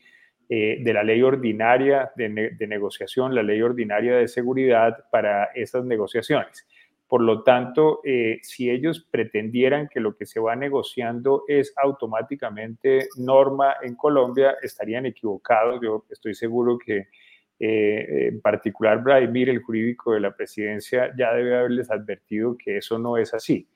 de 0.48 0.92
la 0.92 1.02
ley 1.02 1.22
ordinaria 1.22 2.12
de, 2.14 2.50
de, 2.58 2.66
negociación, 2.66 3.34
la 3.34 3.42
ley 3.42 3.62
ordinaria 3.62 4.16
de 4.16 4.28
seguridad 4.28 5.04
para 5.10 5.44
esas 5.54 5.82
negociaciones. 5.86 6.66
Por 7.08 7.22
lo 7.22 7.42
tanto, 7.42 8.02
si 8.42 8.68
ellos 8.68 9.08
pretendieran 9.10 9.88
que 9.88 9.98
lo 9.98 10.14
que 10.14 10.26
se 10.26 10.40
va 10.40 10.54
negociando 10.54 11.44
es 11.48 11.72
automáticamente 11.82 13.08
norma 13.16 13.76
en 13.80 13.94
Colombia, 13.96 14.56
estarían 14.60 15.06
equivocados. 15.06 15.80
Yo 15.82 16.04
estoy 16.10 16.34
seguro 16.34 16.76
que 16.76 17.06
eh, 17.64 18.26
en 18.26 18.40
particular, 18.40 19.00
Vladimir, 19.04 19.48
el 19.48 19.62
jurídico 19.62 20.14
de 20.14 20.20
la 20.20 20.34
presidencia, 20.34 21.12
ya 21.16 21.32
debe 21.32 21.56
haberles 21.56 21.92
advertido 21.92 22.56
que 22.58 22.78
eso 22.78 22.98
no 22.98 23.16
es 23.16 23.34
así. 23.34 23.68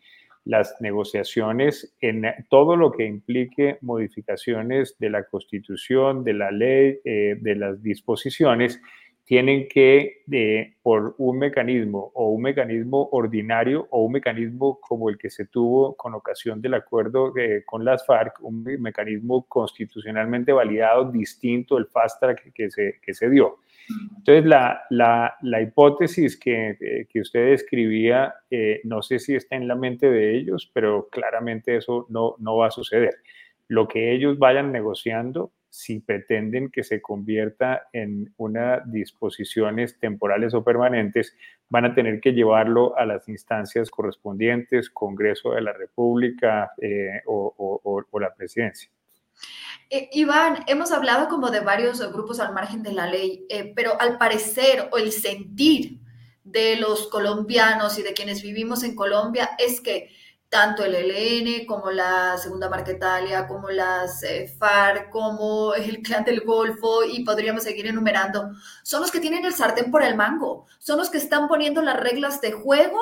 Las 0.45 0.75
negociaciones 0.81 1.95
en 2.01 2.25
todo 2.51 2.77
lo 2.77 2.91
que 2.91 3.05
implique 3.05 3.79
modificaciones 3.83 4.97
de 4.99 5.11
la 5.11 5.23
constitución, 5.23 6.25
de 6.25 6.33
la 6.33 6.51
ley, 6.51 6.99
eh, 7.05 7.37
de 7.41 7.55
las 7.55 7.81
disposiciones, 7.81 8.81
tienen 9.27 9.67
que, 9.69 10.23
por 10.83 11.17
un 11.19 11.39
mecanismo 11.39 12.13
o 12.15 12.31
un 12.31 12.43
mecanismo 12.43 13.09
ordinario 13.11 13.89
o 13.91 14.05
un 14.05 14.13
mecanismo 14.13 14.79
como 14.81 15.11
el 15.11 15.19
que 15.19 15.31
se 15.31 15.47
tuvo 15.47 15.97
con 15.97 16.15
ocasión 16.15 16.63
del 16.63 16.75
acuerdo 16.75 17.37
eh, 17.37 17.65
con 17.67 17.85
las 17.85 18.07
FARC, 18.07 18.39
un 18.43 18.63
mecanismo 18.63 19.45
constitucionalmente 19.49 20.53
validado 20.53 21.11
distinto 21.11 21.75
del 21.75 21.87
fast 21.87 22.21
track 22.21 22.53
que 22.55 22.71
se, 22.71 23.01
que 23.03 23.15
se 23.15 23.29
dio. 23.29 23.59
Entonces, 24.17 24.45
la, 24.45 24.83
la, 24.91 25.37
la 25.43 25.61
hipótesis 25.61 26.39
que, 26.39 26.77
eh, 26.81 27.07
que, 27.09 27.21
usted 27.21 27.51
describía, 27.51 28.33
eh, 28.49 28.81
no 28.85 29.03
sé 29.03 29.19
si 29.19 29.35
está 29.35 29.57
en 29.57 29.67
la 29.67 29.75
mente 29.75 30.09
de 30.09 30.37
ellos, 30.37 30.71
pero 30.73 31.09
claramente 31.11 31.77
eso 31.77 32.07
no, 32.11 32.37
no 32.39 32.57
va 32.57 32.69
a 32.69 32.71
suceder. 32.71 33.17
Lo 33.67 33.89
que 33.89 34.13
ellos 34.13 34.39
vayan 34.39 34.71
negociando, 34.71 35.51
si 35.77 36.01
pretenden 36.01 36.71
que 36.71 36.83
se 36.83 37.03
convierta 37.03 37.89
en 37.93 38.33
unas 38.39 38.91
disposiciones 38.91 39.99
temporales 40.01 40.55
o 40.55 40.65
permanentes, 40.65 41.37
van 41.69 41.85
a 41.85 41.95
tener 41.95 42.19
que 42.21 42.33
llevarlo 42.33 42.97
a 42.97 43.05
las 43.05 43.29
instancias 43.29 43.91
correspondientes, 43.91 44.89
Congreso 44.89 45.51
de 45.51 45.61
la 45.61 45.75
República 45.75 46.73
eh, 46.81 47.21
o, 47.27 47.55
o, 47.59 48.05
o 48.11 48.19
la 48.19 48.35
Presidencia. 48.35 48.91
Eh, 49.91 50.09
Iván, 50.13 50.65
hemos 50.67 50.93
hablado 50.93 51.29
como 51.29 51.51
de 51.51 51.61
varios 51.61 52.01
grupos 52.11 52.41
al 52.41 52.55
margen 52.55 52.83
de 52.83 52.93
la 52.93 53.07
ley, 53.07 53.45
eh, 53.51 53.75
pero 53.77 54.01
al 54.01 54.17
parecer 54.17 54.89
o 54.93 54.97
el 54.97 55.13
sentir 55.13 55.99
de 56.43 56.77
los 56.77 57.09
colombianos 57.09 57.99
y 57.99 58.03
de 58.03 58.15
quienes 58.15 58.43
vivimos 58.43 58.83
en 58.83 58.97
Colombia 58.97 59.51
es 59.59 59.83
que 59.83 60.09
tanto 60.49 60.85
el 60.85 60.95
ELN 60.95 61.67
como 61.67 61.91
la 61.91 62.39
Segunda 62.39 62.69
Marquetalia, 62.69 63.47
como 63.47 63.69
las 63.71 64.23
eh, 64.23 64.49
FARC, 64.59 65.11
como 65.11 65.75
el 65.75 66.03
Clan 66.03 66.25
del 66.25 66.43
Golfo 66.43 67.05
y 67.05 67.25
podríamos 67.25 67.65
seguir 67.65 67.87
enumerando, 67.87 68.53
son 68.83 69.01
los 69.01 69.11
que 69.11 69.21
tienen 69.21 69.45
el 69.45 69.55
sartén 69.55 69.91
por 69.91 70.03
el 70.03 70.17
mango, 70.17 70.67
son 70.79 70.99
los 70.99 71.11
que 71.11 71.19
están 71.19 71.49
poniendo 71.49 71.83
las 71.83 71.99
reglas 71.99 72.41
de 72.41 72.53
juego 72.53 72.99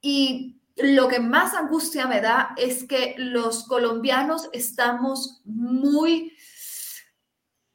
y 0.00 0.56
lo 0.76 1.08
que 1.08 1.20
más 1.20 1.54
angustia 1.54 2.06
me 2.06 2.20
da 2.20 2.54
es 2.56 2.84
que 2.84 3.14
los 3.18 3.64
colombianos 3.64 4.48
estamos 4.52 5.40
muy 5.44 6.36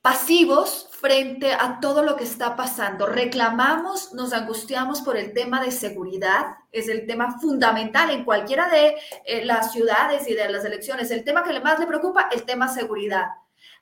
pasivos 0.02 0.90
frente 1.04 1.52
a 1.52 1.82
todo 1.82 2.02
lo 2.02 2.16
que 2.16 2.24
está 2.24 2.56
pasando. 2.56 3.06
Reclamamos, 3.06 4.14
nos 4.14 4.32
angustiamos 4.32 5.02
por 5.02 5.18
el 5.18 5.34
tema 5.34 5.62
de 5.62 5.70
seguridad, 5.70 6.56
es 6.72 6.88
el 6.88 7.06
tema 7.06 7.38
fundamental 7.42 8.10
en 8.10 8.24
cualquiera 8.24 8.70
de 8.70 8.96
eh, 9.26 9.44
las 9.44 9.74
ciudades 9.74 10.26
y 10.30 10.34
de 10.34 10.50
las 10.50 10.64
elecciones. 10.64 11.12
El 11.12 11.26
tema 11.26 11.44
que 11.44 11.60
más 11.60 11.78
le 11.78 11.88
preocupa, 11.88 12.30
el 12.32 12.46
tema 12.46 12.70
seguridad. 12.70 13.26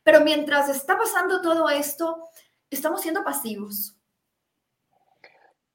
Pero 0.01 0.22
mientras 0.22 0.67
está 0.67 0.97
pasando 0.97 1.43
todo 1.43 1.69
esto, 1.69 2.28
estamos 2.72 3.03
siendo 3.03 3.24
pasivos. 3.24 3.95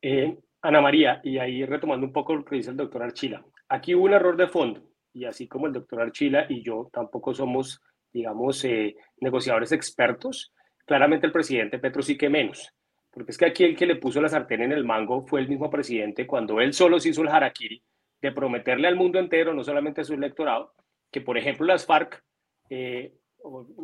Eh, 0.03 0.36
Ana 0.62 0.80
María, 0.80 1.20
y 1.22 1.38
ahí 1.38 1.64
retomando 1.64 2.05
un 2.05 2.12
poco 2.12 2.34
lo 2.34 2.44
que 2.44 2.57
dice 2.57 2.70
el 2.70 2.76
doctor 2.76 3.05
Archila, 3.05 3.44
aquí 3.68 3.94
hubo 3.94 4.07
un 4.07 4.14
error 4.14 4.36
de 4.36 4.49
fondo, 4.49 4.82
y 5.12 5.24
así 5.24 5.47
como 5.47 5.68
el 5.68 5.74
doctor 5.74 6.01
Archila 6.01 6.47
y 6.49 6.64
yo 6.64 6.90
tampoco 6.92 7.32
somos, 7.32 7.80
digamos, 8.12 8.64
eh, 8.64 8.97
negociadores 9.20 9.70
expertos, 9.70 10.53
claramente 10.87 11.26
el 11.26 11.32
presidente 11.32 11.78
Petro 11.78 12.01
sí 12.01 12.16
que 12.16 12.30
menos, 12.30 12.72
porque 13.11 13.32
es 13.32 13.39
que 13.39 13.47
aquí 13.47 13.64
el 13.64 13.76
que 13.76 13.87
le 13.87 13.97
puso 13.97 14.20
la 14.20 14.28
sartén 14.28 14.62
en 14.62 14.72
el 14.72 14.84
mango 14.84 15.26
fue 15.26 15.41
el 15.41 15.49
mismo 15.49 15.68
presidente 15.68 16.26
cuando 16.26 16.61
él 16.61 16.72
solo 16.72 16.99
se 16.99 17.11
hizo 17.11 17.22
el 17.22 17.28
harakiri 17.28 17.82
de 18.22 18.32
prometerle 18.32 18.89
al 18.89 18.97
mundo 18.97 19.18
entero, 19.18 19.53
no 19.53 19.62
solamente 19.62 20.01
a 20.01 20.05
su 20.05 20.14
electorado, 20.14 20.72
que 21.11 21.20
por 21.20 21.37
ejemplo 21.37 21.66
las 21.66 21.84
FARC, 21.84 22.22
eh, 22.70 23.12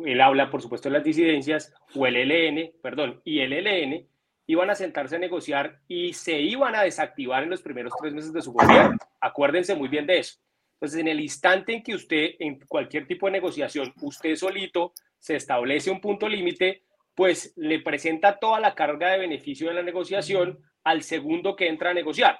él 0.05 0.21
habla 0.21 0.49
por 0.49 0.61
supuesto 0.61 0.89
de 0.89 0.93
las 0.93 1.03
disidencias, 1.03 1.73
o 1.93 2.07
el 2.07 2.15
ELN, 2.15 2.71
perdón, 2.81 3.21
y 3.23 3.39
el 3.39 3.53
ELN 3.53 4.07
iban 4.47 4.69
a 4.69 4.75
sentarse 4.75 5.15
a 5.15 5.19
negociar 5.19 5.79
y 5.87 6.13
se 6.13 6.39
iban 6.39 6.75
a 6.75 6.83
desactivar 6.83 7.43
en 7.43 7.49
los 7.49 7.61
primeros 7.61 7.93
tres 7.99 8.13
meses 8.13 8.33
de 8.33 8.41
su 8.41 8.51
gobierno. 8.51 8.97
Acuérdense 9.21 9.75
muy 9.75 9.87
bien 9.87 10.05
de 10.05 10.19
eso. 10.19 10.37
Entonces, 10.73 10.99
en 10.99 11.07
el 11.07 11.21
instante 11.21 11.73
en 11.73 11.83
que 11.83 11.95
usted, 11.95 12.31
en 12.39 12.59
cualquier 12.67 13.07
tipo 13.07 13.27
de 13.27 13.31
negociación, 13.31 13.93
usted 14.01 14.35
solito 14.35 14.93
se 15.17 15.37
establece 15.37 15.89
un 15.89 16.01
punto 16.01 16.27
límite, 16.27 16.83
pues 17.15 17.53
le 17.55 17.79
presenta 17.79 18.39
toda 18.39 18.59
la 18.59 18.75
carga 18.75 19.11
de 19.11 19.19
beneficio 19.19 19.67
de 19.67 19.75
la 19.75 19.83
negociación 19.83 20.59
al 20.83 21.03
segundo 21.03 21.55
que 21.55 21.67
entra 21.67 21.91
a 21.91 21.93
negociar. 21.93 22.39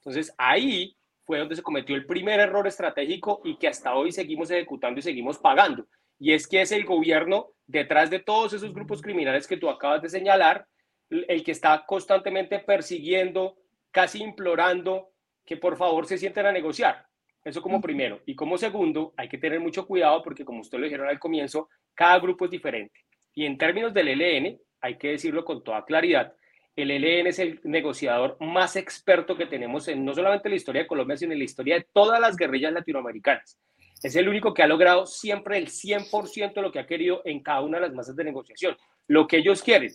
Entonces, 0.00 0.34
ahí 0.38 0.96
fue 1.24 1.38
donde 1.38 1.56
se 1.56 1.62
cometió 1.62 1.94
el 1.94 2.06
primer 2.06 2.40
error 2.40 2.66
estratégico 2.66 3.40
y 3.44 3.56
que 3.56 3.68
hasta 3.68 3.94
hoy 3.94 4.12
seguimos 4.12 4.50
ejecutando 4.50 5.00
y 5.00 5.02
seguimos 5.02 5.38
pagando. 5.38 5.86
Y 6.18 6.32
es 6.32 6.46
que 6.46 6.62
es 6.62 6.72
el 6.72 6.84
gobierno 6.84 7.50
detrás 7.66 8.10
de 8.10 8.20
todos 8.20 8.52
esos 8.52 8.72
grupos 8.72 9.02
criminales 9.02 9.46
que 9.46 9.56
tú 9.56 9.68
acabas 9.68 10.02
de 10.02 10.08
señalar, 10.08 10.66
el 11.10 11.42
que 11.44 11.52
está 11.52 11.84
constantemente 11.86 12.58
persiguiendo, 12.60 13.56
casi 13.90 14.22
implorando 14.22 15.10
que 15.44 15.56
por 15.56 15.76
favor 15.76 16.06
se 16.06 16.18
sienten 16.18 16.46
a 16.46 16.52
negociar. 16.52 17.06
Eso 17.44 17.60
como 17.60 17.80
primero. 17.80 18.20
Y 18.24 18.34
como 18.34 18.56
segundo, 18.56 19.12
hay 19.16 19.28
que 19.28 19.38
tener 19.38 19.60
mucho 19.60 19.86
cuidado 19.86 20.22
porque 20.22 20.44
como 20.44 20.60
usted 20.60 20.78
lo 20.78 20.84
dijeron 20.84 21.08
al 21.08 21.18
comienzo, 21.18 21.68
cada 21.94 22.18
grupo 22.20 22.44
es 22.44 22.50
diferente. 22.50 23.00
Y 23.34 23.46
en 23.46 23.58
términos 23.58 23.94
del 23.94 24.08
ELN, 24.08 24.58
hay 24.80 24.98
que 24.98 25.08
decirlo 25.08 25.44
con 25.44 25.62
toda 25.62 25.84
claridad, 25.84 26.34
el 26.74 26.90
ELN 26.90 27.26
es 27.26 27.38
el 27.38 27.60
negociador 27.64 28.36
más 28.40 28.76
experto 28.76 29.36
que 29.36 29.46
tenemos 29.46 29.88
en 29.88 30.04
no 30.04 30.14
solamente 30.14 30.48
la 30.48 30.54
historia 30.54 30.82
de 30.82 30.88
Colombia, 30.88 31.16
sino 31.16 31.32
en 31.32 31.38
la 31.38 31.44
historia 31.44 31.74
de 31.76 31.86
todas 31.92 32.18
las 32.18 32.36
guerrillas 32.36 32.72
latinoamericanas. 32.72 33.58
Es 34.02 34.16
el 34.16 34.28
único 34.28 34.52
que 34.52 34.62
ha 34.62 34.66
logrado 34.66 35.06
siempre 35.06 35.58
el 35.58 35.68
100% 35.68 36.54
de 36.54 36.62
lo 36.62 36.72
que 36.72 36.80
ha 36.80 36.86
querido 36.86 37.22
en 37.24 37.42
cada 37.42 37.60
una 37.60 37.78
de 37.78 37.86
las 37.86 37.94
masas 37.94 38.16
de 38.16 38.24
negociación. 38.24 38.76
Lo 39.06 39.26
que 39.26 39.36
ellos 39.36 39.62
quieren, 39.62 39.92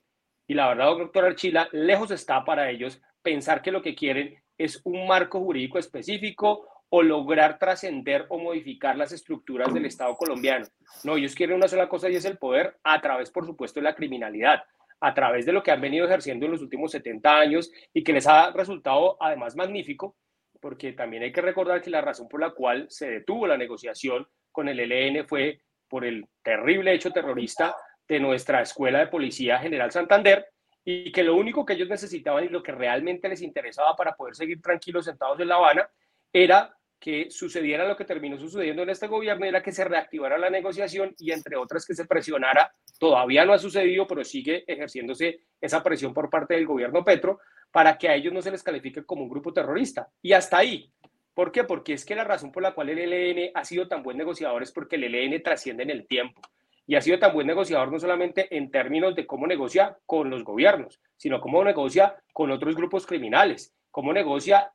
y 0.47 0.53
la 0.53 0.69
verdad, 0.69 0.85
doctor 0.97 1.25
Archila, 1.25 1.67
lejos 1.73 2.11
está 2.11 2.45
para 2.45 2.69
ellos 2.69 3.01
pensar 3.21 3.61
que 3.61 3.71
lo 3.71 3.81
que 3.81 3.95
quieren 3.95 4.41
es 4.57 4.81
un 4.85 5.07
marco 5.07 5.39
jurídico 5.39 5.77
específico 5.77 6.67
o 6.89 7.01
lograr 7.01 7.59
trascender 7.59 8.25
o 8.29 8.37
modificar 8.37 8.97
las 8.97 9.11
estructuras 9.11 9.73
del 9.73 9.85
Estado 9.85 10.15
colombiano. 10.15 10.65
No, 11.03 11.17
ellos 11.17 11.35
quieren 11.35 11.57
una 11.57 11.67
sola 11.67 11.89
cosa 11.89 12.09
y 12.09 12.15
es 12.15 12.25
el 12.25 12.37
poder 12.37 12.77
a 12.83 13.01
través, 13.01 13.29
por 13.29 13.45
supuesto, 13.45 13.79
de 13.79 13.85
la 13.85 13.95
criminalidad, 13.95 14.63
a 14.99 15.13
través 15.13 15.45
de 15.45 15.51
lo 15.51 15.61
que 15.61 15.71
han 15.71 15.81
venido 15.81 16.05
ejerciendo 16.05 16.45
en 16.45 16.53
los 16.53 16.61
últimos 16.61 16.91
70 16.91 17.37
años 17.37 17.71
y 17.93 18.03
que 18.03 18.13
les 18.13 18.27
ha 18.27 18.51
resultado 18.51 19.17
además 19.19 19.55
magnífico, 19.55 20.15
porque 20.61 20.93
también 20.93 21.23
hay 21.23 21.31
que 21.31 21.41
recordar 21.41 21.81
que 21.81 21.89
la 21.89 22.01
razón 22.01 22.27
por 22.27 22.39
la 22.39 22.51
cual 22.51 22.87
se 22.89 23.09
detuvo 23.09 23.47
la 23.47 23.57
negociación 23.57 24.27
con 24.51 24.69
el 24.69 24.79
ELN 24.79 25.27
fue 25.27 25.61
por 25.87 26.05
el 26.05 26.25
terrible 26.41 26.93
hecho 26.93 27.11
terrorista 27.11 27.75
de 28.07 28.19
nuestra 28.19 28.61
Escuela 28.61 28.99
de 28.99 29.07
Policía 29.07 29.59
General 29.59 29.91
Santander 29.91 30.47
y 30.83 31.11
que 31.11 31.23
lo 31.23 31.35
único 31.35 31.65
que 31.65 31.73
ellos 31.73 31.89
necesitaban 31.89 32.45
y 32.45 32.49
lo 32.49 32.63
que 32.63 32.71
realmente 32.71 33.27
les 33.27 33.41
interesaba 33.41 33.95
para 33.95 34.15
poder 34.15 34.35
seguir 34.35 34.61
tranquilos 34.61 35.05
sentados 35.05 35.39
en 35.39 35.49
La 35.49 35.55
Habana 35.55 35.89
era 36.31 36.77
que 36.99 37.29
sucediera 37.29 37.87
lo 37.87 37.95
que 37.95 38.05
terminó 38.05 38.37
sucediendo 38.37 38.81
en 38.81 38.89
este 38.89 39.07
gobierno, 39.07 39.45
era 39.45 39.61
que 39.61 39.71
se 39.71 39.83
reactivara 39.83 40.37
la 40.37 40.49
negociación 40.49 41.13
y 41.19 41.31
entre 41.31 41.55
otras 41.55 41.85
que 41.85 41.93
se 41.93 42.05
presionara, 42.05 42.73
todavía 42.99 43.45
no 43.45 43.53
ha 43.53 43.59
sucedido, 43.59 44.07
pero 44.07 44.23
sigue 44.23 44.63
ejerciéndose 44.67 45.41
esa 45.61 45.83
presión 45.83 46.13
por 46.13 46.29
parte 46.29 46.55
del 46.55 46.65
gobierno 46.65 47.03
Petro 47.03 47.39
para 47.71 47.97
que 47.97 48.09
a 48.09 48.15
ellos 48.15 48.33
no 48.33 48.41
se 48.41 48.51
les 48.51 48.63
califique 48.63 49.05
como 49.05 49.23
un 49.23 49.29
grupo 49.29 49.53
terrorista. 49.53 50.09
Y 50.21 50.33
hasta 50.33 50.57
ahí. 50.57 50.91
¿Por 51.33 51.51
qué? 51.51 51.63
Porque 51.63 51.93
es 51.93 52.03
que 52.03 52.15
la 52.15 52.23
razón 52.23 52.51
por 52.51 52.63
la 52.63 52.73
cual 52.73 52.89
el 52.89 52.97
ELN 52.97 53.51
ha 53.53 53.63
sido 53.63 53.87
tan 53.87 54.01
buen 54.01 54.17
negociador 54.17 54.63
es 54.63 54.71
porque 54.71 54.95
el 54.95 55.03
ELN 55.03 55.43
trasciende 55.43 55.83
en 55.83 55.91
el 55.91 56.07
tiempo. 56.07 56.41
Y 56.87 56.95
ha 56.95 57.01
sido 57.01 57.19
tan 57.19 57.33
buen 57.33 57.45
negociador 57.45 57.91
no 57.91 57.99
solamente 57.99 58.55
en 58.57 58.71
términos 58.71 59.13
de 59.13 59.27
cómo 59.27 59.45
negocia 59.45 59.97
con 60.05 60.31
los 60.31 60.43
gobiernos, 60.43 60.99
sino 61.15 61.39
cómo 61.39 61.63
negocia 61.63 62.15
con 62.33 62.49
otros 62.49 62.75
grupos 62.75 63.05
criminales, 63.05 63.76
cómo 63.97 64.13
negocia 64.13 64.71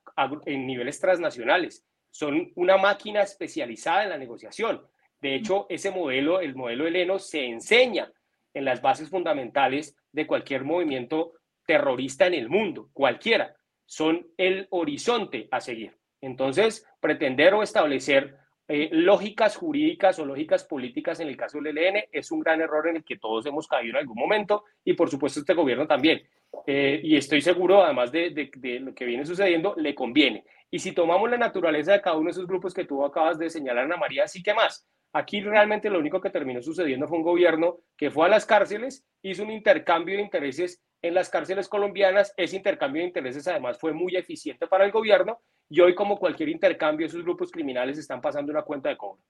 en 0.47 0.67
niveles 0.67 0.99
transnacionales 0.99 1.87
son 2.11 2.51
una 2.57 2.77
máquina 2.77 3.23
especializada 3.23 4.03
en 4.03 4.09
la 4.09 4.19
negociación. 4.19 4.85
De 5.21 5.37
hecho, 5.37 5.67
ese 5.69 5.93
modelo, 5.93 6.41
el 6.41 6.57
modelo 6.57 6.89
heleno, 6.89 7.21
se 7.21 7.47
enseña 7.47 8.11
en 8.53 8.65
las 8.65 8.83
bases 8.83 9.11
fundamentales 9.11 9.97
de 10.11 10.27
cualquier 10.27 10.65
movimiento 10.65 11.35
terrorista 11.65 12.27
en 12.27 12.35
el 12.35 12.49
mundo, 12.49 12.91
cualquiera. 12.93 13.55
Son 13.87 14.27
el 14.37 14.67
horizonte 14.71 15.47
a 15.53 15.61
seguir. 15.61 15.97
Entonces, 16.21 16.85
pretender 16.99 17.55
o 17.55 17.63
establecer 17.63 18.37
eh, 18.67 18.89
lógicas 18.91 19.55
jurídicas 19.55 20.19
o 20.19 20.27
lógicas 20.27 20.65
políticas 20.65 21.21
en 21.21 21.29
el 21.29 21.37
caso 21.37 21.61
del 21.61 21.79
ELN 21.79 22.07
es 22.11 22.33
un 22.33 22.41
gran 22.41 22.61
error 22.61 22.89
en 22.89 22.97
el 22.97 23.05
que 23.05 23.19
todos 23.19 23.47
hemos 23.47 23.69
caído 23.69 23.91
en 23.93 23.99
algún 23.99 24.19
momento 24.19 24.65
y 24.85 24.95
por 24.95 25.09
supuesto 25.09 25.39
este 25.39 25.55
gobierno 25.55 25.87
también. 25.87 26.23
Eh, 26.67 27.01
y 27.03 27.17
estoy 27.17 27.41
seguro, 27.41 27.83
además 27.83 28.13
de, 28.13 28.51
de, 28.57 28.81
lo 28.81 28.95
que 28.95 29.05
viene 29.05 29.27
sucediendo, 29.27 29.75
le 29.77 29.95
conviene. 29.95 30.45
Y 30.71 30.79
si 30.79 30.93
tomamos 30.93 31.29
la 31.31 31.37
naturaleza 31.37 31.93
de 31.93 32.01
cada 32.01 32.17
uno 32.17 32.27
de 32.27 32.33
esos 32.33 32.47
grupos 32.47 32.73
que 32.73 32.85
tú 32.85 33.05
acabas 33.05 33.39
de 33.39 33.51
señalar, 33.51 33.85
Ana 33.85 33.97
María, 33.97 34.27
sí 34.29 34.43
que 34.43 34.55
más. 34.55 34.87
Aquí 35.13 35.41
realmente 35.43 35.91
lo 35.91 35.99
único 35.99 36.21
que 36.21 36.31
terminó 36.31 36.63
sucediendo 36.63 37.07
fue 37.07 37.19
un 37.19 37.25
gobierno 37.25 37.81
que 37.97 38.11
fue 38.11 38.27
a 38.27 38.31
las 38.31 38.47
cárceles, 38.47 39.05
hizo 39.23 39.43
un 39.43 39.51
intercambio 39.51 40.17
de 40.17 40.23
intereses 40.23 40.83
en 41.03 41.15
las 41.15 41.29
cárceles 41.29 41.69
colombianas. 41.69 42.33
Ese 42.37 42.57
intercambio 42.57 43.03
de 43.03 43.09
intereses 43.09 43.47
además 43.47 43.79
fue 43.79 43.93
muy 43.93 44.17
eficiente 44.17 44.67
para 44.67 44.87
el 44.87 44.93
gobierno 44.93 45.41
y 45.69 45.81
hoy, 45.81 45.95
como 45.95 46.19
cualquier 46.19 46.49
intercambio, 46.49 47.07
esos 47.07 47.23
grupos 47.23 47.51
criminales 47.51 47.99
están 47.99 48.21
pasando 48.21 48.53
una 48.53 48.63
cuenta 48.63 48.89
de 48.89 48.97
cobro. 48.97 49.23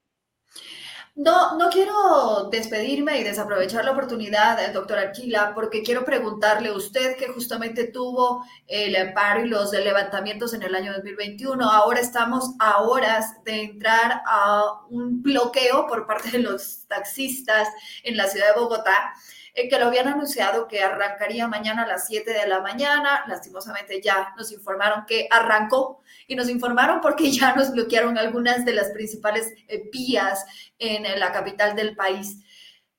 No, 1.14 1.58
no 1.58 1.68
quiero 1.68 2.48
despedirme 2.50 3.18
y 3.20 3.22
desaprovechar 3.22 3.84
la 3.84 3.90
oportunidad, 3.92 4.58
eh, 4.64 4.72
doctor 4.72 4.98
Arquila, 4.98 5.52
porque 5.54 5.82
quiero 5.82 6.06
preguntarle 6.06 6.70
a 6.70 6.72
usted 6.74 7.18
que 7.18 7.28
justamente 7.28 7.88
tuvo 7.88 8.42
el 8.66 9.12
paro 9.12 9.44
y 9.44 9.48
los 9.48 9.72
levantamientos 9.72 10.54
en 10.54 10.62
el 10.62 10.74
año 10.74 10.94
2021. 10.94 11.70
Ahora 11.70 12.00
estamos 12.00 12.54
a 12.58 12.80
horas 12.80 13.44
de 13.44 13.62
entrar 13.62 14.22
a 14.26 14.80
un 14.88 15.22
bloqueo 15.22 15.86
por 15.86 16.06
parte 16.06 16.30
de 16.30 16.38
los 16.38 16.86
taxistas 16.88 17.68
en 18.04 18.16
la 18.16 18.26
ciudad 18.26 18.54
de 18.54 18.60
Bogotá. 18.60 19.12
Eh, 19.54 19.68
que 19.68 19.78
lo 19.78 19.86
habían 19.86 20.08
anunciado 20.08 20.66
que 20.66 20.82
arrancaría 20.82 21.46
mañana 21.46 21.82
a 21.82 21.86
las 21.86 22.06
7 22.06 22.32
de 22.32 22.46
la 22.46 22.60
mañana. 22.60 23.24
Lastimosamente 23.28 24.00
ya 24.00 24.32
nos 24.36 24.50
informaron 24.50 25.04
que 25.06 25.28
arrancó 25.30 26.02
y 26.26 26.36
nos 26.36 26.48
informaron 26.48 27.00
porque 27.02 27.30
ya 27.30 27.54
nos 27.54 27.72
bloquearon 27.72 28.16
algunas 28.16 28.64
de 28.64 28.72
las 28.72 28.90
principales 28.90 29.52
eh, 29.68 29.90
vías 29.92 30.44
en 30.78 31.18
la 31.20 31.32
capital 31.32 31.76
del 31.76 31.94
país. 31.94 32.38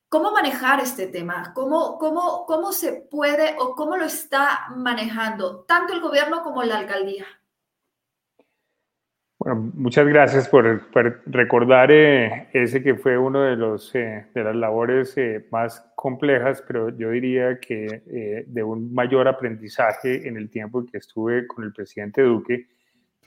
¿Cómo 0.10 0.32
manejar 0.32 0.80
este 0.80 1.08
tema? 1.08 1.54
¿Cómo, 1.56 1.97
cómo, 1.97 2.45
¿Cómo 2.45 2.72
se 2.72 2.93
puede 2.93 3.56
o 3.58 3.74
cómo 3.76 3.97
lo 3.97 4.06
está 4.06 4.68
manejando 4.76 5.62
tanto 5.62 5.93
el 5.93 6.01
gobierno 6.01 6.43
como 6.43 6.62
la 6.62 6.78
alcaldía? 6.78 7.26
Bueno, 9.44 9.72
muchas 9.74 10.08
gracias 10.08 10.48
por, 10.48 10.89
recordar 11.26 11.91
eh, 11.91 12.48
ese 12.54 12.82
que 12.82 12.96
fue 12.96 13.18
uno 13.18 13.41
de, 13.41 13.58
los, 13.58 13.94
eh, 13.94 14.28
de 14.34 14.41
las 14.41 14.56
labores 14.56 15.18
eh, 15.18 15.46
más 15.52 15.82
complejas, 15.96 16.64
pero 16.66 16.98
yo 16.98 17.10
diría 17.10 17.60
que 17.60 18.46
de 18.48 18.64
un 18.64 18.94
mayor 18.94 19.28
aprendizaje 19.28 20.30
en 20.30 20.38
el 20.38 20.50
tiempo 20.50 20.86
que 20.86 20.98
estuve 20.98 21.46
con 21.46 21.66
el 21.66 21.74
presidente 21.74 22.22
Duque. 22.22 22.68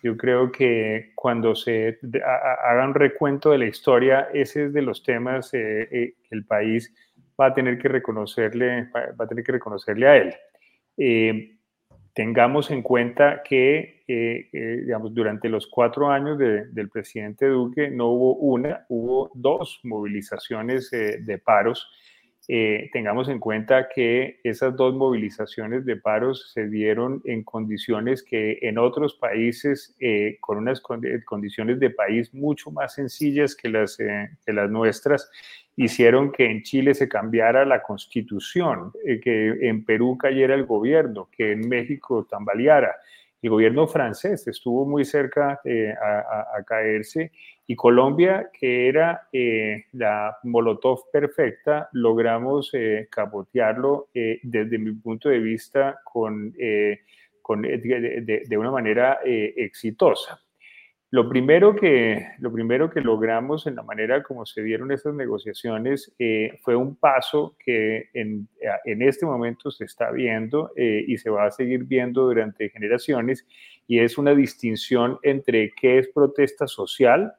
Yo 0.02 0.16
creo 0.16 0.50
que 0.50 1.12
cuando 1.14 1.54
se 1.54 1.98
haga 2.24 2.86
un 2.86 2.94
recuento 2.94 3.50
de 3.50 3.58
la 3.58 3.66
historia, 3.66 4.28
ese 4.32 4.64
es 4.64 4.72
de 4.72 4.80
los 4.80 5.02
temas 5.02 5.50
que 5.50 6.14
el 6.30 6.46
país 6.46 6.94
va 7.38 7.48
a 7.48 7.54
tener 7.54 7.76
que 7.78 7.88
reconocerle, 7.88 8.88
va 8.94 9.24
a 9.26 9.28
tener 9.28 9.44
que 9.44 9.52
reconocerle 9.52 10.08
a 10.08 10.16
él 10.16 11.55
tengamos 12.16 12.70
en 12.70 12.80
cuenta 12.80 13.42
que, 13.42 14.02
eh, 14.08 14.48
eh, 14.50 14.80
digamos, 14.84 15.12
durante 15.12 15.50
los 15.50 15.66
cuatro 15.66 16.08
años 16.08 16.38
del 16.38 16.88
presidente 16.88 17.46
Duque 17.46 17.90
no 17.90 18.06
hubo 18.06 18.36
una, 18.36 18.86
hubo 18.88 19.30
dos 19.34 19.80
movilizaciones 19.82 20.90
eh, 20.94 21.18
de 21.20 21.36
paros. 21.36 21.86
tengamos 22.92 23.28
en 23.28 23.38
cuenta 23.38 23.88
que 23.94 24.40
esas 24.44 24.74
dos 24.76 24.94
movilizaciones 24.94 25.84
de 25.84 25.96
paros 25.96 26.52
se 26.54 26.68
dieron 26.68 27.20
en 27.24 27.42
condiciones 27.42 28.22
que 28.22 28.60
en 28.62 28.78
otros 28.78 29.14
países, 29.16 29.94
con 30.40 30.58
unas 30.58 30.80
condiciones 30.80 31.80
de 31.80 31.90
país 31.90 32.32
mucho 32.32 32.70
más 32.70 32.94
sencillas 32.94 33.56
que 33.56 33.68
las, 33.68 33.96
que 33.96 34.52
las 34.52 34.70
nuestras, 34.70 35.28
hicieron 35.76 36.32
que 36.32 36.46
en 36.46 36.62
Chile 36.62 36.94
se 36.94 37.08
cambiara 37.08 37.64
la 37.64 37.82
constitución, 37.82 38.92
eh, 39.04 39.20
que 39.20 39.68
en 39.68 39.84
Perú 39.84 40.16
cayera 40.16 40.54
el 40.54 40.64
gobierno, 40.64 41.28
que 41.30 41.52
en 41.52 41.68
México 41.68 42.26
tambaleara. 42.28 42.96
El 43.42 43.50
gobierno 43.50 43.86
francés 43.86 44.48
estuvo 44.48 44.86
muy 44.86 45.04
cerca 45.04 45.60
eh, 45.62 45.92
a, 45.92 46.62
caerse 46.64 47.30
y 47.66 47.76
Colombia, 47.76 48.50
que 48.52 48.88
era 48.88 49.28
eh, 49.30 49.84
la 49.92 50.38
Molotov 50.44 51.10
perfecta, 51.12 51.88
logramos 51.92 52.72
capotearlo 53.10 54.08
desde 54.12 54.78
mi 54.78 54.92
punto 54.92 55.28
de 55.28 55.38
vista 55.38 56.00
con, 56.02 56.54
con 57.42 57.62
de, 57.62 58.56
una 58.56 58.70
manera 58.70 59.20
exitosa. 59.24 60.40
Lo 61.10 61.28
primero, 61.28 61.76
que, 61.76 62.26
lo 62.38 62.52
primero 62.52 62.90
que 62.90 63.00
logramos 63.00 63.68
en 63.68 63.76
la 63.76 63.84
manera 63.84 64.24
como 64.24 64.44
se 64.44 64.62
dieron 64.62 64.90
estas 64.90 65.14
negociaciones 65.14 66.12
eh, 66.18 66.58
fue 66.62 66.74
un 66.74 66.96
paso 66.96 67.56
que 67.64 68.10
en, 68.12 68.48
en, 68.84 69.02
este 69.02 69.24
momento 69.24 69.70
se 69.70 69.84
está 69.84 70.10
viendo 70.10 70.72
eh, 70.74 71.04
y 71.06 71.16
se 71.18 71.30
va 71.30 71.46
a 71.46 71.52
seguir 71.52 71.84
viendo 71.84 72.22
durante 72.22 72.70
generaciones, 72.70 73.46
y 73.86 74.00
es 74.00 74.18
una 74.18 74.34
distinción 74.34 75.18
entre 75.22 75.70
qué 75.80 76.00
es 76.00 76.08
protesta 76.08 76.66
social 76.66 77.32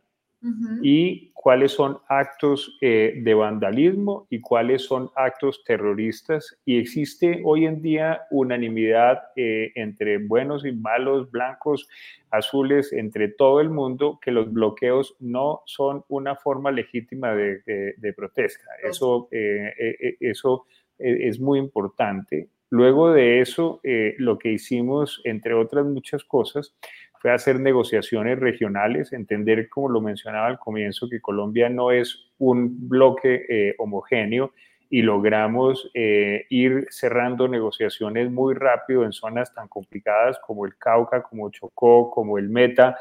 y 0.82 1.32
cuáles 1.34 1.72
son 1.72 2.00
actos 2.08 2.78
eh, 2.82 3.22
de 3.24 3.34
vandalismo 3.34 4.28
y 4.30 4.42
cuáles 4.42 4.84
son 4.84 5.10
actos 5.16 5.64
terroristas. 5.64 6.58
Y 6.66 6.78
existe 6.78 7.42
hoy 7.46 7.66
en 7.66 7.82
día 7.82 8.22
unanimidad 8.32 9.20
eh, 9.36 9.72
entre 9.76 10.18
buenos 10.18 10.66
y 10.66 10.72
malos, 10.72 11.32
blancos, 11.32 11.88
azules, 12.32 12.92
entre 12.92 13.30
todo 13.30 13.62
el 13.62 13.70
mundo, 13.70 14.20
que 14.22 14.32
los 14.32 14.52
bloqueos 14.52 15.16
no 15.20 15.62
son 15.66 16.04
una 16.10 16.36
forma 16.36 16.72
legítima 16.72 17.34
de, 17.34 18.14
protesta. 18.16 18.66
Eso, 18.84 19.30
eh, 19.32 20.18
eso 20.20 20.66
es 20.98 21.40
muy 21.40 21.60
importante. 21.60 22.50
Luego 22.70 23.12
de 23.14 23.40
eso, 23.40 23.80
lo 24.18 24.38
que 24.38 24.52
hicimos, 24.52 25.22
entre 25.24 25.54
otras 25.54 25.86
muchas 25.86 26.26
cosas, 26.26 26.76
fue 27.20 27.32
hacer 27.32 27.60
negociaciones 27.60 28.40
regionales, 28.40 29.14
entender, 29.14 29.70
como 29.70 29.90
lo 29.90 30.02
mencionaba 30.02 30.48
al 30.48 30.60
comienzo, 30.60 31.10
que 31.10 31.22
Colombia 31.22 31.70
no 31.70 31.92
es 31.92 32.28
un 32.38 32.88
bloque 32.88 33.46
eh, 33.50 33.76
homogéneo 33.80 34.54
y 34.90 35.02
logramos 35.02 35.90
eh, 35.94 36.46
ir 36.50 36.88
cerrando 36.90 37.48
negociaciones 37.48 38.32
muy 38.32 38.54
rápido 38.54 39.04
en 39.04 39.12
zonas 39.12 39.54
tan 39.54 39.68
complicadas 39.68 40.40
como 40.40 40.66
el 40.66 40.78
Cauca, 40.78 41.24
como 41.24 41.50
Chocó, 41.50 42.12
como 42.12 42.38
el 42.38 42.50
Meta. 42.50 42.98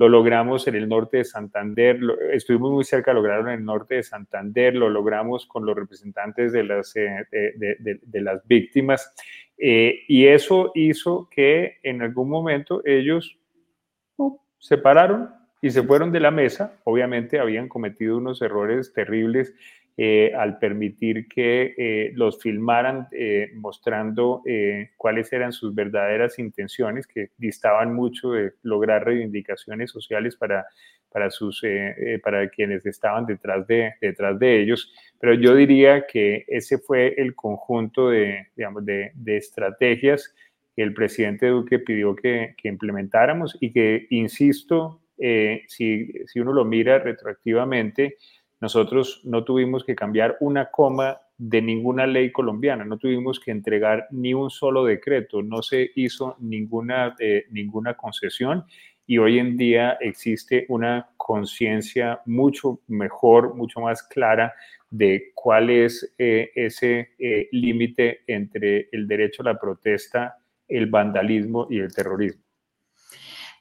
Lo 0.00 0.08
logramos 0.08 0.66
en 0.66 0.76
el 0.76 0.88
norte 0.88 1.18
de 1.18 1.24
Santander, 1.24 2.00
estuvimos 2.32 2.72
muy 2.72 2.84
cerca 2.84 3.10
de 3.10 3.16
lograrlo 3.16 3.50
en 3.50 3.58
el 3.58 3.64
norte 3.66 3.96
de 3.96 4.02
Santander, 4.02 4.74
lo 4.74 4.88
logramos 4.88 5.44
con 5.44 5.66
los 5.66 5.76
representantes 5.76 6.52
de 6.52 6.64
las, 6.64 6.96
eh, 6.96 7.26
de, 7.30 8.20
las 8.22 8.40
víctimas. 8.48 9.12
y 9.58 10.26
eso 10.26 10.72
hizo 10.74 11.28
que 11.30 11.80
en 11.82 12.00
algún 12.00 12.30
momento 12.30 12.80
ellos 12.86 13.38
se 14.56 14.78
pararon 14.78 15.34
y 15.60 15.70
se 15.70 15.82
fueron 15.82 16.10
de 16.12 16.20
la 16.20 16.30
mesa. 16.30 16.80
Obviamente 16.84 17.38
habían 17.38 17.68
cometido 17.68 18.16
unos 18.16 18.40
errores 18.40 18.94
terribles 18.94 19.52
eh, 20.02 20.32
al 20.34 20.58
permitir 20.58 21.28
que 21.28 21.74
eh, 21.76 22.12
los 22.14 22.40
filmaran 22.40 23.06
mostrando 23.56 24.42
cuáles 24.96 25.30
eran 25.30 25.52
sus 25.52 25.74
verdaderas 25.74 26.38
intenciones, 26.38 27.06
que 27.06 27.28
distaban 27.36 27.92
mucho 27.94 28.32
de 28.32 28.52
lograr 28.62 29.04
reivindicaciones 29.04 29.90
sociales 29.90 30.36
para, 30.36 30.66
para, 31.10 31.30
sus, 31.30 31.62
para 32.22 32.48
quienes 32.48 32.86
estaban 32.86 33.26
detrás 33.26 33.66
de, 33.66 33.92
detrás 34.00 34.38
de 34.38 34.62
ellos. 34.62 34.90
Pero 35.18 35.34
yo 35.34 35.54
diría 35.54 36.06
que 36.06 36.46
ese 36.48 36.78
fue 36.78 37.14
el 37.18 37.34
conjunto 37.34 38.08
de, 38.08 38.48
digamos, 38.56 38.86
de, 38.86 39.12
estrategias 39.26 40.34
que 40.74 40.82
el 40.82 40.94
presidente 40.94 41.48
Duque 41.48 41.78
pidió 41.78 42.16
que, 42.16 42.54
que 42.56 42.68
implementáramos 42.68 43.58
y 43.60 43.70
que, 43.70 44.06
insisto, 44.08 45.02
eh, 45.22 45.64
si, 45.68 46.10
si, 46.26 46.40
uno 46.40 46.54
lo 46.54 46.64
mira 46.64 46.98
retroactivamente, 46.98 48.16
nosotros 48.60 49.20
no 49.24 49.44
tuvimos 49.44 49.84
que 49.84 49.94
cambiar 49.94 50.36
una 50.40 50.70
coma 50.70 51.20
de 51.38 51.62
ninguna 51.62 52.06
ley 52.06 52.30
colombiana, 52.30 52.84
no 52.84 52.98
tuvimos 52.98 53.40
que 53.40 53.50
entregar 53.50 54.06
ni 54.10 54.34
un 54.34 54.50
solo 54.50 54.84
decreto, 54.84 55.42
no 55.42 55.62
se 55.62 55.90
hizo 55.94 56.36
ninguna, 56.38 57.16
eh, 57.18 57.46
ninguna 57.50 57.94
concesión 57.94 58.64
y 59.06 59.18
hoy 59.18 59.38
en 59.38 59.56
día 59.56 59.96
existe 60.00 60.66
una 60.68 61.08
conciencia 61.16 62.20
mucho 62.26 62.80
mejor, 62.86 63.54
mucho 63.54 63.80
más 63.80 64.02
clara 64.02 64.54
de 64.90 65.32
cuál 65.34 65.70
es 65.70 66.14
eh, 66.18 66.50
ese 66.54 67.10
límite 67.52 68.20
entre 68.26 68.88
el 68.92 69.08
derecho 69.08 69.42
a 69.42 69.46
la 69.46 69.58
protesta 69.58 70.36
el 70.70 70.86
vandalismo 70.86 71.66
y 71.68 71.80
el 71.80 71.92
terrorismo. 71.92 72.49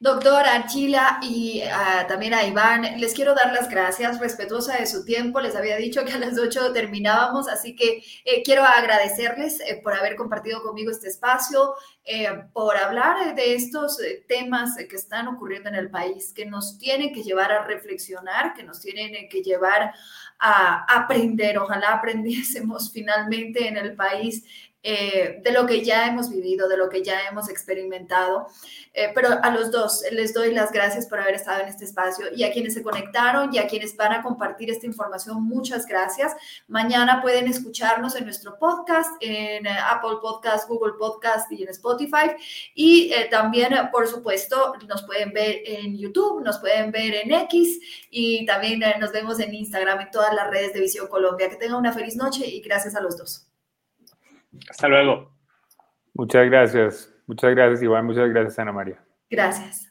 Doctor 0.02 0.46
Archila 0.46 1.20
y 1.22 1.62
ah, 1.62 2.06
también 2.08 2.34
a 2.34 2.46
Iván, 2.46 3.02
les 3.02 3.14
quiero 3.14 3.36
dar 3.36 3.52
las 3.52 3.70
gracias, 3.70 4.18
respetuosa 4.22 4.78
de 4.78 4.86
su 4.86 5.04
tiempo. 5.04 5.42
Les 5.42 5.58
había 5.58 5.76
dicho 5.76 6.06
que 6.06 6.14
a 6.14 6.18
las 6.18 6.40
8 6.40 6.72
terminábamos, 6.72 7.50
así 7.50 7.76
que 7.76 8.02
eh, 8.24 8.42
quiero 8.46 8.64
agradecerles 8.64 9.60
eh, 9.60 9.82
por 9.84 9.94
haber 9.94 10.16
compartido 10.16 10.64
conmigo 10.64 10.90
este 10.90 11.10
espacio, 11.10 11.74
eh, 12.06 12.30
por 12.54 12.78
hablar 12.78 13.36
de 13.36 13.56
estos 13.56 13.98
temas 14.30 14.78
que 14.78 14.96
están 14.96 15.28
ocurriendo 15.28 15.68
en 15.68 15.76
el 15.76 15.90
país, 15.90 16.32
que 16.34 16.46
nos 16.46 16.78
tienen 16.78 17.14
que 17.14 17.22
llevar 17.22 17.52
a 17.52 17.66
reflexionar, 17.66 18.54
que 18.54 18.64
nos 18.64 18.80
tienen 18.80 19.28
que 19.28 19.44
llevar 19.44 19.94
a 20.40 20.86
aprender. 20.98 21.58
Ojalá 21.58 21.96
aprendiésemos 21.96 22.90
finalmente 22.94 23.68
en 23.68 23.76
el 23.76 23.98
país 23.98 24.46
eh, 24.82 25.42
de 25.44 25.52
lo 25.52 25.66
que 25.66 25.84
ya 25.84 26.08
hemos 26.08 26.30
vivido, 26.30 26.70
de 26.70 26.78
lo 26.78 26.88
que 26.88 27.04
ya 27.04 27.28
hemos 27.30 27.50
experimentado. 27.50 28.48
Eh, 28.94 29.12
pero 29.14 29.30
a 29.44 29.50
los 29.52 29.72
dos 29.72 30.04
les 30.12 30.34
doy 30.34 30.54
las 30.54 30.72
gracias 30.72 31.06
por 31.06 31.20
haber 31.20 31.36
estado 31.36 31.62
en 31.62 31.68
este 31.68 31.84
espacio 31.84 32.28
y 32.34 32.44
a 32.44 32.52
quienes 32.52 32.74
se 32.76 32.82
conectaron 32.82 33.54
y 33.54 33.58
a 33.58 33.68
quienes 33.68 33.96
van 33.98 34.14
a 34.14 34.24
compartir 34.24 34.70
esta 34.70 34.86
información, 34.86 35.44
muchas 35.44 35.86
gracias. 35.86 36.34
Mañana 36.68 37.22
pueden 37.22 37.48
escucharnos 37.48 38.16
en 38.16 38.24
nuestro 38.24 38.58
podcast, 38.58 39.12
en 39.20 39.66
eh, 39.68 39.78
Apple 39.92 40.18
Podcast, 40.22 40.70
Google 40.70 40.94
Podcast 40.98 41.52
y 41.52 41.64
en 41.64 41.70
Spotify. 41.70 42.32
Y 42.74 43.12
también, 43.30 43.74
por 43.92 44.08
supuesto, 44.08 44.76
nos 44.88 45.04
pueden 45.04 45.34
ver 45.34 45.62
en 45.66 45.98
YouTube, 45.98 46.42
nos 46.44 46.60
pueden 46.60 46.92
ver 46.92 47.16
en 47.16 47.32
X 47.32 47.80
y 48.10 48.46
también 48.46 48.82
nos 49.00 49.12
vemos 49.12 49.40
en 49.40 49.54
Instagram, 49.54 50.02
en 50.02 50.12
todas 50.12 50.34
las 50.34 50.50
redes 50.50 50.74
de 50.74 50.80
Visión 50.80 51.08
Colombia. 51.08 51.50
Que 51.50 51.58
tengan 51.58 51.80
una 51.80 51.92
feliz 51.92 52.16
noche 52.16 52.48
y 52.48 52.62
gracias 52.62 52.96
a 52.96 53.02
los 53.02 53.18
dos. 53.18 53.49
Hasta 54.70 54.88
luego. 54.88 55.32
Muchas 56.14 56.46
gracias. 56.46 57.14
Muchas 57.28 57.52
gracias, 57.52 57.84
Iván. 57.84 58.06
Muchas 58.06 58.30
gracias, 58.30 58.60
Ana 58.60 58.72
María. 58.72 59.04
Gracias. 59.30 59.89